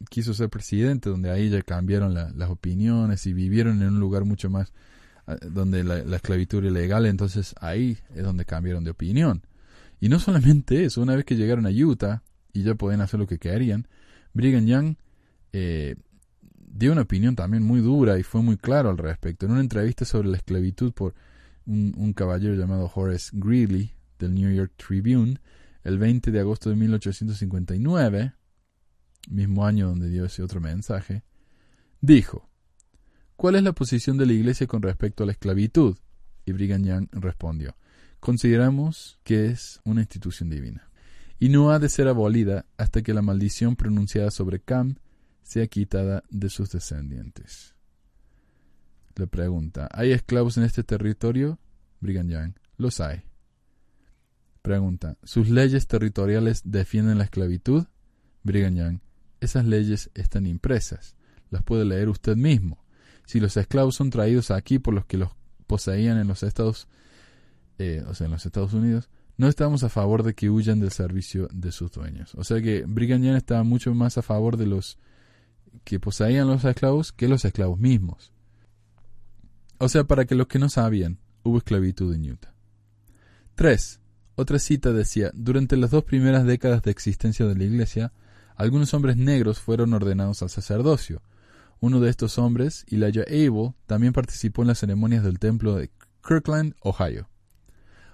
quiso 0.09 0.33
ser 0.33 0.49
presidente, 0.49 1.09
donde 1.09 1.29
ahí 1.31 1.49
ya 1.49 1.61
cambiaron 1.61 2.13
las 2.13 2.49
opiniones 2.49 3.25
y 3.25 3.33
vivieron 3.33 3.81
en 3.81 3.89
un 3.89 3.99
lugar 3.99 4.25
mucho 4.25 4.49
más 4.49 4.73
ah, 5.25 5.37
donde 5.41 5.83
la, 5.83 6.15
esclavitud 6.15 6.63
era 6.63 6.71
legal, 6.71 7.05
entonces 7.05 7.55
ahí 7.59 7.97
es 8.15 8.23
donde 8.23 8.45
cambiaron 8.45 8.83
de 8.83 8.91
opinión. 8.91 9.45
Y 9.99 10.09
no 10.09 10.19
solamente 10.19 10.85
eso, 10.85 11.01
una 11.01 11.15
vez 11.15 11.25
que 11.25 11.35
llegaron 11.35 11.65
a 11.65 11.69
Utah 11.69 12.23
y 12.53 12.63
ya 12.63 12.75
podían 12.75 13.01
hacer 13.01 13.19
lo 13.19 13.27
que 13.27 13.39
querían, 13.39 13.87
Brigham 14.33 14.65
Young 14.65 14.95
eh, 15.53 15.95
dio 16.53 16.91
una 16.91 17.01
opinión 17.01 17.35
también 17.35 17.63
muy 17.63 17.81
dura 17.81 18.19
y 18.19 18.23
fue 18.23 18.41
muy 18.41 18.57
claro 18.57 18.89
al 18.89 18.97
respecto. 18.97 19.45
En 19.45 19.53
una 19.53 19.61
entrevista 19.61 20.05
sobre 20.05 20.29
la 20.29 20.37
esclavitud 20.37 20.93
por 20.93 21.15
un, 21.65 21.93
un 21.97 22.13
caballero 22.13 22.53
llamado 22.55 22.91
Horace 22.93 23.31
Greeley 23.33 23.91
del 24.19 24.35
New 24.35 24.53
York 24.53 24.73
Tribune, 24.77 25.39
el 25.83 25.97
20 25.97 26.31
de 26.31 26.39
agosto 26.39 26.69
de 26.69 26.75
1859, 26.75 28.33
mismo 29.27 29.65
año 29.65 29.87
donde 29.87 30.09
dio 30.09 30.25
ese 30.25 30.41
otro 30.43 30.59
mensaje, 30.59 31.23
dijo, 32.01 32.49
¿Cuál 33.37 33.53
es 33.53 33.61
la 33.61 33.73
posición 33.73 34.17
de 34.17 34.25
la 34.25 34.33
Iglesia 34.33 34.65
con 34.65 34.81
respecto 34.81 35.21
a 35.21 35.27
la 35.27 35.31
esclavitud? 35.31 35.95
Y 36.43 36.53
Brigham 36.53 37.07
respondió, 37.11 37.77
consideramos 38.19 39.19
que 39.23 39.45
es 39.45 39.79
una 39.83 40.01
institución 40.01 40.49
divina, 40.49 40.89
y 41.37 41.49
no 41.49 41.69
ha 41.69 41.77
de 41.77 41.87
ser 41.87 42.07
abolida 42.07 42.65
hasta 42.77 43.03
que 43.03 43.13
la 43.13 43.21
maldición 43.21 43.75
pronunciada 43.75 44.31
sobre 44.31 44.59
Cam 44.59 44.95
sea 45.43 45.67
quitada 45.67 46.23
de 46.31 46.49
sus 46.49 46.71
descendientes. 46.71 47.75
Le 49.15 49.27
pregunta, 49.27 49.87
¿hay 49.91 50.13
esclavos 50.13 50.57
en 50.57 50.63
este 50.63 50.83
territorio? 50.83 51.59
Brigham 51.99 52.55
los 52.77 52.99
hay. 52.99 53.21
Pregunta, 54.63 55.15
¿sus 55.23 55.49
leyes 55.49 55.85
territoriales 55.85 56.63
defienden 56.65 57.19
la 57.19 57.25
esclavitud? 57.25 57.85
Brigham 58.41 58.99
esas 59.41 59.65
leyes 59.65 60.09
están 60.13 60.45
impresas. 60.45 61.15
Las 61.49 61.63
puede 61.63 61.85
leer 61.85 62.09
usted 62.09 62.35
mismo. 62.35 62.83
Si 63.25 63.39
los 63.39 63.57
esclavos 63.57 63.95
son 63.95 64.09
traídos 64.09 64.51
aquí 64.51 64.79
por 64.79 64.93
los 64.93 65.05
que 65.05 65.17
los 65.17 65.31
poseían 65.67 66.17
en 66.17 66.27
los 66.27 66.43
Estados, 66.43 66.87
eh, 67.77 68.03
o 68.07 68.13
sea, 68.13 68.25
en 68.25 68.31
los 68.31 68.45
Estados 68.45 68.73
Unidos, 68.73 69.09
no 69.37 69.47
estamos 69.47 69.83
a 69.83 69.89
favor 69.89 70.23
de 70.23 70.33
que 70.33 70.49
huyan 70.49 70.79
del 70.79 70.91
servicio 70.91 71.47
de 71.53 71.71
sus 71.71 71.91
dueños. 71.91 72.33
O 72.35 72.43
sea 72.43 72.61
que 72.61 72.83
Brigham 72.87 73.23
estaba 73.35 73.63
mucho 73.63 73.93
más 73.93 74.17
a 74.17 74.21
favor 74.21 74.57
de 74.57 74.65
los 74.65 74.97
que 75.83 75.99
poseían 75.99 76.47
los 76.47 76.65
esclavos 76.65 77.11
que 77.11 77.27
los 77.27 77.45
esclavos 77.45 77.79
mismos. 77.79 78.31
O 79.77 79.89
sea, 79.89 80.05
para 80.05 80.25
que 80.25 80.35
los 80.35 80.47
que 80.47 80.57
no 80.57 80.69
sabían, 80.69 81.19
hubo 81.43 81.59
esclavitud 81.59 82.13
en 82.15 82.31
Utah. 82.31 82.53
3. 83.55 83.99
Otra 84.35 84.59
cita 84.59 84.91
decía, 84.91 85.31
durante 85.33 85.77
las 85.77 85.91
dos 85.91 86.03
primeras 86.03 86.45
décadas 86.45 86.81
de 86.81 86.91
existencia 86.91 87.45
de 87.45 87.55
la 87.55 87.63
Iglesia, 87.63 88.13
algunos 88.57 88.93
hombres 88.93 89.17
negros 89.17 89.59
fueron 89.59 89.93
ordenados 89.93 90.41
al 90.41 90.49
sacerdocio. 90.49 91.21
Uno 91.79 91.99
de 91.99 92.09
estos 92.09 92.39
hombres, 92.39 92.85
Elijah 92.89 93.23
Abel, 93.27 93.75
también 93.85 94.13
participó 94.13 94.63
en 94.63 94.69
las 94.69 94.79
ceremonias 94.79 95.23
del 95.23 95.37
templo 95.37 95.75
de 95.75 95.91
Kirkland, 96.27 96.73
Ohio. 96.81 97.29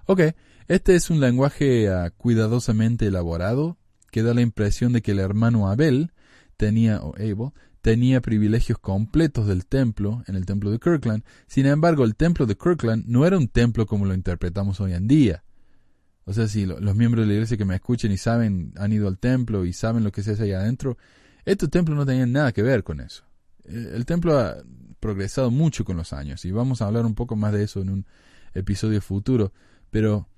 Ok, 0.06 0.22
este 0.68 0.96
es 0.96 1.10
un 1.10 1.22
lenguaje 1.22 1.90
ah, 1.90 2.12
cuidadosamente 2.12 3.08
elaborado 3.08 3.78
que 4.12 4.22
da 4.22 4.34
la 4.34 4.42
impresión 4.42 4.92
de 4.92 5.02
que 5.02 5.12
el 5.12 5.20
hermano 5.20 5.70
Abel 5.70 6.12
tenía, 6.58 7.02
o 7.02 7.16
Abel, 7.16 7.54
tenía 7.82 8.22
privilegios 8.22 8.78
completos 8.80 9.48
del 9.48 9.66
templo 9.66 10.24
en 10.28 10.36
el 10.36 10.46
templo 10.46 10.72
de 10.72 10.80
Kirkland. 10.80 11.24
Sin 11.48 11.66
embargo, 11.66 12.04
el 12.04 12.16
templo 12.16 12.46
de 12.46 12.56
Kirkland 12.56 13.06
no 13.08 13.26
era 13.26 13.38
un 13.38 13.48
templo 13.48 13.86
como 13.86 14.06
lo 14.06 14.14
interpretamos 14.14 14.82
hoy 14.82 14.94
en 14.94 15.08
día. 15.08 15.44
O 16.26 16.34
sea, 16.34 16.48
si 16.48 16.66
los 16.66 16.96
miembros 16.96 17.24
de 17.24 17.28
la 17.28 17.34
iglesia 17.34 17.58
que 17.58 17.66
me 17.66 17.76
escuchen 17.76 18.12
y 18.12 18.18
saben, 18.18 18.74
han 18.78 18.94
ido 18.94 19.08
al 19.08 19.18
templo 19.18 19.66
y 19.66 19.74
saben 19.74 20.04
lo 20.04 20.12
que 20.12 20.24
se 20.24 20.32
hace 20.32 20.44
allá 20.44 20.62
adentro, 20.62 20.98
estos 21.46 21.70
templos 21.70 21.98
no 21.98 22.06
tenían 22.06 22.32
nada 22.32 22.52
que 22.54 22.64
ver 22.64 22.84
con 22.84 23.02
eso. 23.02 23.24
El 23.66 24.06
templo 24.06 24.40
ha 24.40 24.58
progresado 25.00 25.52
mucho 25.52 25.84
con 25.84 25.98
los 25.98 26.14
años 26.14 26.46
y 26.46 26.52
vamos 26.52 26.82
a 26.82 26.88
hablar 26.88 27.06
un 27.06 27.16
poco 27.16 27.36
más 27.36 27.52
de 27.52 27.64
eso 27.64 27.82
en 27.82 27.90
un 27.90 28.06
episodio 28.54 29.02
futuro, 29.02 29.52
pero 29.92 30.30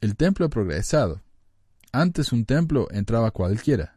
el 0.00 0.16
templo 0.16 0.46
ha 0.46 0.50
progresado. 0.50 1.22
Antes 1.90 2.32
un 2.32 2.44
templo 2.44 2.88
entraba 2.90 3.30
cualquiera 3.30 3.94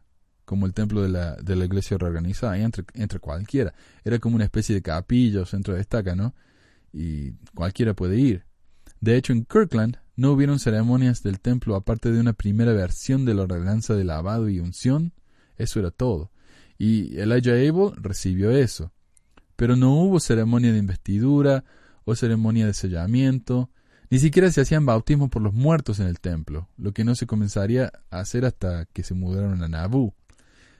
como 0.48 0.64
el 0.64 0.72
templo 0.72 1.02
de 1.02 1.10
la, 1.10 1.36
de 1.36 1.56
la 1.56 1.66
iglesia 1.66 1.98
reorganizada, 1.98 2.56
entre, 2.56 2.82
entre 2.94 3.18
cualquiera. 3.18 3.74
Era 4.02 4.18
como 4.18 4.34
una 4.34 4.46
especie 4.46 4.74
de 4.74 4.80
capilla 4.80 5.42
o 5.42 5.44
centro 5.44 5.74
de 5.74 5.82
estaca, 5.82 6.16
¿no? 6.16 6.34
Y 6.90 7.32
cualquiera 7.54 7.92
puede 7.92 8.16
ir. 8.16 8.46
De 8.98 9.16
hecho, 9.16 9.34
en 9.34 9.44
Kirkland 9.44 9.98
no 10.18 10.32
hubieron 10.32 10.58
ceremonias 10.58 11.22
del 11.22 11.38
templo 11.38 11.76
aparte 11.76 12.10
de 12.10 12.18
una 12.18 12.32
primera 12.32 12.72
versión 12.72 13.24
de 13.24 13.34
la 13.34 13.42
ordenanza 13.42 13.94
de 13.94 14.02
lavado 14.02 14.48
y 14.48 14.58
unción. 14.58 15.12
Eso 15.56 15.78
era 15.78 15.92
todo. 15.92 16.32
Y 16.76 17.16
Elijah 17.20 17.52
Abel 17.52 17.92
recibió 17.94 18.50
eso. 18.50 18.90
Pero 19.54 19.76
no 19.76 19.94
hubo 19.94 20.18
ceremonia 20.18 20.72
de 20.72 20.78
investidura 20.78 21.64
o 22.04 22.16
ceremonia 22.16 22.66
de 22.66 22.74
sellamiento. 22.74 23.70
Ni 24.10 24.18
siquiera 24.18 24.50
se 24.50 24.60
hacían 24.60 24.84
bautismos 24.84 25.30
por 25.30 25.40
los 25.40 25.54
muertos 25.54 26.00
en 26.00 26.08
el 26.08 26.18
templo, 26.18 26.68
lo 26.76 26.92
que 26.92 27.04
no 27.04 27.14
se 27.14 27.28
comenzaría 27.28 27.92
a 28.10 28.18
hacer 28.18 28.44
hasta 28.44 28.86
que 28.86 29.04
se 29.04 29.14
mudaron 29.14 29.62
a 29.62 29.68
Nabú. 29.68 30.14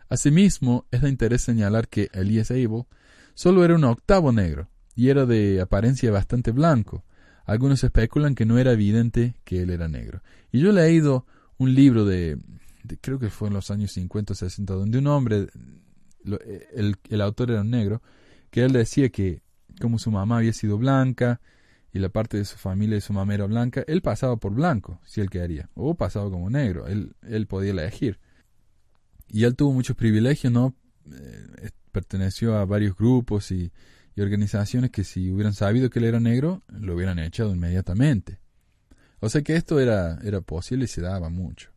Asimismo, 0.08 0.84
es 0.90 1.02
de 1.02 1.10
interés 1.10 1.42
señalar 1.42 1.86
que 1.86 2.08
Elias 2.12 2.50
Abel 2.50 2.86
solo 3.34 3.64
era 3.64 3.76
un 3.76 3.84
octavo 3.84 4.32
negro, 4.32 4.68
y 4.96 5.10
era 5.10 5.26
de 5.26 5.60
apariencia 5.60 6.10
bastante 6.10 6.50
blanco. 6.50 7.04
Algunos 7.48 7.82
especulan 7.82 8.34
que 8.34 8.44
no 8.44 8.58
era 8.58 8.72
evidente 8.72 9.34
que 9.44 9.62
él 9.62 9.70
era 9.70 9.88
negro. 9.88 10.20
Y 10.52 10.60
yo 10.60 10.68
he 10.68 10.74
leído 10.74 11.24
un 11.56 11.74
libro 11.74 12.04
de, 12.04 12.36
creo 13.00 13.18
que 13.18 13.30
fue 13.30 13.48
en 13.48 13.54
los 13.54 13.70
años 13.70 13.92
50 13.92 14.34
o 14.34 14.36
60, 14.36 14.74
donde 14.74 14.98
un 14.98 15.06
hombre, 15.06 15.46
el, 16.74 16.96
el 17.08 17.20
autor 17.22 17.50
era 17.50 17.62
un 17.62 17.70
negro, 17.70 18.02
que 18.50 18.64
él 18.64 18.72
decía 18.72 19.08
que 19.08 19.40
como 19.80 19.98
su 19.98 20.10
mamá 20.10 20.36
había 20.36 20.52
sido 20.52 20.76
blanca, 20.76 21.40
y 21.90 22.00
la 22.00 22.10
parte 22.10 22.36
de 22.36 22.44
su 22.44 22.58
familia 22.58 22.98
y 22.98 23.00
su 23.00 23.14
mamá 23.14 23.32
era 23.32 23.46
blanca, 23.46 23.82
él 23.86 24.02
pasaba 24.02 24.36
por 24.36 24.52
blanco, 24.52 25.00
si 25.06 25.22
él 25.22 25.30
quería, 25.30 25.70
o 25.72 25.94
pasaba 25.94 26.28
como 26.28 26.50
negro, 26.50 26.86
él, 26.86 27.14
él 27.26 27.46
podía 27.46 27.70
elegir. 27.70 28.18
Y 29.28 29.44
él 29.44 29.56
tuvo 29.56 29.72
muchos 29.72 29.96
privilegios, 29.96 30.52
¿no? 30.52 30.74
Eh, 31.10 31.70
perteneció 31.92 32.58
a 32.58 32.66
varios 32.66 32.94
grupos 32.94 33.50
y, 33.52 33.72
organizaciones 34.20 34.90
que 34.90 35.04
si 35.04 35.30
hubieran 35.30 35.54
sabido 35.54 35.90
que 35.90 35.98
él 35.98 36.06
era 36.06 36.20
negro, 36.20 36.62
lo 36.68 36.94
hubieran 36.94 37.18
echado 37.18 37.54
inmediatamente. 37.54 38.40
O 39.20 39.28
sea 39.28 39.42
que 39.42 39.56
esto 39.56 39.80
era, 39.80 40.18
era 40.22 40.40
posible 40.40 40.84
y 40.84 40.88
se 40.88 41.00
daba 41.00 41.28
mucho. 41.28 41.70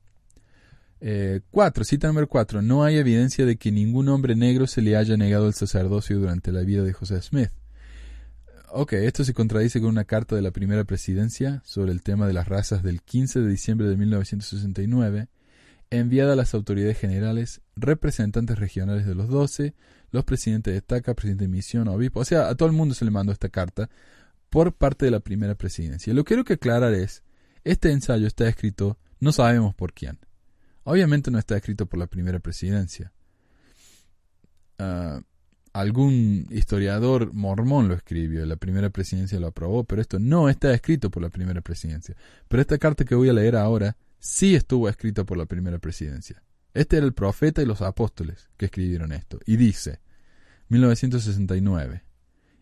Eh, 0.99 1.41
cuatro, 1.49 1.83
cita 1.83 2.07
número 2.07 2.27
cuatro. 2.27 2.61
No 2.61 2.83
hay 2.83 2.97
evidencia 2.97 3.45
de 3.45 3.57
que 3.57 3.71
ningún 3.71 4.07
hombre 4.09 4.35
negro 4.35 4.67
se 4.67 4.81
le 4.81 4.95
haya 4.95 5.17
negado 5.17 5.47
el 5.47 5.53
sacerdocio 5.53 6.19
durante 6.19 6.51
la 6.51 6.61
vida 6.61 6.83
de 6.83 6.93
José 6.93 7.21
Smith. 7.21 7.49
Ok, 8.69 8.93
esto 8.93 9.25
se 9.25 9.33
contradice 9.33 9.81
con 9.81 9.89
una 9.89 10.05
carta 10.05 10.35
de 10.35 10.41
la 10.41 10.51
primera 10.51 10.83
presidencia 10.85 11.61
sobre 11.65 11.91
el 11.91 12.03
tema 12.03 12.27
de 12.27 12.33
las 12.33 12.47
razas 12.47 12.83
del 12.83 13.01
15 13.01 13.41
de 13.41 13.49
diciembre 13.49 13.87
de 13.87 13.97
1969 13.97 15.27
enviada 15.91 16.33
a 16.33 16.35
las 16.37 16.53
autoridades 16.55 16.97
generales, 16.97 17.61
representantes 17.75 18.57
regionales 18.57 19.05
de 19.05 19.13
los 19.13 19.27
doce, 19.27 19.75
los 20.12 20.24
presidentes 20.26 20.74
de 20.74 20.78
estaca, 20.78 21.14
presidente 21.14 21.45
de 21.45 21.49
misión, 21.49 21.88
obispo, 21.88 22.20
o 22.20 22.26
sea, 22.26 22.49
a 22.49 22.55
todo 22.55 22.68
el 22.68 22.76
mundo 22.76 22.93
se 22.93 23.05
le 23.05 23.12
mandó 23.12 23.32
esta 23.32 23.49
carta 23.49 23.89
por 24.49 24.74
parte 24.74 25.05
de 25.05 25.12
la 25.12 25.22
primera 25.22 25.55
presidencia. 25.55 26.14
Lo 26.14 26.24
que 26.24 26.30
quiero 26.30 26.43
que 26.43 26.53
aclarar 26.53 26.93
es, 26.93 27.24
este 27.64 27.91
ensayo 27.91 28.28
está 28.28 28.47
escrito, 28.47 28.97
no 29.20 29.32
sabemos 29.32 29.74
por 29.74 29.93
quién. 29.93 30.20
Obviamente 30.84 31.32
no 31.32 31.39
está 31.39 31.55
escrito 31.55 31.86
por 31.86 31.99
la 31.99 32.07
primera 32.07 32.39
presidencia. 32.39 33.14
Ah, 34.78 35.22
algún 35.74 36.47
historiador 36.49 37.34
mormón 37.34 37.88
lo 37.88 37.93
escribió, 37.93 38.45
la 38.45 38.57
primera 38.57 38.89
presidencia 38.89 39.39
lo 39.39 39.47
aprobó, 39.47 39.84
pero 39.86 40.01
esto 40.01 40.20
no 40.20 40.49
está 40.49 40.74
escrito 40.74 41.09
por 41.09 41.24
la 41.24 41.30
primera 41.30 41.62
presidencia. 41.62 42.16
Pero 42.47 42.62
esta 42.62 42.78
carta 42.78 43.05
que 43.05 43.16
voy 43.16 43.30
a 43.30 43.34
leer 43.34 43.55
ahora 43.55 43.95
sí 44.20 44.55
estuvo 44.55 44.89
escrito 44.89 45.26
por 45.26 45.38
la 45.38 45.45
primera 45.45 45.80
presidencia. 45.80 46.43
Este 46.74 46.97
era 46.97 47.05
el 47.05 47.13
profeta 47.13 47.61
y 47.61 47.65
los 47.65 47.82
apóstoles 47.82 48.49
que 48.57 48.65
escribieron 48.65 49.11
esto. 49.11 49.39
Y 49.45 49.57
dice, 49.57 49.99
1969, 50.69 52.03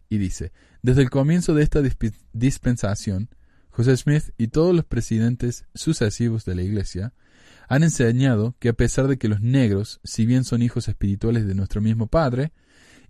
y 0.09 0.17
dice, 0.17 0.51
desde 0.81 1.03
el 1.03 1.09
comienzo 1.09 1.53
de 1.53 1.63
esta 1.63 1.81
dispensación, 2.33 3.29
José 3.69 3.95
Smith 3.97 4.31
y 4.37 4.47
todos 4.47 4.75
los 4.75 4.85
presidentes 4.85 5.65
sucesivos 5.75 6.43
de 6.45 6.55
la 6.55 6.63
Iglesia 6.63 7.13
han 7.67 7.83
enseñado 7.83 8.55
que 8.59 8.69
a 8.69 8.73
pesar 8.73 9.07
de 9.07 9.17
que 9.17 9.27
los 9.27 9.41
negros, 9.41 9.99
si 10.03 10.25
bien 10.25 10.43
son 10.43 10.63
hijos 10.63 10.87
espirituales 10.87 11.45
de 11.45 11.53
nuestro 11.53 11.81
mismo 11.81 12.07
Padre, 12.07 12.51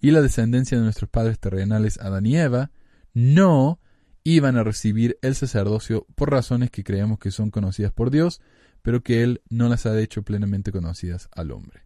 y 0.02 0.12
la 0.12 0.22
descendencia 0.22 0.78
de 0.78 0.84
nuestros 0.84 1.10
padres 1.10 1.40
terrenales 1.40 2.00
Adán 2.00 2.26
y 2.26 2.38
Eva, 2.38 2.72
no 3.14 3.80
iban 4.24 4.58
a 4.58 4.64
recibir 4.64 5.18
el 5.22 5.36
sacerdocio 5.36 6.06
por 6.16 6.32
razones 6.32 6.72
que 6.72 6.84
creemos 6.84 7.20
que 7.20 7.32
son 7.32 7.52
conocidas 7.52 7.92
por 7.92 8.12
Dios, 8.12 8.42
pero 8.82 9.02
que 9.02 9.24
Él 9.24 9.42
no 9.50 9.70
las 9.70 9.86
ha 9.86 10.00
hecho 10.00 10.24
plenamente 10.24 10.72
conocidas 10.72 11.30
al 11.32 11.52
hombre. 11.52 11.82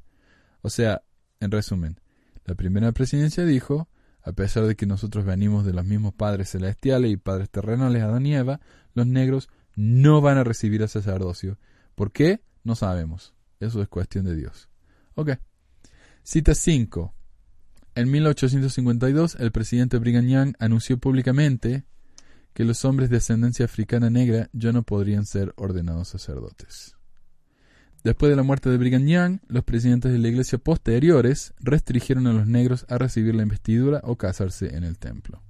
O 0.62 0.70
sea, 0.70 1.04
en 1.39 1.52
resumen, 1.52 2.00
la 2.46 2.56
primera 2.56 2.91
presidencia 2.91 3.46
dijo, 3.46 3.89
a 4.22 4.32
pesar 4.32 4.66
de 4.66 4.76
que 4.76 4.86
nosotros 4.86 5.26
venimos 5.26 5.66
de 5.66 5.74
los 5.74 5.86
mismos 5.86 6.14
padres 6.14 6.52
celestiales 6.52 7.12
y 7.12 7.18
padres 7.18 7.50
terrenales, 7.50 8.04
Adán 8.04 8.26
y 8.26 8.36
Eva, 8.36 8.62
los 8.94 9.08
negros 9.08 9.50
no 9.76 10.22
van 10.22 10.38
a 10.38 10.44
recibir 10.44 10.82
el 10.82 10.89
sacerdocio. 10.89 11.58
¿Por 11.96 12.12
qué? 12.12 12.41
No 12.64 12.76
sabemos. 12.76 13.34
Eso 13.60 13.82
es 13.82 13.89
cuestión 13.89 14.26
de 14.26 14.36
Dios. 14.36 14.70
Ok. 15.16 15.32
Cita 16.24 16.56
5. 16.56 17.14
En 17.96 18.10
1852, 18.10 19.36
el 19.36 19.52
presidente 19.52 19.98
Brigham 19.98 20.28
Young 20.28 20.56
anunció 20.60 20.98
públicamente 20.98 21.84
que 22.54 22.64
los 22.64 22.86
hombres 22.86 23.10
de 23.10 23.18
ascendencia 23.18 23.66
africana 23.66 24.10
negra 24.10 24.49
ya 24.54 24.72
no 24.72 24.84
podrían 24.84 25.26
ser 25.26 25.54
ordenados 25.58 26.10
sacerdotes. 26.10 26.95
Después 28.04 28.30
de 28.30 28.36
la 28.36 28.43
muerte 28.43 28.70
de 28.70 28.78
Brigham 28.78 29.06
Young, 29.06 29.39
los 29.47 29.64
presidentes 29.64 30.12
de 30.12 30.20
la 30.20 30.28
iglesia 30.28 30.58
posteriores 30.58 31.54
restringieron 31.60 32.28
a 32.28 32.34
los 32.34 32.47
negros 32.47 32.86
a 32.89 32.97
recibir 32.97 33.34
la 33.34 33.43
investidura 33.43 34.01
o 34.04 34.18
casarse 34.18 34.76
en 34.76 34.84
el 34.84 34.97
templo. 34.97 35.41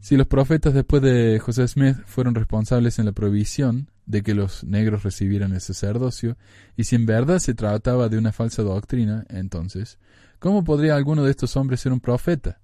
Si 0.00 0.16
los 0.16 0.26
profetas 0.26 0.74
después 0.74 1.00
de 1.00 1.38
José 1.38 1.68
Smith 1.68 1.96
fueron 2.06 2.34
responsables 2.34 2.98
en 2.98 3.06
la 3.06 3.12
prohibición 3.12 3.88
de 4.06 4.24
que 4.24 4.34
los 4.34 4.64
negros 4.64 5.04
recibieran 5.04 5.52
el 5.52 5.60
sacerdocio, 5.60 6.36
y 6.76 6.82
si 6.82 6.96
en 6.96 7.06
verdad 7.06 7.38
se 7.38 7.54
trataba 7.54 8.08
de 8.08 8.18
una 8.18 8.32
falsa 8.32 8.64
doctrina, 8.64 9.24
entonces, 9.28 10.00
¿cómo 10.40 10.64
podría 10.64 10.96
alguno 10.96 11.22
de 11.22 11.30
estos 11.30 11.56
hombres 11.56 11.78
ser 11.78 11.92
un 11.92 12.00
profeta? 12.00 12.61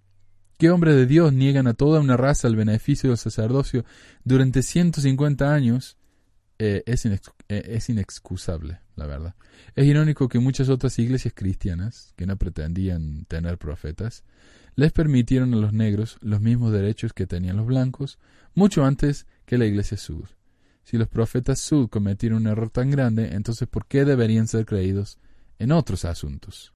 ¿Qué 0.58 0.70
hombres 0.70 0.96
de 0.96 1.06
Dios 1.06 1.32
niegan 1.32 1.68
a 1.68 1.74
toda 1.74 2.00
una 2.00 2.16
raza 2.16 2.48
el 2.48 2.56
beneficio 2.56 3.10
del 3.10 3.18
sacerdocio 3.18 3.84
durante 4.24 4.64
150 4.64 5.54
años? 5.54 5.96
Eh, 6.58 6.82
es, 6.84 7.06
eh, 7.06 7.20
es 7.48 7.88
inexcusable, 7.88 8.80
la 8.96 9.06
verdad. 9.06 9.36
Es 9.76 9.86
irónico 9.86 10.28
que 10.28 10.40
muchas 10.40 10.68
otras 10.68 10.98
iglesias 10.98 11.32
cristianas, 11.32 12.12
que 12.16 12.26
no 12.26 12.36
pretendían 12.36 13.24
tener 13.26 13.56
profetas, 13.56 14.24
les 14.74 14.90
permitieron 14.90 15.54
a 15.54 15.58
los 15.58 15.72
negros 15.72 16.18
los 16.22 16.40
mismos 16.40 16.72
derechos 16.72 17.12
que 17.12 17.28
tenían 17.28 17.56
los 17.56 17.66
blancos, 17.66 18.18
mucho 18.52 18.84
antes 18.84 19.28
que 19.46 19.58
la 19.58 19.66
Iglesia 19.66 19.96
Sud. 19.96 20.24
Si 20.82 20.96
los 20.98 21.06
profetas 21.06 21.60
Sud 21.60 21.88
cometieron 21.88 22.38
un 22.38 22.48
error 22.48 22.70
tan 22.70 22.90
grande, 22.90 23.28
entonces 23.32 23.68
¿por 23.68 23.86
qué 23.86 24.04
deberían 24.04 24.48
ser 24.48 24.66
creídos 24.66 25.18
en 25.60 25.70
otros 25.70 26.04
asuntos? 26.04 26.74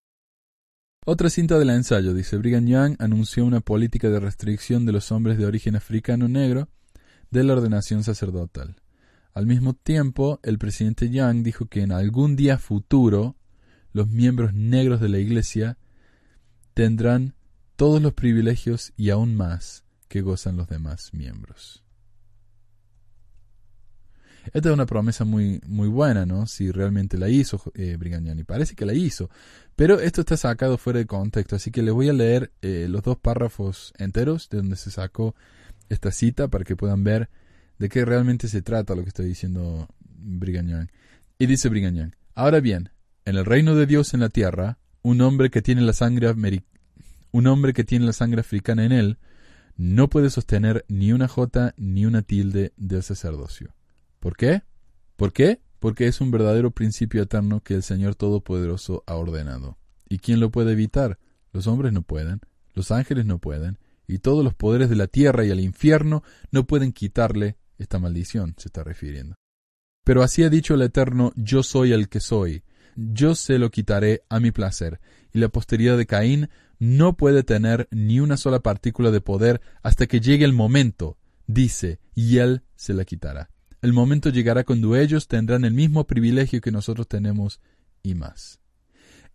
Otra 1.04 1.30
cinta 1.30 1.58
del 1.58 1.70
ensayo, 1.70 2.14
dice 2.14 2.36
Brigham 2.36 2.66
Young, 2.66 2.94
anunció 3.00 3.44
una 3.44 3.58
política 3.58 4.08
de 4.08 4.20
restricción 4.20 4.86
de 4.86 4.92
los 4.92 5.10
hombres 5.10 5.36
de 5.36 5.46
origen 5.46 5.74
africano 5.74 6.28
negro 6.28 6.68
de 7.32 7.42
la 7.42 7.54
ordenación 7.54 8.04
sacerdotal. 8.04 8.76
Al 9.34 9.46
mismo 9.46 9.74
tiempo, 9.74 10.38
el 10.44 10.58
presidente 10.58 11.10
Young 11.10 11.42
dijo 11.42 11.66
que 11.66 11.80
en 11.80 11.90
algún 11.90 12.36
día 12.36 12.56
futuro 12.56 13.34
los 13.92 14.06
miembros 14.06 14.54
negros 14.54 15.00
de 15.00 15.08
la 15.08 15.18
Iglesia 15.18 15.76
tendrán 16.72 17.34
todos 17.74 18.00
los 18.00 18.12
privilegios 18.12 18.92
y 18.96 19.10
aún 19.10 19.34
más 19.34 19.82
que 20.06 20.20
gozan 20.20 20.56
los 20.56 20.68
demás 20.68 21.12
miembros. 21.12 21.81
Esta 24.52 24.68
es 24.68 24.74
una 24.74 24.86
promesa 24.86 25.24
muy, 25.24 25.60
muy 25.66 25.88
buena, 25.88 26.26
¿no? 26.26 26.46
Si 26.46 26.70
realmente 26.70 27.16
la 27.16 27.28
hizo 27.28 27.62
eh, 27.74 27.96
Brigagnani. 27.96 28.44
Parece 28.44 28.74
que 28.74 28.84
la 28.84 28.94
hizo. 28.94 29.30
Pero 29.76 30.00
esto 30.00 30.22
está 30.22 30.36
sacado 30.36 30.78
fuera 30.78 30.98
de 30.98 31.06
contexto, 31.06 31.56
así 31.56 31.70
que 31.70 31.82
les 31.82 31.94
voy 31.94 32.08
a 32.08 32.12
leer 32.12 32.52
eh, 32.60 32.86
los 32.88 33.02
dos 33.02 33.16
párrafos 33.18 33.92
enteros 33.98 34.48
de 34.48 34.58
donde 34.58 34.76
se 34.76 34.90
sacó 34.90 35.34
esta 35.88 36.10
cita 36.10 36.48
para 36.48 36.64
que 36.64 36.76
puedan 36.76 37.04
ver 37.04 37.30
de 37.78 37.88
qué 37.88 38.04
realmente 38.04 38.48
se 38.48 38.62
trata 38.62 38.94
lo 38.94 39.02
que 39.02 39.08
está 39.08 39.22
diciendo 39.22 39.88
Brigham 40.00 40.88
Y 41.38 41.46
dice 41.46 41.68
Brigham 41.68 42.12
ahora 42.34 42.60
bien, 42.60 42.90
en 43.24 43.36
el 43.36 43.44
reino 43.44 43.74
de 43.74 43.86
Dios 43.86 44.14
en 44.14 44.20
la 44.20 44.28
tierra, 44.28 44.78
un 45.02 45.20
hombre 45.20 45.50
que 45.50 45.62
tiene 45.62 45.80
la 45.82 45.92
sangre 45.92 46.32
un 47.32 47.46
hombre 47.46 47.72
que 47.72 47.84
tiene 47.84 48.06
la 48.06 48.12
sangre 48.12 48.40
africana 48.40 48.84
en 48.84 48.92
él 48.92 49.18
no 49.76 50.08
puede 50.08 50.30
sostener 50.30 50.84
ni 50.88 51.12
una 51.12 51.28
jota 51.28 51.74
ni 51.76 52.06
una 52.06 52.22
tilde 52.22 52.72
del 52.76 53.02
sacerdocio. 53.02 53.74
¿Por 54.22 54.36
qué? 54.36 54.62
¿Por 55.16 55.32
qué? 55.32 55.60
Porque 55.80 56.06
es 56.06 56.20
un 56.20 56.30
verdadero 56.30 56.70
principio 56.70 57.22
eterno 57.22 57.60
que 57.60 57.74
el 57.74 57.82
Señor 57.82 58.14
Todopoderoso 58.14 59.02
ha 59.08 59.16
ordenado. 59.16 59.78
¿Y 60.08 60.18
quién 60.18 60.38
lo 60.38 60.52
puede 60.52 60.70
evitar? 60.70 61.18
Los 61.52 61.66
hombres 61.66 61.92
no 61.92 62.02
pueden, 62.02 62.40
los 62.72 62.92
ángeles 62.92 63.26
no 63.26 63.40
pueden, 63.40 63.80
y 64.06 64.18
todos 64.18 64.44
los 64.44 64.54
poderes 64.54 64.88
de 64.88 64.94
la 64.94 65.08
tierra 65.08 65.44
y 65.44 65.50
el 65.50 65.58
infierno 65.58 66.22
no 66.52 66.68
pueden 66.68 66.92
quitarle 66.92 67.56
esta 67.78 67.98
maldición, 67.98 68.54
se 68.58 68.68
está 68.68 68.84
refiriendo. 68.84 69.34
Pero 70.04 70.22
así 70.22 70.44
ha 70.44 70.50
dicho 70.50 70.74
el 70.74 70.82
Eterno, 70.82 71.32
yo 71.34 71.64
soy 71.64 71.92
el 71.92 72.08
que 72.08 72.20
soy, 72.20 72.62
yo 72.94 73.34
se 73.34 73.58
lo 73.58 73.72
quitaré 73.72 74.22
a 74.28 74.38
mi 74.38 74.52
placer, 74.52 75.00
y 75.32 75.40
la 75.40 75.48
posteridad 75.48 75.96
de 75.96 76.06
Caín 76.06 76.48
no 76.78 77.16
puede 77.16 77.42
tener 77.42 77.88
ni 77.90 78.20
una 78.20 78.36
sola 78.36 78.60
partícula 78.60 79.10
de 79.10 79.20
poder 79.20 79.60
hasta 79.82 80.06
que 80.06 80.20
llegue 80.20 80.44
el 80.44 80.52
momento, 80.52 81.18
dice, 81.48 81.98
y 82.14 82.38
él 82.38 82.62
se 82.76 82.94
la 82.94 83.04
quitará. 83.04 83.51
El 83.82 83.92
momento 83.92 84.30
llegará 84.30 84.62
cuando 84.62 84.94
ellos 84.94 85.26
tendrán 85.26 85.64
el 85.64 85.74
mismo 85.74 86.06
privilegio 86.06 86.60
que 86.60 86.70
nosotros 86.70 87.08
tenemos 87.08 87.60
y 88.04 88.14
más. 88.14 88.60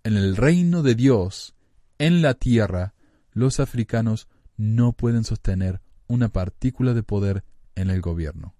En 0.04 0.16
el 0.16 0.38
reino 0.38 0.84
de 0.84 0.96
Dios, 0.96 1.54
en 2.00 2.22
la 2.22 2.34
tierra, 2.34 2.94
los 3.34 3.60
africanos 3.60 4.30
no 4.56 4.94
pueden 4.94 5.26
sostener 5.26 5.82
una 6.08 6.30
partícula 6.30 6.94
de 6.94 7.04
poder 7.04 7.44
en 7.76 7.90
el 7.90 8.00
gobierno. 8.00 8.56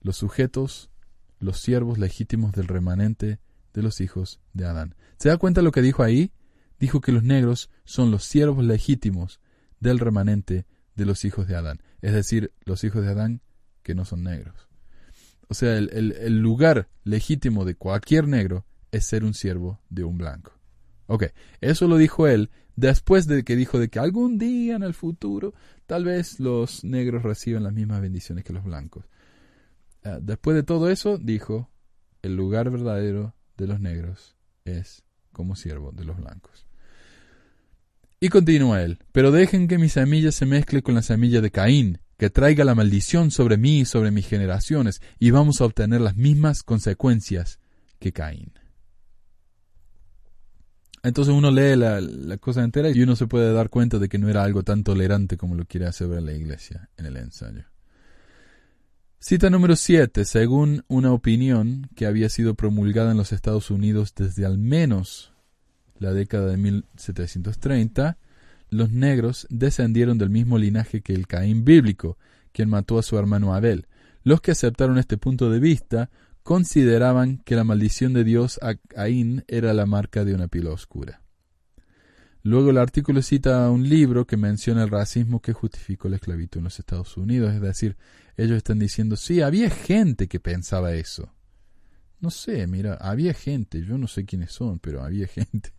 Los 0.00 0.16
sujetos, 0.16 0.88
los 1.38 1.60
siervos 1.60 1.98
legítimos 1.98 2.52
del 2.52 2.66
remanente 2.66 3.40
de 3.74 3.82
los 3.82 4.00
hijos 4.00 4.40
de 4.54 4.64
Adán. 4.64 4.94
¿Se 5.18 5.28
da 5.28 5.36
cuenta 5.36 5.60
lo 5.60 5.70
que 5.70 5.82
dijo 5.82 6.02
ahí? 6.02 6.32
Dijo 6.80 7.02
que 7.02 7.12
los 7.12 7.22
negros 7.22 7.68
son 7.84 8.10
los 8.10 8.24
siervos 8.24 8.64
legítimos 8.64 9.38
del 9.80 9.98
remanente 9.98 10.64
de 10.94 11.04
los 11.04 11.26
hijos 11.26 11.46
de 11.46 11.56
Adán, 11.56 11.82
es 12.00 12.14
decir, 12.14 12.52
los 12.64 12.82
hijos 12.84 13.02
de 13.04 13.10
Adán 13.10 13.42
que 13.86 13.94
no 13.94 14.04
son 14.04 14.24
negros. 14.24 14.68
O 15.46 15.54
sea, 15.54 15.78
el, 15.78 16.38
lugar 16.40 16.88
legítimo 17.04 17.64
de 17.64 17.76
cualquier 17.76 18.26
negro 18.26 18.66
es 18.90 19.06
ser 19.06 19.22
un 19.22 19.32
siervo 19.32 19.80
de 19.88 20.02
un 20.02 20.18
blanco. 20.18 20.58
Ok, 21.06 21.26
eso 21.60 21.86
lo 21.86 21.96
dijo 21.96 22.26
él 22.26 22.50
después 22.74 23.28
de 23.28 23.44
que 23.44 23.54
dijo 23.54 23.78
de 23.78 23.88
que 23.88 24.00
algún 24.00 24.38
día 24.38 24.74
en 24.74 24.82
el 24.82 24.92
futuro 24.92 25.54
tal 25.86 26.04
vez 26.04 26.40
los 26.40 26.82
negros 26.82 27.22
reciban 27.22 27.62
las 27.62 27.72
mismas 27.72 28.00
bendiciones 28.00 28.42
que 28.42 28.52
los 28.52 28.64
blancos. 28.64 29.04
Ah, 30.02 30.18
después 30.20 30.56
de 30.56 30.64
todo 30.64 30.90
eso, 30.90 31.16
dijo, 31.16 31.70
el 32.22 32.34
lugar 32.34 32.70
verdadero 32.70 33.36
de 33.56 33.68
los 33.68 33.78
negros 33.78 34.34
es 34.64 35.04
como 35.32 35.54
siervo 35.54 35.92
de 35.92 36.04
los 36.04 36.16
blancos. 36.16 36.66
Y 38.18 38.30
continúa 38.30 38.82
él, 38.82 38.98
pero 39.12 39.30
dejen 39.30 39.68
que 39.68 39.78
mi 39.78 39.88
semilla 39.88 40.32
se 40.32 40.44
mezcle 40.44 40.82
con 40.82 40.96
la 40.96 41.02
semilla 41.02 41.40
de 41.40 41.52
Caín, 41.52 42.00
que 42.16 42.30
traiga 42.30 42.64
la 42.64 42.74
maldición 42.74 43.30
sobre 43.30 43.56
mí 43.56 43.80
y 43.80 43.84
sobre 43.84 44.10
mis 44.10 44.26
generaciones, 44.26 45.00
y 45.18 45.30
vamos 45.30 45.60
a 45.60 45.64
obtener 45.64 46.00
las 46.00 46.16
mismas 46.16 46.62
consecuencias 46.62 47.58
que 47.98 48.12
Caín. 48.12 48.52
Entonces 51.02 51.32
uno 51.32 51.52
lee 51.52 51.76
la, 51.76 52.36
cosa 52.38 52.64
entera 52.64 52.90
y 52.90 53.00
uno 53.00 53.14
se 53.14 53.28
puede 53.28 53.52
dar 53.52 53.70
cuenta 53.70 53.98
de 53.98 54.08
que 54.08 54.18
no 54.18 54.28
era 54.28 54.42
algo 54.42 54.64
tan 54.64 54.82
tolerante 54.82 55.36
como 55.36 55.54
lo 55.54 55.64
quiere 55.64 55.86
hacer 55.86 56.08
ver 56.08 56.22
la 56.22 56.32
iglesia 56.32 56.90
en 56.96 57.06
el 57.06 57.16
ensayo. 57.16 57.64
Cita 59.20 59.48
número 59.48 59.76
7. 59.76 60.24
Según 60.24 60.84
una 60.88 61.12
opinión 61.12 61.88
que 61.94 62.06
había 62.06 62.28
sido 62.28 62.54
promulgada 62.54 63.12
en 63.12 63.18
los 63.18 63.32
Estados 63.32 63.70
Unidos 63.70 64.14
desde 64.16 64.44
al 64.44 64.58
menos 64.58 65.32
la 65.98 66.12
década 66.12 66.48
de 66.48 66.56
1730, 66.56 68.18
los 68.68 68.90
negros 68.90 69.46
descendieron 69.50 70.18
del 70.18 70.30
mismo 70.30 70.58
linaje 70.58 71.00
que 71.00 71.14
el 71.14 71.26
Caín 71.26 71.64
bíblico, 71.64 72.18
quien 72.52 72.68
mató 72.68 72.98
a 72.98 73.02
su 73.02 73.18
hermano 73.18 73.54
Abel. 73.54 73.86
Los 74.22 74.40
que 74.40 74.50
aceptaron 74.50 74.98
este 74.98 75.18
punto 75.18 75.50
de 75.50 75.60
vista 75.60 76.10
consideraban 76.42 77.38
que 77.38 77.56
la 77.56 77.64
maldición 77.64 78.12
de 78.12 78.24
Dios 78.24 78.58
a 78.62 78.76
Caín 78.76 79.44
era 79.48 79.74
la 79.74 79.86
marca 79.86 80.24
de 80.24 80.34
una 80.34 80.48
pila 80.48 80.70
oscura. 80.70 81.22
Luego 82.42 82.70
el 82.70 82.78
artículo 82.78 83.22
cita 83.22 83.68
un 83.70 83.88
libro 83.88 84.24
que 84.24 84.36
menciona 84.36 84.84
el 84.84 84.90
racismo 84.90 85.40
que 85.40 85.52
justificó 85.52 86.08
la 86.08 86.16
esclavitud 86.16 86.58
en 86.58 86.64
los 86.64 86.78
Estados 86.78 87.16
Unidos, 87.16 87.52
es 87.52 87.60
decir, 87.60 87.96
ellos 88.36 88.56
están 88.56 88.78
diciendo, 88.78 89.16
sí, 89.16 89.42
había 89.42 89.68
gente 89.70 90.28
que 90.28 90.38
pensaba 90.38 90.94
eso. 90.94 91.32
No 92.20 92.30
sé, 92.30 92.66
mira, 92.66 92.94
había 92.94 93.34
gente, 93.34 93.82
yo 93.82 93.98
no 93.98 94.06
sé 94.06 94.24
quiénes 94.24 94.52
son, 94.52 94.78
pero 94.78 95.02
había 95.02 95.26
gente. 95.28 95.72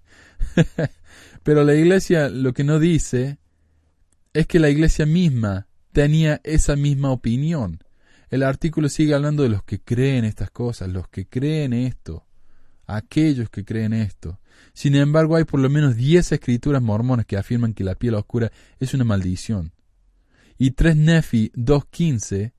Pero 1.43 1.63
la 1.63 1.75
iglesia 1.75 2.29
lo 2.29 2.53
que 2.53 2.63
no 2.63 2.79
dice 2.79 3.39
es 4.33 4.47
que 4.47 4.59
la 4.59 4.69
iglesia 4.69 5.05
misma 5.05 5.67
tenía 5.91 6.41
esa 6.43 6.75
misma 6.75 7.11
opinión. 7.11 7.79
El 8.29 8.43
artículo 8.43 8.89
sigue 8.89 9.13
hablando 9.13 9.43
de 9.43 9.49
los 9.49 9.63
que 9.63 9.79
creen 9.79 10.25
estas 10.25 10.51
cosas, 10.51 10.89
los 10.89 11.07
que 11.07 11.27
creen 11.27 11.73
esto, 11.73 12.27
aquellos 12.85 13.49
que 13.49 13.63
creen 13.63 13.93
esto. 13.93 14.39
Sin 14.73 14.95
embargo, 14.95 15.35
hay 15.35 15.45
por 15.45 15.59
lo 15.59 15.69
menos 15.69 15.95
diez 15.95 16.31
escrituras 16.31 16.81
mormonas 16.81 17.25
que 17.25 17.37
afirman 17.37 17.73
que 17.73 17.83
la 17.83 17.95
piel 17.95 18.15
oscura 18.15 18.51
es 18.79 18.93
una 18.93 19.05
maldición. 19.05 19.71
Y 20.57 20.71
3 20.71 20.97
Nefi 20.97 21.51
2.15 21.55 22.53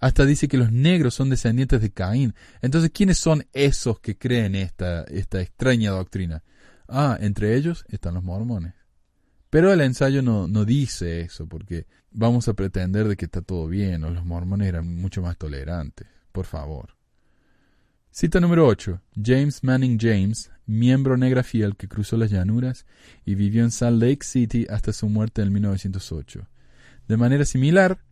hasta 0.00 0.26
dice 0.26 0.48
que 0.48 0.56
los 0.56 0.72
negros 0.72 1.14
son 1.14 1.30
descendientes 1.30 1.80
de 1.80 1.92
Caín. 1.92 2.34
Entonces, 2.60 2.90
¿quiénes 2.92 3.18
son 3.18 3.46
esos 3.52 4.00
que 4.00 4.18
creen 4.18 4.56
esta, 4.56 5.04
esta 5.04 5.40
extraña 5.40 5.92
doctrina? 5.92 6.42
Ah, 6.94 7.16
entre 7.20 7.56
ellos 7.56 7.86
están 7.88 8.12
los 8.12 8.22
mormones. 8.22 8.74
Pero 9.48 9.72
el 9.72 9.80
ensayo 9.80 10.20
no, 10.20 10.46
no 10.46 10.66
dice 10.66 11.22
eso, 11.22 11.46
porque 11.46 11.86
vamos 12.10 12.48
a 12.48 12.54
pretender 12.54 13.08
de 13.08 13.16
que 13.16 13.24
está 13.24 13.40
todo 13.40 13.66
bien, 13.66 14.04
o 14.04 14.10
los 14.10 14.26
mormones 14.26 14.68
eran 14.68 14.94
mucho 14.96 15.22
más 15.22 15.38
tolerantes. 15.38 16.06
Por 16.32 16.44
favor. 16.44 16.94
Cita 18.10 18.40
número 18.40 18.66
8. 18.66 19.00
James 19.24 19.64
Manning 19.64 19.98
James, 19.98 20.50
miembro 20.66 21.16
negra 21.16 21.42
fiel 21.42 21.76
que 21.76 21.88
cruzó 21.88 22.18
las 22.18 22.30
llanuras 22.30 22.84
y 23.24 23.36
vivió 23.36 23.64
en 23.64 23.70
Salt 23.70 24.02
Lake 24.02 24.22
City 24.22 24.66
hasta 24.68 24.92
su 24.92 25.08
muerte 25.08 25.40
en 25.40 25.50
1908. 25.50 26.46
De 27.08 27.16
manera 27.16 27.46
similar, 27.46 28.04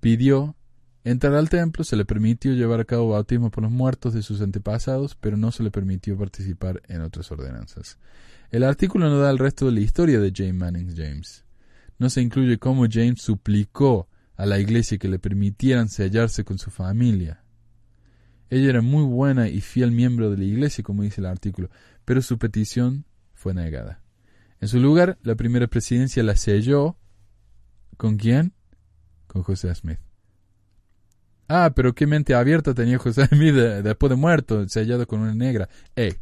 pidió 0.00 0.54
entrar 1.04 1.34
al 1.34 1.48
templo, 1.48 1.84
se 1.84 1.96
le 1.96 2.04
permitió 2.04 2.52
llevar 2.52 2.80
a 2.80 2.84
cabo 2.84 3.10
bautismo 3.10 3.50
por 3.50 3.64
los 3.64 3.72
muertos 3.72 4.14
de 4.14 4.22
sus 4.22 4.40
antepasados, 4.40 5.16
pero 5.16 5.36
no 5.36 5.52
se 5.52 5.62
le 5.62 5.70
permitió 5.70 6.16
participar 6.16 6.82
en 6.88 7.00
otras 7.02 7.30
ordenanzas. 7.30 7.98
El 8.50 8.64
artículo 8.64 9.08
no 9.08 9.18
da 9.18 9.30
el 9.30 9.38
resto 9.38 9.66
de 9.66 9.72
la 9.72 9.80
historia 9.80 10.20
de 10.20 10.32
James 10.34 10.54
Manning 10.54 10.94
James. 10.96 11.44
No 11.98 12.10
se 12.10 12.20
incluye 12.20 12.58
cómo 12.58 12.86
James 12.90 13.22
suplicó 13.22 14.08
a 14.36 14.46
la 14.46 14.58
iglesia 14.58 14.98
que 14.98 15.08
le 15.08 15.18
permitieran 15.18 15.88
sellarse 15.88 16.44
con 16.44 16.58
su 16.58 16.70
familia. 16.70 17.42
Ella 18.50 18.68
era 18.68 18.82
muy 18.82 19.04
buena 19.04 19.48
y 19.48 19.60
fiel 19.60 19.92
miembro 19.92 20.30
de 20.30 20.36
la 20.36 20.44
iglesia, 20.44 20.84
como 20.84 21.02
dice 21.02 21.20
el 21.20 21.26
artículo, 21.26 21.70
pero 22.04 22.20
su 22.20 22.38
petición 22.38 23.06
fue 23.32 23.54
negada. 23.54 24.02
En 24.60 24.68
su 24.68 24.78
lugar, 24.78 25.18
la 25.22 25.34
primera 25.34 25.66
presidencia 25.66 26.22
la 26.22 26.36
selló. 26.36 26.96
¿Con 27.96 28.16
quién? 28.16 28.52
Con 29.26 29.42
José 29.42 29.74
Smith. 29.74 29.98
Ah, 31.54 31.72
pero 31.74 31.94
qué 31.94 32.06
mente 32.06 32.34
abierta 32.34 32.72
tenía 32.74 32.98
José 32.98 33.26
Smith 33.26 33.54
después 33.54 34.10
de 34.10 34.16
muerto, 34.16 34.68
sellado 34.68 35.06
con 35.06 35.20
una 35.20 35.34
negra. 35.34 35.68
Eh, 35.96 36.14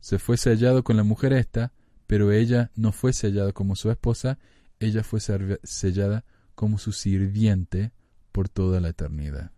se 0.00 0.18
fue 0.18 0.36
sellado 0.36 0.84
con 0.84 0.96
la 0.96 1.02
mujer 1.02 1.32
esta 1.32 1.72
pero 2.12 2.30
ella 2.30 2.70
no 2.76 2.92
fue 2.92 3.14
sellada 3.14 3.52
como 3.52 3.74
su 3.74 3.90
esposa, 3.90 4.38
ella 4.80 5.02
fue 5.02 5.18
sellada 5.18 6.26
como 6.54 6.76
su 6.76 6.92
sirviente 6.92 7.92
por 8.32 8.50
toda 8.50 8.80
la 8.80 8.90
eternidad. 8.90 9.50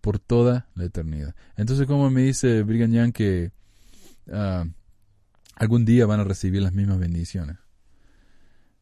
Por 0.00 0.20
toda 0.20 0.68
la 0.76 0.84
eternidad. 0.84 1.34
Entonces, 1.56 1.88
como 1.88 2.08
me 2.08 2.22
dice 2.22 2.62
Brigham 2.62 2.92
Young 2.92 3.12
que 3.12 3.50
ah, 4.30 4.64
algún 5.56 5.84
día 5.84 6.06
van 6.06 6.20
a 6.20 6.24
recibir 6.24 6.62
las 6.62 6.72
mismas 6.72 7.00
bendiciones? 7.00 7.56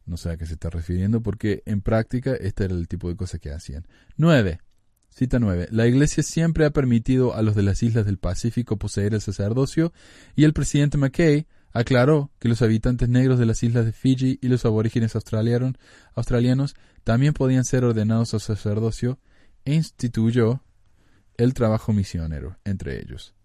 No 0.09 0.17
sé 0.17 0.31
a 0.31 0.37
qué 0.37 0.47
se 0.47 0.53
está 0.53 0.71
refiriendo, 0.71 1.21
porque 1.21 1.61
en 1.67 1.81
práctica 1.81 2.33
este 2.33 2.65
era 2.65 2.73
el 2.73 2.87
tipo 2.87 3.09
de 3.09 3.15
cosas 3.15 3.39
que 3.39 3.51
hacían. 3.51 3.85
9. 4.17 4.59
Cita 5.09 5.37
9. 5.37 5.67
La 5.69 5.85
Iglesia 5.85 6.23
siempre 6.23 6.65
ha 6.65 6.71
permitido 6.71 7.35
a 7.35 7.43
los 7.43 7.55
de 7.55 7.61
las 7.61 7.83
islas 7.83 8.05
del 8.05 8.17
Pacífico 8.17 8.77
poseer 8.77 9.13
el 9.13 9.21
sacerdocio 9.21 9.93
y 10.35 10.45
el 10.45 10.53
presidente 10.53 10.97
McKay 10.97 11.45
aclaró 11.71 12.31
que 12.39 12.49
los 12.49 12.63
habitantes 12.63 13.07
negros 13.07 13.37
de 13.37 13.45
las 13.45 13.61
islas 13.61 13.85
de 13.85 13.91
Fiji 13.91 14.39
y 14.41 14.47
los 14.47 14.65
aborígenes 14.65 15.15
australianos 15.15 16.75
también 17.03 17.33
podían 17.33 17.65
ser 17.65 17.83
ordenados 17.83 18.33
al 18.33 18.41
sacerdocio 18.41 19.19
e 19.63 19.75
instituyó 19.75 20.63
el 21.37 21.53
trabajo 21.53 21.93
misionero 21.93 22.57
entre 22.65 22.99
ellos. 22.99 23.35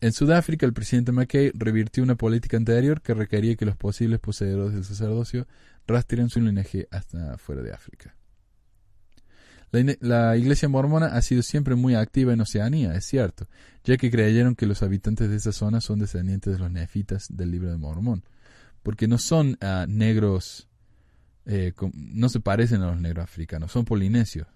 En 0.00 0.12
Sudáfrica, 0.12 0.64
el 0.64 0.72
presidente 0.72 1.10
McKay 1.10 1.50
revirtió 1.54 2.04
una 2.04 2.14
política 2.14 2.56
anterior 2.56 3.02
que 3.02 3.14
requería 3.14 3.56
que 3.56 3.66
los 3.66 3.76
posibles 3.76 4.20
poseedores 4.20 4.74
del 4.74 4.84
sacerdocio 4.84 5.48
rastren 5.88 6.28
su 6.28 6.40
linaje 6.40 6.86
hasta 6.90 7.36
fuera 7.38 7.62
de 7.62 7.72
África. 7.72 8.14
La, 9.70 10.36
iglesia 10.36 10.68
mormona 10.68 11.06
ha 11.06 11.20
sido 11.20 11.42
siempre 11.42 11.74
muy 11.74 11.94
activa 11.94 12.32
en 12.32 12.40
Oceanía, 12.40 12.94
es 12.94 13.04
cierto, 13.04 13.48
ya 13.84 13.98
que 13.98 14.10
creyeron 14.10 14.54
que 14.54 14.66
los 14.66 14.82
habitantes 14.82 15.28
de 15.28 15.36
esa 15.36 15.52
zona 15.52 15.82
son 15.82 15.98
descendientes 15.98 16.54
de 16.54 16.58
los 16.58 16.70
nefitas 16.70 17.26
del 17.28 17.50
libro 17.50 17.70
de 17.70 17.76
Mormón, 17.76 18.24
porque 18.82 19.08
no 19.08 19.18
son 19.18 19.58
ah, 19.60 19.84
negros, 19.86 20.68
eh, 21.44 21.74
no 21.92 22.30
se 22.30 22.40
parecen 22.40 22.80
a 22.80 22.86
los 22.86 23.00
negros 23.00 23.24
africanos, 23.24 23.72
son 23.72 23.84
polinesios. 23.84 24.46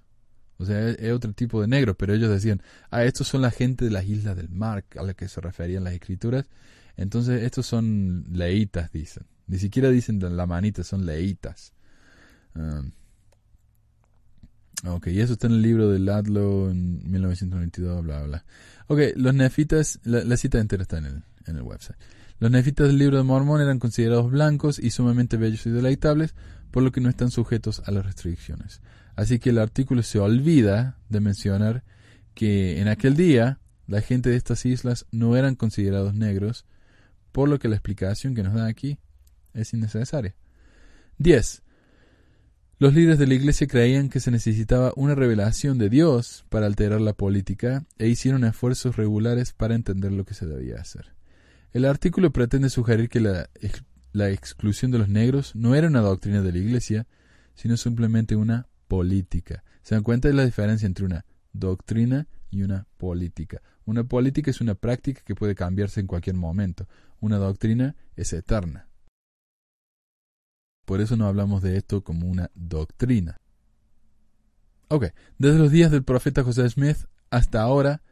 O 0.56 0.64
sea, 0.64 0.88
es, 0.88 1.12
otro 1.12 1.32
tipo 1.34 1.60
de 1.60 1.66
negro, 1.66 1.94
pero 1.94 2.14
ellos 2.14 2.30
decían, 2.30 2.62
ah, 2.90 3.04
estos 3.04 3.28
son 3.28 3.42
la 3.42 3.50
gente 3.50 3.84
de 3.84 3.90
las 3.90 4.06
islas 4.06 4.36
del 4.36 4.48
mar 4.48 4.84
a 4.96 5.02
la 5.02 5.12
que 5.12 5.28
se 5.28 5.40
referían 5.40 5.84
las 5.84 5.92
escrituras. 5.92 6.48
Entonces, 6.96 7.42
estos 7.42 7.66
son 7.66 8.26
leitas, 8.30 8.92
dicen. 8.92 9.24
Ni 9.46 9.58
siquiera 9.58 9.90
dicen 9.90 10.20
la 10.36 10.46
manita, 10.46 10.82
son 10.84 11.06
leitas. 11.06 11.72
Um, 12.54 12.92
ok, 14.86 15.08
y 15.08 15.20
eso 15.20 15.34
está 15.34 15.46
en 15.46 15.54
el 15.54 15.62
libro 15.62 15.90
de 15.90 15.98
Ladlow 15.98 16.70
en 16.70 17.10
1992, 17.10 18.02
bla, 18.02 18.22
bla. 18.22 18.44
Ok, 18.88 19.00
los 19.16 19.34
nefitas, 19.34 20.00
la, 20.04 20.36
cita 20.36 20.58
entera 20.58 20.82
está 20.82 20.98
en 20.98 21.06
el, 21.06 21.22
en 21.46 21.56
el 21.56 21.62
website. 21.62 21.98
Los 22.38 22.50
nefitas 22.50 22.88
del 22.88 22.98
libro 22.98 23.18
de 23.18 23.22
Mormón 23.22 23.60
eran 23.60 23.78
considerados 23.78 24.30
blancos 24.30 24.78
y 24.78 24.90
sumamente 24.90 25.36
bellos 25.36 25.64
y 25.66 25.70
deleitables, 25.70 26.34
por 26.70 26.82
lo 26.82 26.90
que 26.90 27.00
no 27.00 27.08
están 27.08 27.30
sujetos 27.30 27.82
a 27.86 27.92
las 27.92 28.04
restricciones. 28.04 28.80
Así 29.14 29.38
que 29.38 29.50
el 29.50 29.58
artículo 29.58 30.02
se 30.02 30.18
olvida 30.18 30.98
de 31.08 31.20
mencionar 31.20 31.84
que 32.34 32.80
en 32.80 32.88
aquel 32.88 33.14
día 33.14 33.60
la 33.86 34.00
gente 34.00 34.30
de 34.30 34.36
estas 34.36 34.64
islas 34.64 35.06
no 35.12 35.36
eran 35.36 35.54
considerados 35.54 36.14
negros, 36.14 36.64
por 37.30 37.48
lo 37.48 37.58
que 37.58 37.68
la 37.68 37.76
explicación 37.76 38.34
que 38.34 38.42
nos 38.42 38.54
da 38.54 38.66
aquí 38.66 38.98
es 39.54 39.72
innecesaria. 39.72 40.34
10. 41.18 41.62
Los 42.78 42.94
líderes 42.94 43.18
de 43.18 43.28
la 43.28 43.34
iglesia 43.34 43.68
creían 43.68 44.08
que 44.08 44.18
se 44.18 44.32
necesitaba 44.32 44.92
una 44.96 45.14
revelación 45.14 45.78
de 45.78 45.88
Dios 45.88 46.44
para 46.48 46.66
alterar 46.66 47.00
la 47.00 47.12
política 47.12 47.84
e 47.96 48.08
hicieron 48.08 48.42
esfuerzos 48.42 48.96
regulares 48.96 49.52
para 49.52 49.76
entender 49.76 50.10
lo 50.10 50.24
que 50.24 50.34
se 50.34 50.46
debía 50.46 50.80
hacer. 50.80 51.14
El 51.72 51.84
artículo 51.84 52.32
pretende 52.32 52.70
sugerir 52.70 53.08
que 53.08 53.20
la, 53.20 53.48
la 54.12 54.30
exclusión 54.30 54.90
de 54.90 54.98
los 54.98 55.08
negros 55.08 55.54
no 55.54 55.74
era 55.74 55.86
una 55.86 56.00
doctrina 56.00 56.42
de 56.42 56.52
la 56.52 56.58
iglesia, 56.58 57.06
sino 57.54 57.76
simplemente 57.76 58.34
una 58.34 58.66
política. 58.88 59.62
¿Se 59.82 59.94
dan 59.94 60.02
cuenta 60.02 60.28
de 60.28 60.34
la 60.34 60.44
diferencia 60.44 60.86
entre 60.86 61.04
una 61.04 61.24
doctrina 61.52 62.26
y 62.50 62.62
una 62.62 62.86
política? 62.98 63.62
Una 63.84 64.04
política 64.04 64.50
es 64.50 64.60
una 64.60 64.74
práctica 64.74 65.22
que 65.24 65.34
puede 65.34 65.54
cambiarse 65.54 66.00
en 66.00 66.06
cualquier 66.06 66.36
momento. 66.36 66.88
Una 67.20 67.38
doctrina 67.38 67.96
es 68.16 68.32
eterna. 68.32 68.88
Por 70.84 71.00
eso 71.00 71.16
no 71.16 71.26
hablamos 71.26 71.62
de 71.62 71.76
esto 71.76 72.02
como 72.02 72.26
una 72.26 72.50
doctrina. 72.54 73.36
Ok, 74.88 75.06
desde 75.38 75.58
los 75.58 75.70
días 75.70 75.90
del 75.90 76.02
profeta 76.02 76.42
José 76.42 76.68
Smith 76.68 76.98
hasta 77.30 77.62
ahora, 77.62 78.02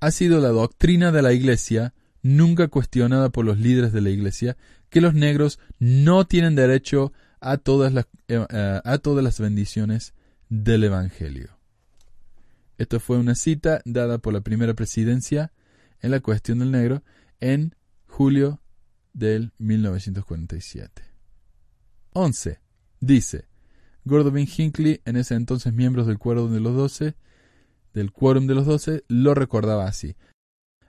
ha 0.00 0.10
sido 0.10 0.40
la 0.40 0.48
doctrina 0.48 1.10
de 1.10 1.22
la 1.22 1.32
Iglesia, 1.32 1.94
nunca 2.22 2.68
cuestionada 2.68 3.30
por 3.30 3.44
los 3.44 3.58
líderes 3.58 3.92
de 3.92 4.02
la 4.02 4.10
Iglesia, 4.10 4.56
que 4.90 5.00
los 5.00 5.14
negros 5.14 5.58
no 5.78 6.26
tienen 6.26 6.54
derecho 6.54 7.12
a 7.40 7.56
todas 7.56 7.92
las, 7.92 8.06
eh, 8.28 8.44
eh, 8.50 8.80
a 8.84 8.98
todas 8.98 9.24
las 9.24 9.40
bendiciones 9.40 10.14
del 10.48 10.84
Evangelio. 10.84 11.56
Esto 12.78 13.00
fue 13.00 13.16
una 13.16 13.34
cita 13.34 13.80
dada 13.84 14.18
por 14.18 14.34
la 14.34 14.42
primera 14.42 14.74
presidencia 14.74 15.52
en 16.00 16.10
la 16.10 16.20
cuestión 16.20 16.58
del 16.58 16.70
negro 16.70 17.02
en 17.40 17.74
julio 18.06 18.60
del 19.14 19.52
1947. 19.58 21.15
11. 22.16 22.58
Dice, 22.98 23.44
Gordon 24.06 24.38
Hinckley, 24.38 25.02
en 25.04 25.16
ese 25.16 25.34
entonces 25.34 25.74
miembro 25.74 26.02
del 26.06 26.18
Quórum 26.18 26.50
de 26.50 26.60
los 26.60 26.74
Doce, 26.74 27.14
del 27.92 28.10
Quórum 28.10 28.46
de 28.46 28.54
los 28.54 28.64
Doce, 28.64 29.04
lo 29.06 29.34
recordaba 29.34 29.86
así. 29.86 30.16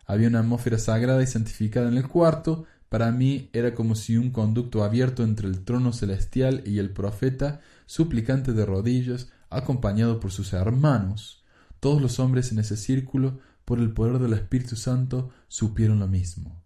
Había 0.06 0.30
una 0.30 0.40
atmósfera 0.40 0.78
sagrada 0.78 1.22
y 1.22 1.28
santificada 1.28 1.90
en 1.90 1.98
el 1.98 2.08
cuarto, 2.08 2.64
para 2.88 3.12
mí 3.12 3.50
era 3.52 3.76
como 3.76 3.96
si 3.96 4.16
un 4.16 4.32
conducto 4.32 4.86
abierto 4.86 5.24
entre 5.24 5.50
el 5.50 5.66
trono 5.66 5.92
celestial 5.92 6.64
y 6.66 6.80
el 6.80 6.92
profeta, 6.92 7.60
suplicante 7.88 8.54
de 8.54 8.66
rodillas, 8.66 9.30
acompañado 9.50 10.22
por 10.22 10.32
sus 10.32 10.54
hermanos, 10.54 11.44
todos 11.82 12.02
los 12.02 12.22
hombres 12.22 12.54
en 12.54 12.60
ese 12.60 12.78
círculo, 12.78 13.42
por 13.66 13.80
el 13.80 13.92
poder 13.92 14.20
del 14.20 14.32
Espíritu 14.32 14.78
Santo, 14.78 15.32
supieron 15.50 16.00
lo 16.00 16.08
mismo. 16.08 16.64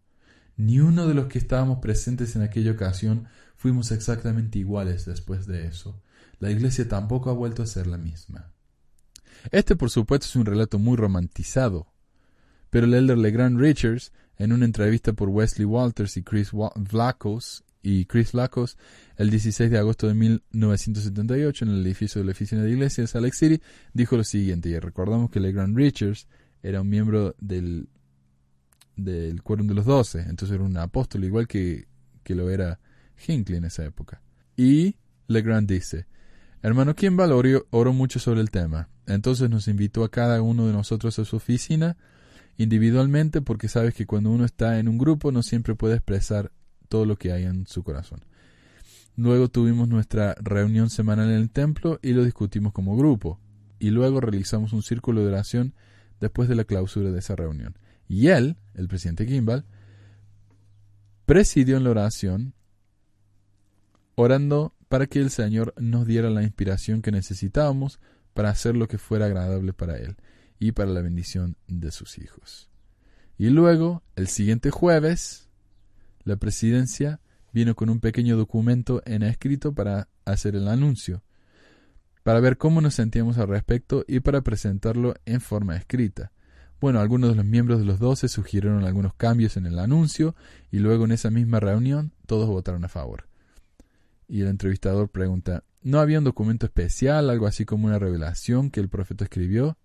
Ni 0.56 0.80
uno 0.80 1.08
de 1.08 1.16
los 1.16 1.26
que 1.26 1.40
estábamos 1.40 1.80
presentes 1.80 2.36
en 2.36 2.44
aquella 2.44 2.74
ocasión 2.74 3.28
fuimos 3.62 3.92
exactamente 3.92 4.58
iguales 4.58 5.06
después 5.06 5.46
de 5.46 5.68
eso. 5.68 6.02
La 6.40 6.50
Iglesia 6.50 6.88
tampoco 6.88 7.30
ha 7.30 7.34
vuelto 7.34 7.62
a 7.62 7.68
ser 7.68 7.86
la 7.86 8.00
misma. 8.00 8.52
Este, 9.52 9.76
por 9.76 9.92
supuesto, 9.92 10.26
es 10.26 10.36
un 10.36 10.48
relato 10.48 10.80
muy 10.80 10.98
romantizado, 10.98 11.86
pero 12.72 12.88
el 12.88 12.96
elder 12.96 13.20
Legrand 13.20 13.60
Richards, 13.60 14.14
en 14.38 14.52
una 14.52 14.66
entrevista 14.66 15.14
por 15.14 15.30
Wesley 15.30 15.66
Walters 15.66 16.18
y 16.18 16.24
Chris 16.24 16.50
Vlacos 16.52 17.64
y 17.84 18.06
Chris 18.06 18.34
Lacos 18.34 18.80
el 19.18 19.30
16 19.30 19.70
de 19.70 19.78
agosto 19.78 20.08
de 20.08 20.16
1978 20.16 21.66
en 21.66 21.72
el 21.72 21.86
edificio 21.86 22.20
de 22.20 22.26
la 22.26 22.32
oficina 22.32 22.64
de 22.64 22.72
iglesias 22.72 23.16
Alex 23.16 23.38
City, 23.38 23.62
dijo 23.94 24.18
lo 24.18 24.24
siguiente, 24.24 24.70
y 24.70 24.80
recordamos 24.80 25.30
que 25.30 25.40
LeGrand 25.40 25.78
Richards 25.78 26.28
era 26.64 26.82
un 26.82 26.90
miembro 26.90 27.36
del, 27.40 27.90
del 28.96 29.44
Quórum 29.44 29.68
de 29.68 29.76
los 29.76 29.86
Doce, 29.86 30.22
entonces 30.22 30.56
era 30.56 30.64
un 30.64 30.78
apóstol 30.78 31.24
igual 31.24 31.48
que, 31.48 31.88
que 32.24 32.34
lo 32.34 32.50
era 32.50 32.80
Hinckley 33.28 33.58
en 33.58 33.66
esa 33.66 33.86
época. 33.86 34.22
Y 34.56 34.96
LeGrand 35.28 35.70
dice, 35.70 36.08
Hermano 36.62 36.96
Kimball 36.96 37.32
oró 37.72 37.94
mucho 37.94 38.20
sobre 38.20 38.42
el 38.42 38.52
tema, 38.52 38.90
entonces 39.08 39.50
nos 39.50 39.68
invitó 39.68 40.04
a 40.04 40.12
cada 40.12 40.42
uno 40.42 40.68
de 40.68 40.74
nosotros 40.74 41.18
a 41.20 41.26
su 41.26 41.36
oficina 41.38 41.98
individualmente 42.58 43.42
porque 43.42 43.68
sabes 43.68 43.94
que 43.94 44.06
cuando 44.06 44.30
uno 44.30 44.46
está 44.46 44.80
en 44.80 44.88
un 44.88 44.98
grupo 44.98 45.32
no 45.32 45.42
siempre 45.42 45.76
puede 45.76 45.96
expresar 45.96 46.52
todo 46.90 47.06
lo 47.06 47.18
que 47.18 47.32
hay 47.32 47.44
en 47.44 47.66
su 47.66 47.84
corazón. 47.84 48.24
Luego 49.16 49.50
tuvimos 49.50 49.88
nuestra 49.88 50.36
reunión 50.36 50.90
semanal 50.90 51.30
en 51.30 51.38
el 51.38 51.50
templo 51.50 52.00
y 52.02 52.14
lo 52.14 52.24
discutimos 52.24 52.74
como 52.74 52.96
grupo. 52.96 53.40
Y 53.80 53.90
luego 53.90 54.22
realizamos 54.22 54.74
un 54.74 54.84
círculo 54.84 55.22
de 55.22 55.28
oración 55.28 55.74
después 56.20 56.48
de 56.48 56.56
la 56.56 56.64
clausura 56.64 57.12
de 57.12 57.20
esa 57.20 57.36
reunión. 57.36 57.78
Y 58.08 58.28
él, 58.28 58.58
el 58.74 58.88
presidente 58.88 59.26
Kimball, 59.26 59.66
presidió 61.26 61.78
en 61.78 61.84
la 61.84 61.92
oración 61.92 62.54
orando 64.16 64.74
para 64.90 65.08
que 65.08 65.20
el 65.20 65.30
Señor 65.30 65.74
nos 65.78 66.06
diera 66.06 66.30
la 66.30 66.44
inspiración 66.44 67.02
que 67.02 67.12
necesitábamos 67.12 68.00
para 68.34 68.50
hacer 68.50 68.76
lo 68.76 68.88
que 68.88 68.98
fuera 68.98 69.26
agradable 69.26 69.74
para 69.74 69.98
Él 69.98 70.18
y 70.60 70.74
para 70.74 70.92
la 70.92 71.02
bendición 71.02 71.58
de 71.68 71.92
sus 71.92 72.18
hijos. 72.18 72.70
Y 73.38 73.50
luego, 73.50 74.04
el 74.16 74.28
siguiente 74.28 74.70
jueves, 74.70 75.50
la 76.24 76.36
presidencia 76.36 77.20
vino 77.54 77.76
con 77.76 77.90
un 77.90 78.00
pequeño 78.00 78.38
documento 78.38 79.02
en 79.06 79.24
escrito 79.24 79.74
para 79.74 80.08
hacer 80.26 80.56
el 80.56 80.68
anuncio, 80.68 81.24
para 82.24 82.40
ver 82.40 82.58
cómo 82.58 82.82
nos 82.82 82.94
sentíamos 82.94 83.38
al 83.38 83.48
respecto 83.48 84.06
y 84.08 84.20
para 84.20 84.42
presentarlo 84.42 85.16
en 85.26 85.42
forma 85.42 85.76
escrita. 85.76 86.32
Bueno, 86.80 87.00
algunos 87.00 87.32
de 87.32 87.36
los 87.36 87.46
miembros 87.46 87.80
de 87.80 87.86
los 87.86 88.00
doce 88.00 88.28
sugirieron 88.28 88.84
algunos 88.84 89.14
cambios 89.14 89.58
en 89.58 89.66
el 89.66 89.80
anuncio 89.80 90.36
y 90.72 90.80
luego 90.80 91.06
en 91.06 91.12
esa 91.12 91.30
misma 91.30 91.60
reunión 91.60 92.12
todos 92.26 92.48
votaron 92.48 92.84
a 92.86 92.90
favor. 92.90 93.31
Y 94.32 94.42
el 94.44 94.48
entrevistador 94.48 95.10
pregunta, 95.10 95.66
¿no 95.82 96.00
había 96.00 96.20
un 96.20 96.24
documento 96.24 96.66
especial, 96.66 97.30
algo 97.30 97.48
así 97.48 97.66
como 97.66 97.88
una 97.88 98.00
revelación 98.00 98.72
que 98.72 98.80
el 98.80 98.88
profeta 98.88 99.26
escribió? 99.26 99.78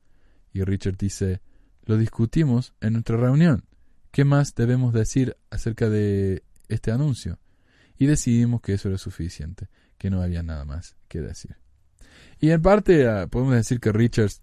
Y 0.52 0.62
Richard 0.62 0.96
dice, 0.96 1.40
lo 1.84 1.96
discutimos 1.98 2.72
en 2.80 2.92
nuestra 2.92 3.16
reunión. 3.16 3.64
¿Qué 4.12 4.24
más 4.24 4.54
debemos 4.54 4.94
decir 4.94 5.36
acerca 5.50 5.90
de 5.90 6.44
este 6.68 6.90
anuncio. 6.90 7.38
Y 7.98 8.06
decidimos 8.06 8.60
que 8.60 8.74
eso 8.74 8.88
era 8.88 8.98
suficiente, 8.98 9.68
que 9.98 10.10
no 10.10 10.22
había 10.22 10.42
nada 10.42 10.64
más 10.64 10.96
que 11.08 11.20
decir. 11.20 11.56
Y 12.38 12.50
en 12.50 12.60
parte 12.60 13.08
ah, 13.08 13.26
podemos 13.26 13.54
decir 13.54 13.80
que 13.80 13.92
Richards 13.92 14.42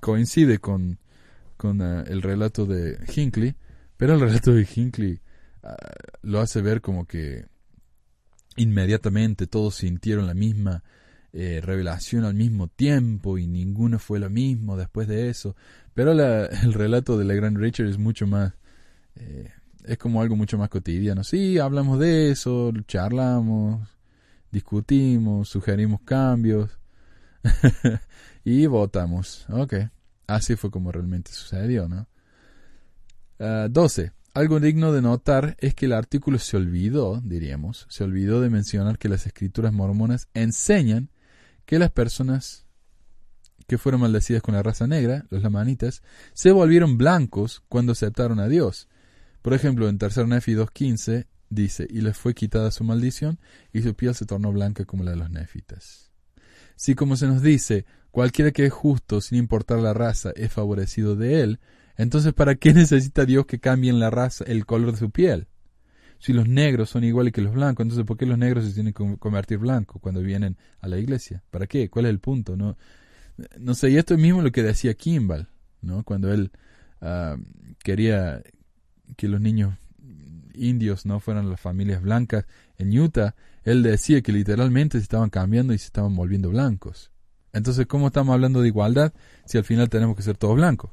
coincide 0.00 0.58
con, 0.58 0.98
con 1.56 1.82
ah, 1.82 2.04
el 2.06 2.22
relato 2.22 2.66
de 2.66 2.98
Hinckley, 3.14 3.56
pero 3.96 4.14
el 4.14 4.20
relato 4.20 4.52
de 4.52 4.66
Hinckley 4.72 5.20
ah, 5.62 5.76
lo 6.22 6.40
hace 6.40 6.62
ver 6.62 6.80
como 6.80 7.06
que 7.06 7.46
inmediatamente 8.56 9.46
todos 9.46 9.76
sintieron 9.76 10.26
la 10.26 10.34
misma 10.34 10.82
eh, 11.32 11.62
revelación 11.62 12.24
al 12.24 12.34
mismo 12.34 12.68
tiempo 12.68 13.38
y 13.38 13.46
ninguno 13.46 13.98
fue 13.98 14.18
lo 14.18 14.28
mismo 14.28 14.76
después 14.76 15.08
de 15.08 15.30
eso. 15.30 15.56
Pero 15.94 16.12
el 16.62 16.72
relato 16.72 17.18
de 17.18 17.24
la 17.24 17.34
Gran 17.34 17.56
Richard 17.56 17.88
es 17.88 17.98
mucho 17.98 18.26
más, 18.26 18.52
eh, 19.16 19.50
es 19.84 19.98
como 19.98 20.20
algo 20.20 20.36
mucho 20.36 20.58
más 20.58 20.68
cotidiano. 20.68 21.24
Sí, 21.24 21.58
hablamos 21.58 21.98
de 21.98 22.30
eso, 22.30 22.72
charlamos, 22.86 23.88
discutimos, 24.50 25.48
sugerimos 25.48 26.00
cambios 26.02 26.78
y 28.44 28.66
votamos. 28.66 29.46
Ok, 29.48 29.74
así 30.26 30.56
fue 30.56 30.70
como 30.70 30.92
realmente 30.92 31.32
sucedió, 31.32 31.88
¿no? 31.88 32.06
12. 33.70 34.12
Algo 34.34 34.60
digno 34.60 34.92
de 34.92 35.02
notar 35.02 35.56
es 35.60 35.74
que 35.74 35.84
el 35.84 35.92
artículo 35.92 36.38
se 36.38 36.56
olvidó, 36.56 37.20
diríamos, 37.22 37.86
se 37.90 38.02
olvidó 38.02 38.40
de 38.40 38.48
mencionar 38.48 38.98
que 38.98 39.10
las 39.10 39.26
escrituras 39.26 39.74
mormonas 39.74 40.28
enseñan 40.32 41.10
que 41.66 41.78
las 41.78 41.90
personas 41.90 42.66
que 43.68 43.76
fueron 43.76 44.00
maldecidas 44.00 44.40
con 44.40 44.54
la 44.54 44.62
raza 44.62 44.86
negra, 44.86 45.26
los 45.28 45.42
lamanitas, 45.42 46.02
se 46.32 46.50
volvieron 46.50 46.96
blancos 46.96 47.62
cuando 47.68 47.92
aceptaron 47.92 48.40
a 48.40 48.48
Dios. 48.48 48.88
Por 49.42 49.52
ejemplo, 49.52 49.86
en 49.90 49.98
3 49.98 50.26
Nefi 50.26 50.54
2.15 50.54 51.26
dice, 51.50 51.86
y 51.90 52.00
les 52.00 52.16
fue 52.16 52.32
quitada 52.34 52.70
su 52.70 52.84
maldición, 52.84 53.38
y 53.70 53.82
su 53.82 53.94
piel 53.94 54.14
se 54.14 54.24
tornó 54.24 54.50
blanca 54.50 54.86
como 54.86 55.04
la 55.04 55.10
de 55.10 55.18
los 55.18 55.30
nefitas. 55.30 56.10
Si 56.74 56.94
como 56.94 57.16
se 57.16 57.26
nos 57.26 57.42
dice, 57.42 57.84
cualquiera 58.10 58.50
que 58.50 58.64
es 58.64 58.72
justo, 58.72 59.20
sin 59.20 59.36
importar 59.36 59.80
la 59.80 59.92
raza, 59.92 60.30
es 60.36 60.50
favorecido 60.50 61.16
de 61.16 61.42
él, 61.42 61.60
entonces, 61.96 62.32
¿para 62.32 62.54
qué 62.54 62.72
necesita 62.74 63.24
Dios 63.24 63.46
que 63.46 63.58
cambien 63.58 64.00
la 64.00 64.10
raza, 64.10 64.44
el 64.44 64.66
color 64.66 64.92
de 64.92 64.98
su 64.98 65.10
piel? 65.10 65.46
Si 66.18 66.32
los 66.32 66.48
negros 66.48 66.90
son 66.90 67.02
iguales 67.02 67.32
que 67.32 67.42
los 67.42 67.52
blancos, 67.52 67.82
entonces 67.82 68.06
¿por 68.06 68.16
qué 68.16 68.26
los 68.26 68.38
negros 68.38 68.64
se 68.64 68.72
tienen 68.72 68.92
que 68.92 69.16
convertir 69.18 69.58
blancos 69.58 70.00
cuando 70.00 70.22
vienen 70.22 70.56
a 70.80 70.88
la 70.88 70.98
iglesia? 70.98 71.42
¿Para 71.50 71.66
qué? 71.66 71.90
¿Cuál 71.90 72.06
es 72.06 72.10
el 72.10 72.20
punto? 72.20 72.56
No, 72.56 72.76
no 73.58 73.74
sé, 73.74 73.90
y 73.90 73.96
esto 73.96 74.14
es 74.14 74.20
mismo 74.20 74.40
lo 74.40 74.52
que 74.52 74.62
decía 74.62 74.94
Kimball, 74.94 75.48
¿no? 75.80 76.04
Cuando 76.04 76.32
él 76.32 76.52
ah, 77.00 77.36
quería 77.82 78.40
que 79.16 79.26
los 79.26 79.40
niños 79.40 79.74
indios 80.54 81.06
no 81.06 81.18
fueran 81.20 81.50
las 81.50 81.60
familias 81.60 82.02
blancas 82.02 82.44
en 82.78 82.96
Utah, 82.96 83.34
él 83.64 83.82
decía 83.82 84.22
que 84.22 84.32
literalmente 84.32 84.98
se 84.98 85.02
estaban 85.02 85.30
cambiando 85.30 85.72
y 85.72 85.78
se 85.78 85.86
estaban 85.86 86.14
volviendo 86.14 86.50
blancos. 86.50 87.10
Entonces, 87.52 87.86
¿cómo 87.86 88.08
estamos 88.08 88.32
hablando 88.32 88.62
de 88.62 88.68
igualdad 88.68 89.12
si 89.44 89.58
al 89.58 89.64
final 89.64 89.88
tenemos 89.88 90.16
que 90.16 90.22
ser 90.22 90.36
todos 90.36 90.56
blancos? 90.56 90.90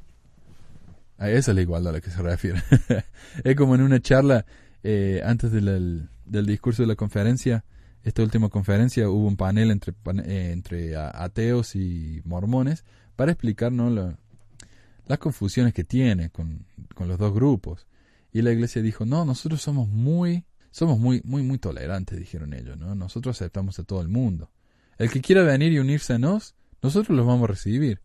A 1.20 1.30
esa 1.30 1.52
es 1.52 1.56
la 1.56 1.62
igualdad 1.62 1.92
a 1.92 1.98
la 1.98 2.02
que 2.02 2.10
se 2.10 2.22
refiere. 2.22 2.64
es 3.44 3.56
como 3.58 3.76
en 3.76 3.82
una 3.82 4.00
charla 4.00 4.46
eh, 4.84 5.22
antes 5.26 5.52
del, 5.52 6.10
discurso 6.26 6.84
de 6.84 6.88
la 6.88 6.96
conferencia, 6.96 7.66
esta 8.04 8.24
última 8.24 8.48
conferencia, 8.48 9.10
hubo 9.10 9.28
un 9.28 9.36
panel 9.36 9.70
entre, 9.72 9.94
eh, 10.24 10.52
entre 10.54 10.96
ateos 10.96 11.76
y 11.76 12.22
mormones 12.24 12.86
para 13.18 13.34
explicar 13.34 13.74
las 13.74 15.20
confusiones 15.20 15.74
que 15.74 15.84
tiene 15.84 16.30
con, 16.30 16.66
con, 16.96 17.10
los 17.10 17.18
dos 17.18 17.34
grupos. 17.34 17.86
Y 18.32 18.42
la 18.42 18.54
iglesia 18.54 18.82
dijo, 18.82 19.06
no, 19.06 19.26
nosotros 19.26 19.62
somos 19.62 19.90
muy, 19.90 20.46
somos 20.72 21.00
muy, 21.00 21.22
muy, 21.26 21.44
muy 21.44 21.58
tolerantes, 21.58 22.18
dijeron 22.18 22.54
ellos, 22.54 22.78
¿no? 22.78 22.96
Nosotros 22.96 23.36
aceptamos 23.36 23.78
a 23.80 23.84
todo 23.84 24.02
el 24.02 24.08
mundo. 24.08 24.52
El 24.98 25.10
que 25.10 25.20
quiera 25.20 25.44
venir 25.44 25.74
y 25.74 25.80
unirse 25.80 26.14
a 26.14 26.18
nos, 26.18 26.56
nosotros 26.82 27.18
los 27.18 27.26
vamos 27.28 27.44
a 27.44 27.52
recibir. 27.52 28.02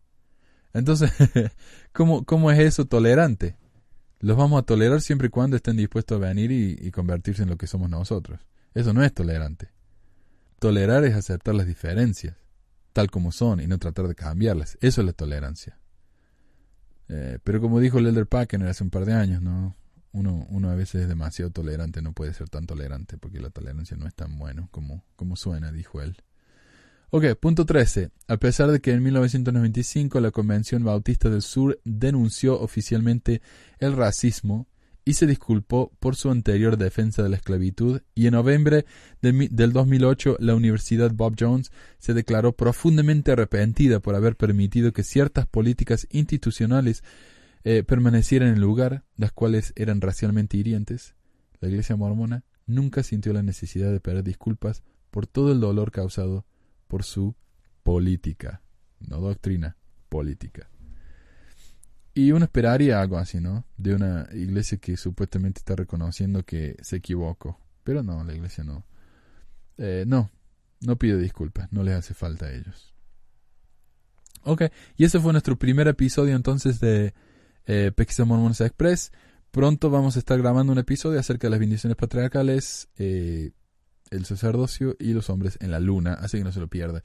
Entonces, 0.75 1.09
¿cómo, 1.93 2.25
¿cómo 2.25 2.51
es 2.51 2.59
eso 2.59 2.85
tolerante? 2.85 3.55
Los 4.19 4.35
vamos 4.35 4.61
a 4.61 4.65
tolerar 4.65 4.99
siempre 4.99 5.27
y 5.27 5.29
cuando 5.29 5.55
estén 5.55 5.77
dispuestos 5.77 6.17
a 6.17 6.27
venir 6.27 6.51
y, 6.51 6.91
convertirse 6.91 7.43
en 7.43 7.49
lo 7.49 7.57
que 7.57 7.65
somos 7.65 7.89
nosotros. 7.89 8.41
Eso 8.73 8.93
no 8.93 9.01
es 9.01 9.13
tolerante. 9.13 9.69
Tolerar 10.59 11.05
es 11.05 11.15
aceptar 11.15 11.55
las 11.55 11.65
diferencias, 11.65 12.35
tal 12.91 13.09
como 13.09 13.31
son, 13.31 13.61
y 13.61 13.67
no 13.67 13.77
tratar 13.77 14.09
de 14.09 14.15
cambiarlas. 14.15 14.77
Eso 14.81 14.99
es 14.99 15.07
la 15.07 15.13
tolerancia. 15.13 15.79
Eh, 17.07 17.39
pero 17.43 17.61
como 17.61 17.79
dijo 17.79 17.99
el 17.99 18.07
Elder 18.07 18.27
Packer 18.27 18.61
hace 18.63 18.83
un 18.83 18.89
par 18.89 19.05
de 19.05 19.13
años, 19.13 19.41
¿no? 19.41 19.77
Uno, 20.11 20.45
uno 20.49 20.69
a 20.69 20.75
veces 20.75 21.03
es 21.03 21.07
demasiado 21.07 21.51
tolerante, 21.51 22.01
no 22.01 22.11
puede 22.11 22.33
ser 22.33 22.49
tan 22.49 22.65
tolerante, 22.65 23.17
porque 23.17 23.39
la 23.39 23.49
tolerancia 23.49 23.95
no 23.95 24.07
es 24.07 24.15
tan 24.15 24.37
bueno 24.37 24.67
como, 24.71 25.05
como 25.15 25.37
suena, 25.37 25.71
dijo 25.71 26.01
él. 26.01 26.17
Ok, 27.11 27.25
punto 27.39 27.65
13. 27.65 28.09
A 28.27 28.37
pesar 28.37 28.71
de 28.71 28.79
que 28.79 28.91
en 28.91 29.03
1995 29.03 30.19
la 30.19 30.31
Convención 30.31 30.83
Bautista 30.83 31.29
del 31.29 31.43
Sur 31.43 31.79
denunció 31.85 32.59
oficialmente 32.59 33.41
el 33.79 33.95
racismo 33.95 34.67
y 35.05 35.13
se 35.13 35.27
disculpó 35.27 35.91
por 35.99 36.15
su 36.15 36.31
anterior 36.31 36.77
defensa 36.77 37.21
de 37.21 37.29
la 37.29 37.35
esclavitud, 37.35 38.01
y 38.15 38.25
en 38.25 38.33
noviembre 38.33 38.85
del 39.21 39.71
2008 39.71 40.37
la 40.39 40.55
Universidad 40.55 41.11
Bob 41.13 41.35
Jones 41.39 41.71
se 41.99 42.15
declaró 42.15 42.53
profundamente 42.53 43.31
arrepentida 43.31 43.99
por 43.99 44.15
haber 44.15 44.35
permitido 44.35 44.91
que 44.91 45.03
ciertas 45.03 45.45
políticas 45.45 46.07
institucionales 46.09 47.03
eh, 47.63 47.83
permanecieran 47.83 48.49
en 48.49 48.55
el 48.55 48.61
lugar, 48.61 49.03
las 49.15 49.31
cuales 49.31 49.73
eran 49.75 50.01
racialmente 50.01 50.57
hirientes, 50.57 51.13
la 51.59 51.69
Iglesia 51.69 51.95
mormona 51.95 52.43
nunca 52.65 53.03
sintió 53.03 53.31
la 53.31 53.43
necesidad 53.43 53.91
de 53.91 53.99
pedir 53.99 54.23
disculpas 54.23 54.81
por 55.11 55.27
todo 55.27 55.51
el 55.51 55.59
dolor 55.59 55.91
causado 55.91 56.45
por 56.87 57.03
su 57.03 57.35
política, 57.83 58.61
no 58.99 59.19
doctrina, 59.19 59.77
política. 60.09 60.69
Y 62.13 62.31
uno 62.31 62.45
esperaría 62.45 63.01
algo 63.01 63.17
así, 63.17 63.41
¿no? 63.41 63.65
De 63.75 63.93
una 63.93 64.27
iglesia 64.31 64.77
que 64.77 64.95
supuestamente 64.95 65.59
está 65.59 65.75
reconociendo 65.75 66.43
que 66.43 66.77
se 66.81 66.95
equivocó. 66.95 67.59
Pero 67.83 68.03
no, 68.03 68.23
la 68.23 68.33
iglesia 68.33 68.63
no. 68.63 68.85
Eh, 69.77 70.05
no, 70.07 70.31
no 70.79 70.95
pide 70.97 71.17
disculpas, 71.17 71.71
no 71.73 71.83
les 71.83 71.95
hace 71.95 72.13
falta 72.13 72.45
a 72.45 72.53
ellos. 72.53 72.93
Ok, 74.43 74.63
y 74.95 75.03
ese 75.03 75.19
fue 75.19 75.33
nuestro 75.33 75.57
primer 75.57 75.87
episodio 75.87 76.35
entonces 76.35 76.79
de 76.79 77.13
eh, 77.65 77.91
Mormones 78.25 78.61
Express. 78.61 79.11
Pronto 79.51 79.89
vamos 79.89 80.15
a 80.15 80.19
estar 80.19 80.37
grabando 80.37 80.71
un 80.71 80.79
episodio 80.79 81.19
acerca 81.19 81.47
de 81.47 81.51
las 81.51 81.59
bendiciones 81.59 81.97
patriarcales. 81.97 82.87
Eh, 82.97 83.51
el 84.11 84.25
sacerdocio 84.25 84.95
y 84.99 85.13
los 85.13 85.29
hombres 85.29 85.57
en 85.61 85.71
la 85.71 85.79
luna, 85.79 86.13
así 86.13 86.37
que 86.37 86.43
no 86.43 86.51
se 86.51 86.59
lo 86.59 86.67
pierda. 86.67 87.03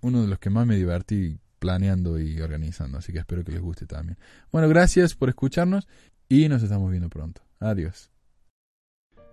Uno 0.00 0.22
de 0.22 0.28
los 0.28 0.38
que 0.38 0.50
más 0.50 0.66
me 0.66 0.76
divertí 0.76 1.38
planeando 1.58 2.18
y 2.18 2.40
organizando, 2.40 2.98
así 2.98 3.12
que 3.12 3.18
espero 3.18 3.44
que 3.44 3.52
les 3.52 3.60
guste 3.60 3.86
también. 3.86 4.18
Bueno, 4.52 4.68
gracias 4.68 5.14
por 5.14 5.28
escucharnos 5.28 5.88
y 6.28 6.48
nos 6.48 6.62
estamos 6.62 6.90
viendo 6.90 7.08
pronto. 7.08 7.42
Adiós. 7.60 8.10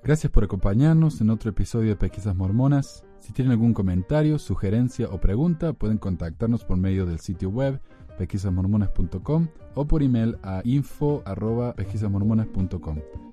Gracias 0.04 0.32
por 0.32 0.44
acompañarnos 0.44 1.22
en 1.22 1.30
otro 1.30 1.50
episodio 1.50 1.90
de 1.90 1.96
Pesquisas 1.96 2.36
Mormonas. 2.36 3.06
Si 3.20 3.32
tienen 3.32 3.52
algún 3.52 3.74
comentario, 3.74 4.38
sugerencia 4.38 5.08
o 5.08 5.22
pregunta, 5.22 5.72
pueden 5.72 5.98
contactarnos 5.98 6.66
por 6.66 6.78
medio 6.78 7.06
del 7.06 7.20
sitio 7.20 7.50
web 7.50 7.80
pesquisasmormonas.com 8.18 9.48
o 9.76 9.88
por 9.88 10.04
email 10.04 10.38
a 10.44 10.62
info.pesquisasmormonas.com. 10.66 13.33